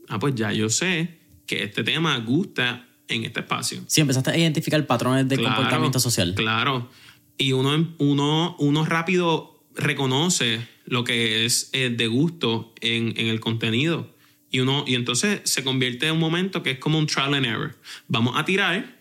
[0.08, 3.84] Ah, pues ya yo sé que este tema gusta en este espacio.
[3.86, 6.34] Sí, empezaste a identificar patrones de comportamiento social.
[6.34, 6.90] Claro.
[7.38, 13.38] Y uno, uno, uno rápido reconoce lo que es eh, de gusto en, en el
[13.38, 14.12] contenido.
[14.50, 17.46] Y, uno, y entonces se convierte en un momento que es como un trial and
[17.46, 17.76] error.
[18.08, 18.98] Vamos a tirar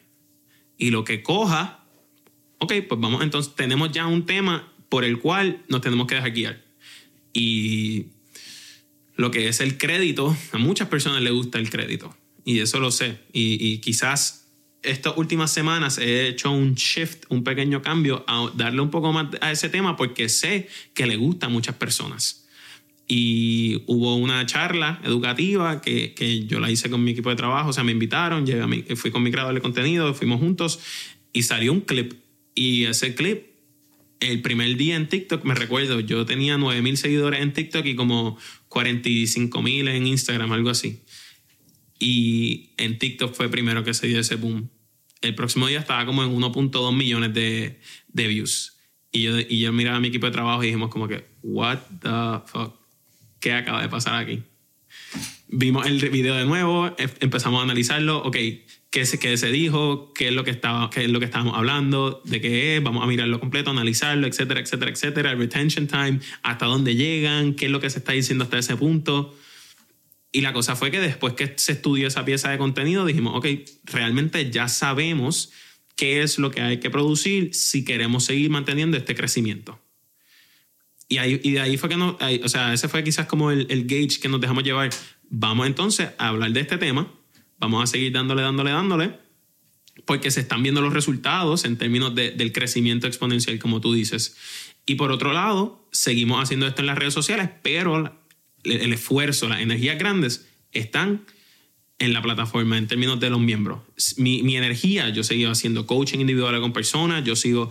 [0.79, 1.85] y lo que coja,
[2.57, 6.31] ok, pues vamos, entonces tenemos ya un tema por el cual nos tenemos que dejar
[6.31, 6.65] guiar.
[7.33, 8.07] Y
[9.15, 12.15] lo que es el crédito, a muchas personas les gusta el crédito.
[12.45, 13.19] Y eso lo sé.
[13.33, 14.47] Y, quizás
[14.81, 19.27] estas últimas semanas he hecho un shift, un pequeño cambio a darle un poco más
[19.41, 22.47] a ese tema porque sé que le gusta a muchas personas.
[23.11, 27.71] Y hubo una charla educativa que, que yo la hice con mi equipo de trabajo,
[27.71, 30.79] o sea, me invitaron, llegué a mi, fui con mi creador de contenido, fuimos juntos
[31.33, 32.13] y salió un clip.
[32.53, 33.47] Y ese clip,
[34.19, 38.37] el primer día en TikTok, me recuerdo, yo tenía 9000 seguidores en TikTok y como
[38.67, 41.01] 45000 en Instagram, algo así.
[41.97, 44.69] Y en TikTok fue primero que se dio ese boom.
[45.21, 48.77] El próximo día estaba como en 1.2 millones de, de views.
[49.11, 51.79] Y yo, y yo miraba a mi equipo de trabajo y dijimos como que, what
[52.01, 52.78] the fuck,
[53.39, 54.43] ¿qué acaba de pasar aquí?
[55.47, 58.37] Vimos el video de nuevo, em, empezamos a analizarlo, ok,
[58.91, 60.13] ¿qué se, qué se dijo?
[60.13, 62.21] ¿Qué es, lo que estaba, ¿Qué es lo que estábamos hablando?
[62.25, 62.83] ¿De qué es?
[62.83, 65.31] Vamos a mirarlo completo, analizarlo, etcétera, etcétera, etcétera.
[65.31, 68.75] El retention time, hasta dónde llegan, qué es lo que se está diciendo hasta ese
[68.75, 69.35] punto.
[70.31, 73.47] Y la cosa fue que después que se estudió esa pieza de contenido, dijimos, ok,
[73.85, 75.51] realmente ya sabemos
[75.95, 79.81] qué es lo que hay que producir si queremos seguir manteniendo este crecimiento.
[81.11, 83.65] Y, ahí, y de ahí fue que no, o sea, ese fue quizás como el,
[83.69, 84.91] el gauge que nos dejamos llevar.
[85.29, 87.11] Vamos entonces a hablar de este tema,
[87.57, 89.19] vamos a seguir dándole, dándole, dándole,
[90.05, 94.37] porque se están viendo los resultados en términos de, del crecimiento exponencial, como tú dices.
[94.85, 98.15] Y por otro lado, seguimos haciendo esto en las redes sociales, pero
[98.63, 101.25] el esfuerzo, las energías grandes están
[101.97, 103.81] en la plataforma en términos de los miembros.
[104.17, 107.69] Mi, mi energía, yo sigo haciendo coaching individual con personas, yo sigo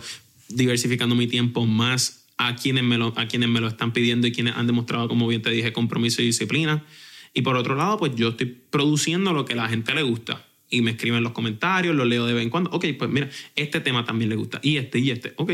[0.49, 4.31] diversificando mi tiempo más a quienes, me lo, a quienes me lo están pidiendo y
[4.31, 6.85] quienes han demostrado, como bien te dije, compromiso y disciplina.
[7.33, 10.47] Y por otro lado, pues yo estoy produciendo lo que a la gente le gusta.
[10.69, 12.69] Y me escriben los comentarios, lo leo de vez en cuando.
[12.71, 14.61] Ok, pues mira, este tema también le gusta.
[14.63, 15.33] Y este, y este.
[15.35, 15.51] Ok,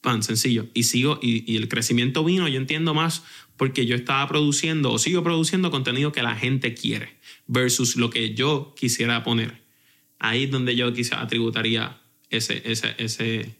[0.00, 0.66] pan, sencillo.
[0.72, 3.22] Y sigo, y, y el crecimiento vino, yo entiendo más
[3.58, 8.32] porque yo estaba produciendo o sigo produciendo contenido que la gente quiere versus lo que
[8.32, 9.60] yo quisiera poner.
[10.18, 13.56] Ahí es donde yo quizá atributaría ese, ese,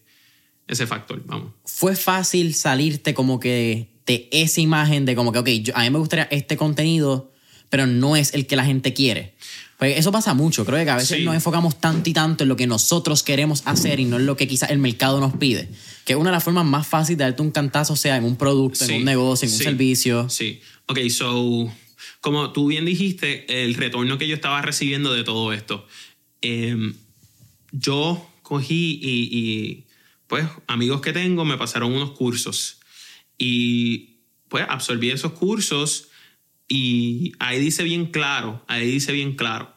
[0.68, 1.52] ese factor, vamos.
[1.64, 5.90] Fue fácil salirte como que de esa imagen de como que, ok, yo, a mí
[5.90, 7.32] me gustaría este contenido,
[7.70, 9.34] pero no es el que la gente quiere.
[9.78, 11.24] Pues eso pasa mucho, creo que a veces Sí.
[11.24, 14.36] nos enfocamos tanto y tanto en lo que nosotros queremos hacer y no en lo
[14.36, 15.68] que quizás el mercado nos pide.
[16.04, 18.84] Que una de las formas más fáciles de darte un cantazo sea en un producto,
[18.84, 20.28] Sí, en un negocio, en un servicio.
[20.30, 20.60] Sí.
[20.86, 21.70] Ok, so,
[22.20, 25.86] como tú bien dijiste, el retorno que yo estaba recibiendo de todo esto,
[26.40, 26.94] em,
[27.70, 29.84] yo cogí y, y,
[30.28, 32.78] pues amigos que tengo me pasaron unos cursos.
[33.36, 36.08] Y pues absorbí esos cursos
[36.68, 39.74] y ahí dice bien claro, ahí dice bien claro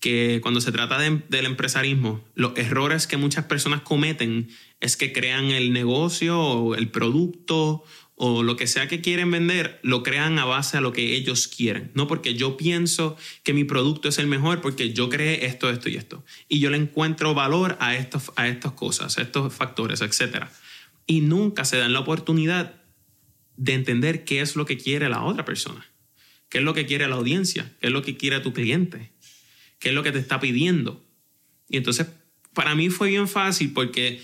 [0.00, 4.48] que cuando se trata de- del empresarismo, los errores que muchas personas cometen
[4.80, 7.84] es que crean el negocio o el producto
[8.16, 11.48] o lo que sea que quieren vender, lo crean a base a lo que ellos
[11.48, 11.90] quieren.
[11.94, 15.88] No porque yo pienso que mi producto es el mejor, porque yo creé esto, esto
[15.88, 16.24] y esto.
[16.48, 20.46] Y yo le encuentro valor a, estos, a estas cosas, a estos factores, etc.
[21.06, 22.76] Y nunca se dan la oportunidad
[23.56, 25.84] de entender qué es lo que quiere la otra persona,
[26.48, 29.10] qué es lo que quiere la audiencia, qué es lo que quiere tu cliente,
[29.80, 31.04] qué es lo que te está pidiendo.
[31.68, 32.06] Y entonces,
[32.52, 34.22] para mí fue bien fácil porque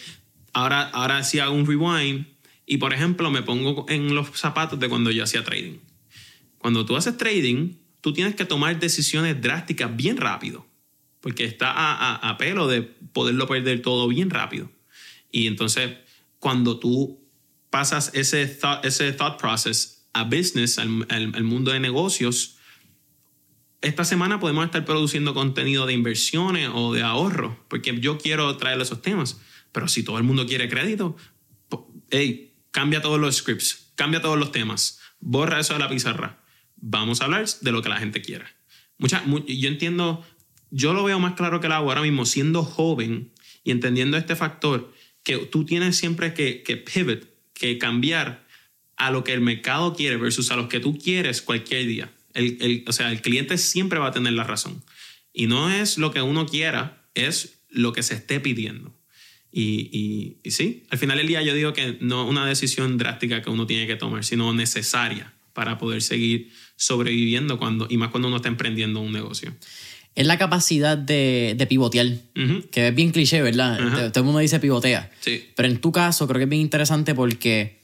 [0.53, 2.27] ahora, ahora sí hago un rewind
[2.73, 5.79] y, por ejemplo, me pongo en los zapatos de cuando yo hacía trading.
[6.59, 10.69] Cuando tú haces trading, tú tienes que tomar decisiones drásticas bien rápido,
[11.21, 14.71] porque está a, a- a pelo de poderlo perder todo bien rápido.
[15.33, 15.97] Y entonces,
[16.39, 17.21] cuando tú
[17.71, 22.57] pasas ese thought, ese thought process a business, al, al- al mundo de negocios,
[23.83, 28.81] esta semana podemos estar produciendo contenido de inversiones o de ahorro, porque yo quiero traer
[28.81, 29.41] esos temas.
[29.73, 31.17] Pero si todo el mundo quiere crédito,
[32.11, 36.43] hey, cambia todos los scripts, cambia todos los temas, borra eso de la pizarra.
[36.77, 38.51] Vamos a hablar de lo que la gente quiera.
[38.99, 40.25] Mucha, mu- yo entiendo,
[40.71, 43.33] yo lo veo más claro que el agua ahora mismo, siendo joven
[43.65, 44.93] y entendiendo este factor,
[45.23, 48.47] que tú tienes siempre que, que pivot, que cambiar
[48.97, 52.13] a lo que el mercado quiere versus a lo que tú quieres cualquier día.
[52.87, 54.83] O sea, el cliente siempre va a tener la razón.
[55.33, 58.95] Y no es lo que uno quiera, es lo que se esté pidiendo.
[59.53, 63.43] Y, y, y sí, al final del día yo digo que no una decisión drástica
[63.43, 68.29] que uno tiene que tomar, sino necesaria para poder seguir sobreviviendo cuando, y más cuando
[68.29, 69.55] uno está emprendiendo un negocio.
[70.15, 72.07] Es la capacidad de, de pivotear,
[72.73, 73.79] que es bien cliché, ¿verdad?
[73.79, 75.11] Todo- Todo el mundo dice pivotea.
[75.21, 75.45] Sí.
[75.55, 77.79] Pero en tu caso creo que es bien interesante porque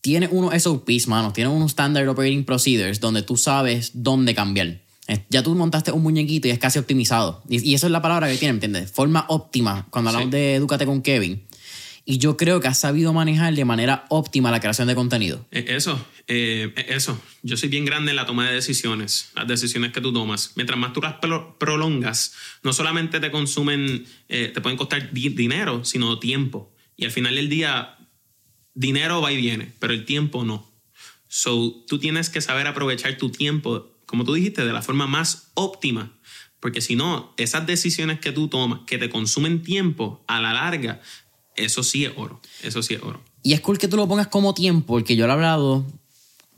[0.00, 4.81] tiene unos SOPs, mano, tiene unos Standard Operating Procedures donde tú sabes dónde cambiar.
[5.28, 7.42] Ya tú montaste un muñequito y es casi optimizado.
[7.48, 8.90] Y, y eso es la palabra que tiene, ¿entiendes?
[8.92, 10.32] Forma óptima, cuando hablamos Sí.
[10.32, 11.44] de Educate con Kevin.
[12.04, 15.46] y yo creo que has sabido manejar de manera óptima la creación de contenido.
[15.52, 17.16] Eh, Eso, eh, eso.
[17.44, 20.50] Yo soy bien grande en la toma de decisiones, las decisiones que tú tomas.
[20.56, 22.32] Mientras más tú las pro- prolongas,
[22.64, 26.72] no solamente te consumen, eh, te pueden costar di- dinero, sino tiempo.
[26.96, 27.96] Y al final del día,
[28.74, 30.68] dinero va y viene, pero el tiempo no.
[31.28, 35.52] So, tú tienes que saber aprovechar tu tiempo, como tú dijiste, de la forma más
[35.54, 36.12] óptima.
[36.60, 41.00] Porque si no, esas decisiones que tú tomas, que te consumen tiempo, a la larga,
[41.56, 42.38] eso sí es oro.
[42.62, 43.24] Eso sí es oro.
[43.42, 45.86] Y es cool que tú lo pongas como tiempo, porque yo lo he hablado,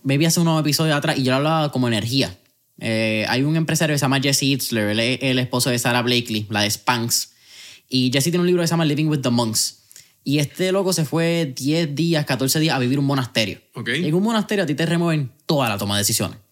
[0.02, 2.36] maybe hace unos episodios atrás, y yo lo hablaba como energía.
[2.80, 6.02] Eh, hay un empresario que se llama Jesse Itzler, él es el esposo de Sarah
[6.02, 7.34] Blakely, la de Spanx.
[7.88, 9.84] Y Jesse tiene un libro que se llama Living with the Monks.
[10.24, 13.60] Y este loco se fue 10 días, 14 días a vivir un monasterio.
[13.74, 13.90] Ok.
[13.90, 16.43] Y en un monasterio a ti te remueven toda la toma de decisiones.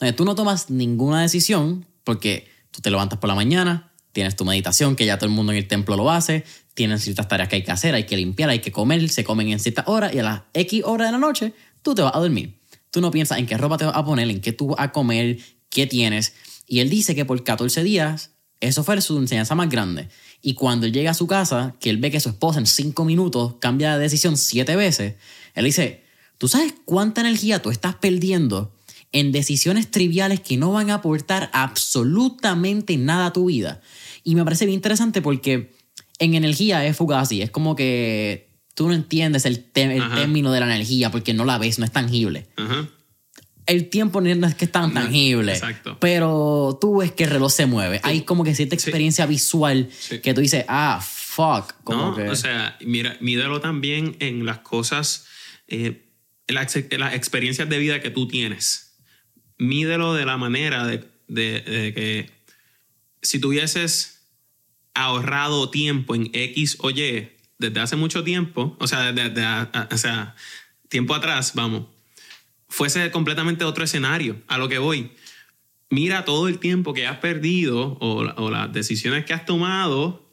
[0.00, 4.44] Entonces tú no tomas ninguna decisión porque tú te levantas por la mañana, tienes tu
[4.44, 6.44] meditación, que ya todo el mundo en el templo lo hace,
[6.74, 9.48] tienes ciertas tareas que hay que hacer, hay que limpiar, hay que comer, se comen
[9.50, 11.52] en ciertas horas y a las X horas de la noche
[11.82, 12.58] tú te vas a dormir.
[12.90, 14.90] Tú no piensas en qué ropa te vas a poner, en qué tú vas a
[14.90, 16.34] comer, qué tienes.
[16.66, 20.08] Y él dice que por 14 días eso fue su enseñanza más grande.
[20.42, 23.04] Y cuando él llega a su casa, que él ve que su esposa en 5
[23.04, 25.14] minutos cambia de decisión 7 veces,
[25.54, 26.04] él dice,
[26.38, 28.72] ¿tú sabes cuánta energía tú estás perdiendo
[29.12, 33.80] en decisiones triviales que no van a aportar absolutamente nada a tu vida?
[34.24, 35.72] Y me parece bien interesante porque
[36.18, 40.66] en energía es fugazi, es como que tú no entiendes el, el término de la
[40.66, 42.88] energía porque no la ves, no es tangible Ajá.
[43.66, 45.52] el tiempo no es que es tan No, tangible.
[45.52, 45.98] exacto.
[46.00, 48.00] Pero tú ves que el reloj se mueve.
[48.04, 50.20] Hay como que cierta experiencia visual Sí.
[50.20, 51.72] que tú dices, ah, fuck.
[51.84, 55.26] Como No, que, o sea, mira, mídelo también en las cosas,
[55.68, 56.06] eh,
[56.48, 58.89] las, las experiencias de vida que tú tienes.
[59.60, 62.30] Mídelo de la manera de, de- que
[63.22, 64.22] si tuvieses
[64.94, 67.28] ahorrado tiempo en X o Y
[67.58, 69.44] desde hace mucho tiempo, o sea, desde,
[69.94, 70.34] o sea,
[70.88, 71.84] tiempo atrás, vamos,
[72.68, 74.40] fuese completamente otro escenario.
[74.48, 75.10] A lo que voy,
[75.90, 80.26] mira todo el tiempo que has perdido o, o las decisiones que has tomado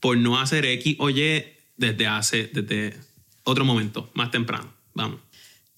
[0.00, 1.44] por no hacer X o Y
[1.76, 2.98] desde hace, desde
[3.44, 4.72] otro momento, más temprano.
[4.94, 5.20] Vamos.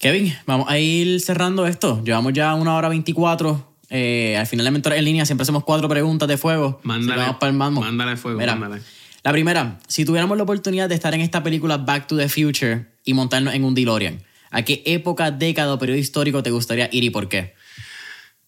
[0.03, 2.03] Kevin, vamos a ir cerrando esto.
[2.03, 3.77] Llevamos ya una hora 24.
[3.89, 6.81] Eh, al final de Mentores en línea siempre hacemos cuatro preguntas de fuego.
[6.83, 8.83] Mándale, vamos para el mándale fuego, Mira, mándale.
[9.23, 12.97] La primera, si tuviéramos la oportunidad de estar en esta película Back to the Future
[13.05, 17.05] y montarnos en un DeLorean, ¿a qué época, década o periodo histórico te gustaría ir
[17.05, 17.55] y por qué?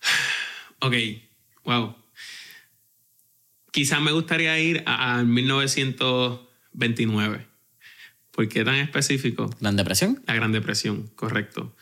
[0.80, 0.94] Ok,
[1.64, 1.94] wow.
[3.70, 7.53] Quizás me gustaría ir a, a 1929.
[8.34, 9.48] ¿Por qué tan específico?
[9.60, 10.22] ¿Gran Depresión?
[10.26, 11.74] La Gran Depresión, correcto.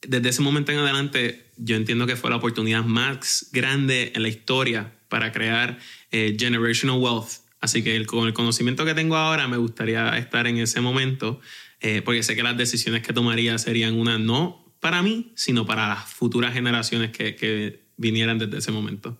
[0.00, 4.28] Desde ese momento en adelante, yo entiendo que fue la oportunidad más grande en la
[4.28, 5.78] historia para crear
[6.12, 7.40] eh, generational wealth.
[7.60, 11.40] Así que el- con el conocimiento que tengo ahora, me gustaría estar en ese momento,
[11.80, 15.88] eh, porque sé que las decisiones que tomaría serían una no para mí, sino para
[15.88, 19.18] las futuras generaciones que, que vinieran desde ese momento.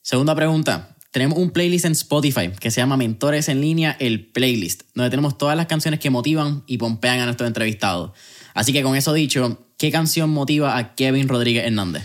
[0.00, 0.96] Segunda pregunta.
[1.12, 5.36] Tenemos un playlist en Spotify que se llama Mentores en línea, el playlist, donde tenemos
[5.36, 8.12] todas las canciones que motivan y pompean a nuestros entrevistados.
[8.54, 12.04] Así que con eso dicho, ¿qué canción motiva a Kevin Rodríguez Hernández?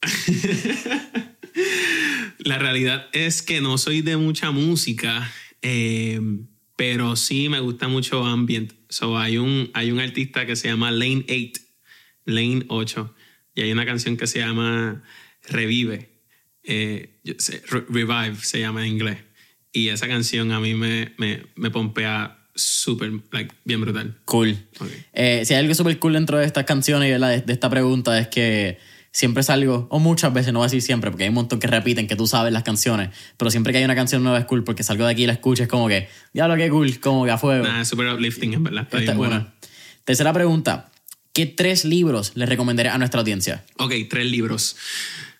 [2.38, 5.30] La realidad es que no soy de mucha música,
[5.60, 6.18] eh,
[6.74, 8.72] pero sí me gusta mucho ambient.
[8.88, 11.60] So, hay, un, hay un artista que se llama Lane 8,
[12.24, 13.14] Lane 8,
[13.56, 15.02] y hay una canción que se llama
[15.46, 16.17] Revive,
[16.68, 17.18] eh,
[17.88, 19.18] Revive se llama en inglés.
[19.72, 24.18] Y esa canción a mí me, me, me pompea súper, like, bien brutal.
[24.24, 24.56] Cool.
[25.12, 28.18] Eh, si hay algo súper cool dentro de estas canciones y de, de esta pregunta
[28.18, 28.78] es que
[29.12, 31.66] siempre salgo, o muchas veces, no voy a decir siempre, porque hay un montón que
[31.66, 34.64] repiten que tú sabes las canciones, pero siempre que hay una canción nueva es cool
[34.64, 37.30] porque salgo de aquí y la escucho es como que, diablo, qué cool, como que
[37.30, 37.66] a fuego.
[37.66, 38.82] Es súper uplifting, en verdad.
[38.84, 39.36] Está Esta bien es buena.
[39.36, 39.54] una.
[40.04, 40.90] Tercera pregunta.
[41.32, 43.64] ¿Qué tres libros le recomendaré a nuestra audiencia?
[43.76, 44.76] Ok, tres libros.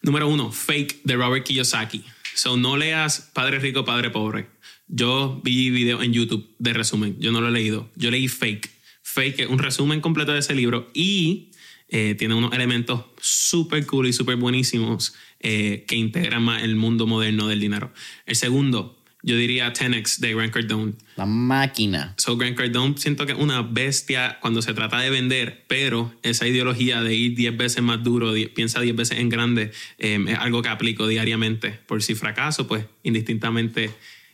[0.03, 2.05] Número uno, Fake de Robert Kiyosaki.
[2.35, 4.47] So, no leas Padre Rico, Padre Pobre.
[4.87, 7.17] Yo vi video en YouTube de resumen.
[7.19, 7.91] Yo no lo he leído.
[7.97, 8.71] Yo leí Fake.
[9.03, 11.51] Fake es un resumen completo de ese libro y
[11.89, 17.07] eh, tiene unos elementos súper cool y súper buenísimos eh, que integran más el mundo
[17.07, 17.93] moderno del dinero.
[18.27, 20.93] El segundo, yo diría 10X de Grant Cardone.
[21.17, 22.15] La máquina.
[22.19, 26.47] So Grant Cardone siento que es una bestia cuando se trata de vender, pero esa
[26.47, 30.63] ideología de ir 10 veces más duro, piensa 10 veces en grande, eh, es algo
[30.63, 31.79] que aplico diariamente.
[31.87, 33.91] Por si fracaso, pues indistintamente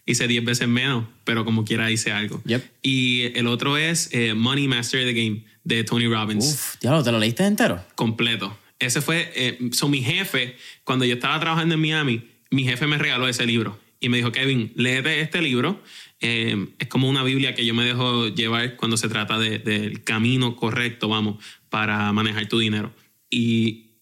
[0.06, 2.43] hice 10 veces menos, pero como quiera hice algo.
[2.44, 2.62] Yep.
[2.82, 7.11] Y el otro es eh, Money Master the Game de Tony Robbins Uf, diablo, ¿te
[7.11, 7.82] lo leíste entero?
[7.94, 8.59] completo.
[8.78, 12.98] Ese fue, eh, so mi jefe, cuando yo estaba trabajando en Miami, mi jefe me
[12.98, 13.78] regaló ese libro.
[14.05, 15.82] Y me dijo, Kevin, léete este libro.
[16.20, 20.56] Eh, es como una Biblia que yo me dejo llevar cuando se trata del camino
[20.56, 22.94] correcto, vamos, para manejar tu dinero.
[23.31, 23.93] Y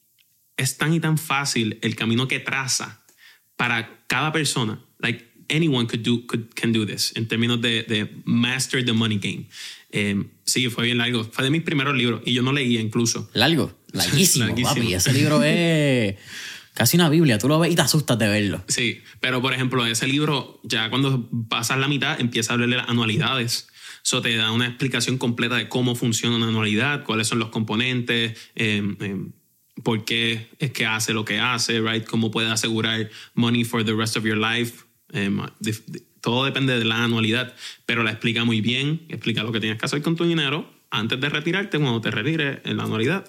[0.57, 3.05] es tan y tan fácil el camino que traza
[3.55, 4.81] para cada persona.
[4.99, 9.19] Like anyone could do, could, can do this en términos de, de master the money
[9.19, 9.47] game.
[9.93, 11.23] Eh, sí, fue bien largo.
[11.23, 13.31] Fue de mis primeros libros y yo no leía incluso.
[13.35, 14.75] Largo, larguísimo, larguísimo.
[14.75, 14.95] papi.
[14.95, 16.17] Ese libro es
[16.75, 17.39] casi una Biblia.
[17.39, 18.65] Tú lo ves y te asustas de verlo.
[18.69, 22.77] Sí, pero por ejemplo, ese libro, ya cuando pasas la mitad, empieza a hablar de
[22.77, 23.69] las anualidades.
[24.05, 28.37] Eso te da una explicación completa de cómo funciona una anualidad, cuáles son los componentes,
[28.57, 29.17] eh, eh,
[29.83, 32.05] por qué es que hace lo que hace, right?
[32.05, 34.85] Cómo puede asegurar money for the rest of your life.
[35.13, 35.41] Em,
[36.21, 37.55] todo depende de la anualidad,
[37.87, 41.21] pero la explica muy bien, explica lo que tienes que hacer con tu dinero antes
[41.21, 43.27] de retirarte, cuando te retires en la anualidad.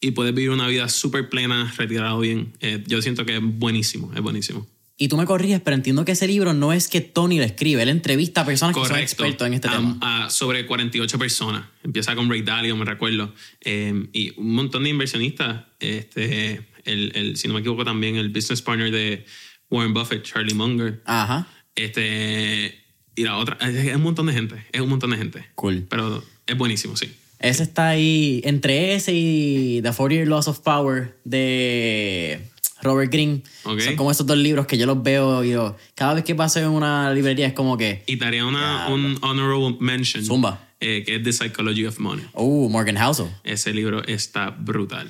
[0.00, 2.52] Y puedes vivir una vida súper plena, retirado bien.
[2.60, 4.66] Eh, yo siento que es buenísimo, es buenísimo.
[5.00, 7.82] Y tú me corriges, pero entiendo que ese libro no es que Tony lo escribe,
[7.82, 9.96] él entrevista a personas que son expertos en este tema.
[10.00, 11.66] A, sobre 48 personas.
[11.84, 13.32] Empieza con Ray Dalio, me recuerdo.
[13.60, 15.66] Em, y un montón de inversionistas.
[15.78, 19.24] Este, el, el, si no me equivoco, también el business partner de
[19.70, 21.00] Warren Buffett, Charlie Munger.
[21.04, 21.46] Ajá.
[21.76, 22.84] Este,
[23.14, 25.46] y la otra, es un montón de gente, es un montón de gente.
[25.54, 25.86] Cool.
[25.88, 27.12] Pero es buenísimo, sí.
[27.38, 32.40] Ese está ahí, entre ese y The 40 Year Loss of Power de
[32.82, 33.42] Robert Greene.
[33.62, 36.58] Son como esos dos libros que yo los veo y yo, cada vez que paso
[36.58, 38.02] en una librería es como que...
[38.06, 40.24] Y daría una, un honorable mention.
[40.24, 40.64] Zumba.
[40.80, 42.24] Eh, que es The Psychology of Money.
[42.34, 43.26] Oh, Morgan Housel.
[43.42, 45.08] Ese libro está brutal.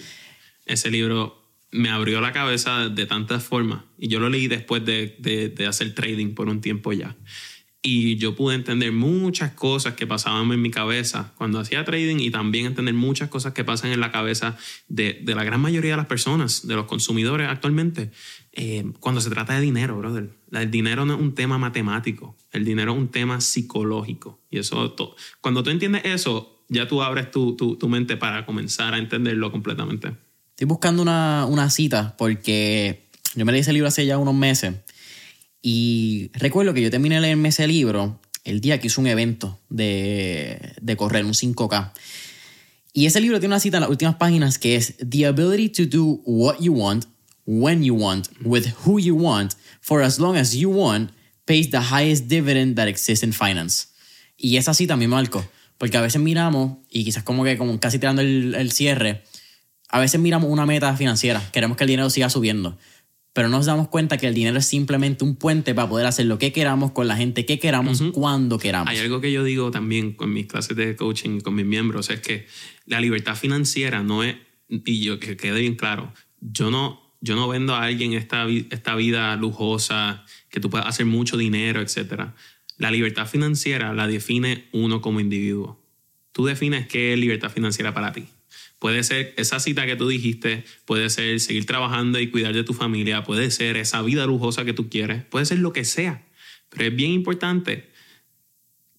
[0.64, 1.38] Ese libro
[1.70, 3.82] me abrió la cabeza de tantas formas.
[3.98, 7.16] Y yo lo leí después de, de, hacer trading por un tiempo ya.
[7.80, 12.30] Y yo pude entender muchas cosas que pasaban en mi cabeza cuando hacía trading y
[12.30, 14.56] también entender muchas cosas que pasan en la cabeza
[14.88, 18.10] de, de la gran mayoría de las personas, de los consumidores actualmente,
[18.52, 20.30] eh, cuando se trata de dinero, brother.
[20.50, 24.40] El dinero no es un tema matemático, el dinero es un tema psicológico.
[24.50, 24.96] Y eso,
[25.40, 29.52] cuando tú entiendes eso, ya tú abres tu, tu, tu mente para comenzar a entenderlo
[29.52, 30.16] completamente.
[30.50, 34.74] Estoy buscando una, una cita porque yo me leí ese libro hace ya unos meses
[35.62, 39.59] y recuerdo que yo terminé de leerme ese libro el día que hizo un evento
[39.68, 41.93] de, de correr, un 5K.
[42.93, 45.86] Y ese libro tiene una cita en las últimas páginas que es The ability to
[45.86, 47.06] do what you want,
[47.47, 51.10] when you want, with who you want, for as long as you want,
[51.44, 53.89] pays the highest dividend that exists in finance.
[54.36, 55.44] Y esa cita me marcó,
[55.78, 59.24] porque a veces miramos, y quizás como que como casi tirando el, el cierre,
[59.89, 62.76] a veces miramos una meta financiera, queremos que el dinero siga subiendo,
[63.39, 66.40] pero nos damos cuenta que el dinero es simplemente un puente para poder hacer lo
[66.40, 68.89] que queramos con la gente que queramos, cuando queramos.
[68.89, 72.19] Hay algo que yo digo también con mis clases de coaching con mis miembros, es
[72.19, 72.48] que
[72.85, 74.35] la libertad financiera no es,
[74.69, 78.97] y yo que quede bien claro, yo no, yo no vendo a alguien esta, esta
[78.97, 82.32] vida lujosa, que tú puedas hacer mucho dinero, etc.
[82.77, 85.81] La libertad financiera la define uno como individuo.
[86.32, 88.27] Tú defines qué es libertad financiera para ti.
[88.78, 92.74] Puede ser esa cita que tú dijiste, puede ser seguir trabajando y cuidar de tu
[92.74, 96.24] familia, puede ser esa vida lujosa que tú quieres, puede ser lo que sea.
[96.68, 97.88] Pero es bien importante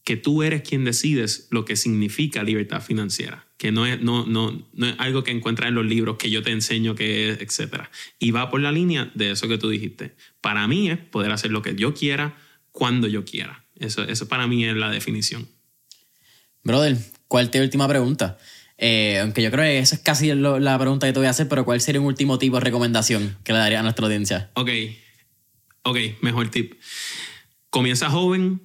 [0.04, 4.68] que tú eres quien decides lo que significa libertad financiera, que no es, no, no,
[4.74, 7.84] no es algo que encuentras en los libros que yo te enseño que es, etc.
[8.18, 10.16] Y va por la línea de eso que tú dijiste.
[10.42, 12.36] Para mí es poder hacer lo que yo quiera,
[12.72, 13.66] cuando yo quiera.
[13.76, 15.48] Eso, eso para mí es la definición.
[16.64, 16.98] Brother,
[17.28, 18.38] ¿cuál tu última pregunta?
[18.82, 21.50] Eh, aunque yo creo que esa es casi la pregunta que te voy a hacer,
[21.50, 24.52] pero ¿cuál sería un último tipo de recomendación que le daría a nuestra audiencia?
[24.54, 24.70] Ok,
[25.84, 26.80] ok, mejor tip.
[27.70, 28.62] Comienza joven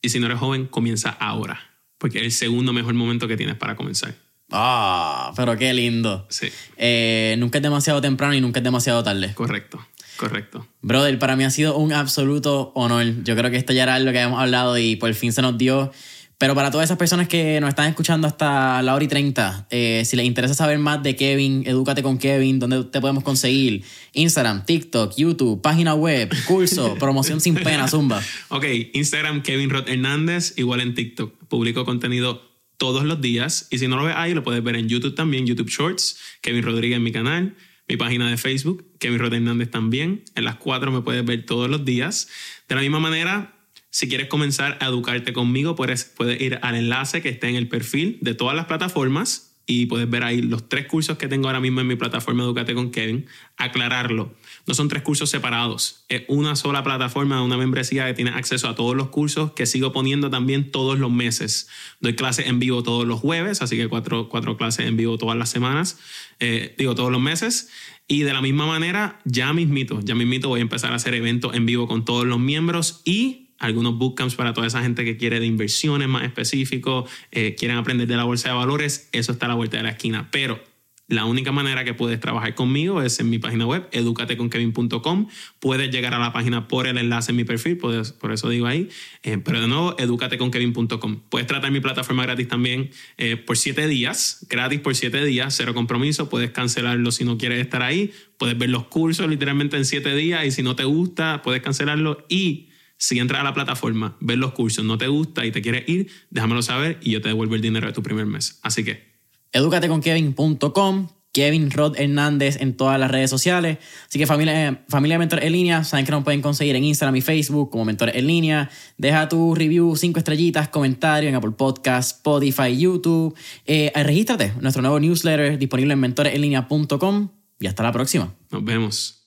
[0.00, 1.60] y si no eres joven, comienza ahora,
[1.98, 4.14] porque es el segundo mejor momento que tienes para comenzar.
[4.50, 6.26] Ah, pero qué lindo.
[6.30, 6.48] Sí.
[6.78, 9.34] Eh, nunca es demasiado temprano y nunca es demasiado tarde.
[9.34, 9.84] Correcto.
[10.16, 10.66] Correcto.
[10.80, 13.24] Brother, para mí ha sido un absoluto honor.
[13.24, 15.58] Yo creo que esto ya era lo que habíamos hablado y por fin se nos
[15.58, 15.92] dio.
[16.38, 20.02] Pero para todas esas personas que nos están escuchando hasta la hora y 30, eh,
[20.04, 23.84] si les interesa saber más de Kevin, edúcate con Kevin, ¿dónde te podemos conseguir?
[24.12, 28.22] Instagram, TikTok, YouTube, página web, curso, promoción sin pena, Zumba.
[28.48, 31.34] Ok, Instagram Kevin Rod Hernández, igual en TikTok.
[31.48, 32.42] Publico contenido
[32.78, 35.46] todos los días y si no lo ves ahí, lo puedes ver en YouTube también,
[35.46, 37.56] YouTube Shorts, Kevin Rodríguez en mi canal,
[37.86, 40.24] mi página de Facebook, Kevin Rod Hernández también.
[40.34, 42.28] En las cuatro me puedes ver todos los días.
[42.68, 43.53] De la misma manera,
[43.94, 47.68] si quieres comenzar a educarte conmigo, puedes, puedes ir al enlace que está en el
[47.68, 51.60] perfil de todas las plataformas y puedes ver ahí los tres cursos que tengo ahora
[51.60, 53.26] mismo en mi plataforma Educate con Kevin.
[53.56, 54.34] Aclararlo.
[54.66, 56.06] No son tres cursos separados.
[56.08, 59.92] Es una sola plataforma, una membresía que tiene acceso a todos los cursos que sigo
[59.92, 61.68] poniendo también todos los meses.
[62.00, 65.38] Doy clases en vivo todos los jueves, así que cuatro, cuatro clases en vivo todas
[65.38, 66.00] las semanas,
[66.40, 67.68] eh, digo todos los meses.
[68.08, 71.54] Y de la misma manera, ya mismito, ya mismito voy a empezar a hacer eventos
[71.54, 75.40] en vivo con todos los miembros y algunos bootcamps para toda esa gente que quiere
[75.40, 79.50] de inversiones más específicos, eh, quieren aprender de la bolsa de valores, eso está a
[79.50, 80.28] la vuelta de la esquina.
[80.30, 80.60] Pero
[81.06, 85.28] la única manera que puedes trabajar conmigo es en mi página web, educateconkevin.com.
[85.60, 88.88] Puedes llegar a la página por el enlace en mi perfil, por eso digo ahí.
[89.22, 91.20] Eh, pero de nuevo, educateconkevin.com.
[91.28, 95.74] Puedes tratar mi plataforma gratis también eh, por siete días, gratis por siete días, cero
[95.74, 96.30] compromiso.
[96.30, 98.10] Puedes cancelarlo si no quieres estar ahí.
[98.38, 102.24] Puedes ver los cursos literalmente en siete días y si no te gusta, puedes cancelarlo.
[102.30, 105.88] Y si entras a la plataforma, ves los cursos, no te gusta y te quieres
[105.88, 108.60] ir, déjamelo saber y yo te devuelvo el dinero de tu primer mes.
[108.62, 109.14] Así que
[109.52, 113.78] educateconkevin.com, Kevin Rod Hernández en todas las redes sociales.
[114.08, 117.16] Así que familia, familia de Mentores en Línea, saben que nos pueden conseguir en Instagram
[117.16, 118.70] y Facebook como Mentores en Línea.
[118.96, 123.36] Deja tu review, cinco estrellitas, comentario en Apple Podcasts, Spotify, YouTube.
[123.66, 128.32] Eh, regístrate, nuestro nuevo newsletter disponible en mentoresenlinea.com y hasta la próxima.
[128.50, 129.23] Nos vemos.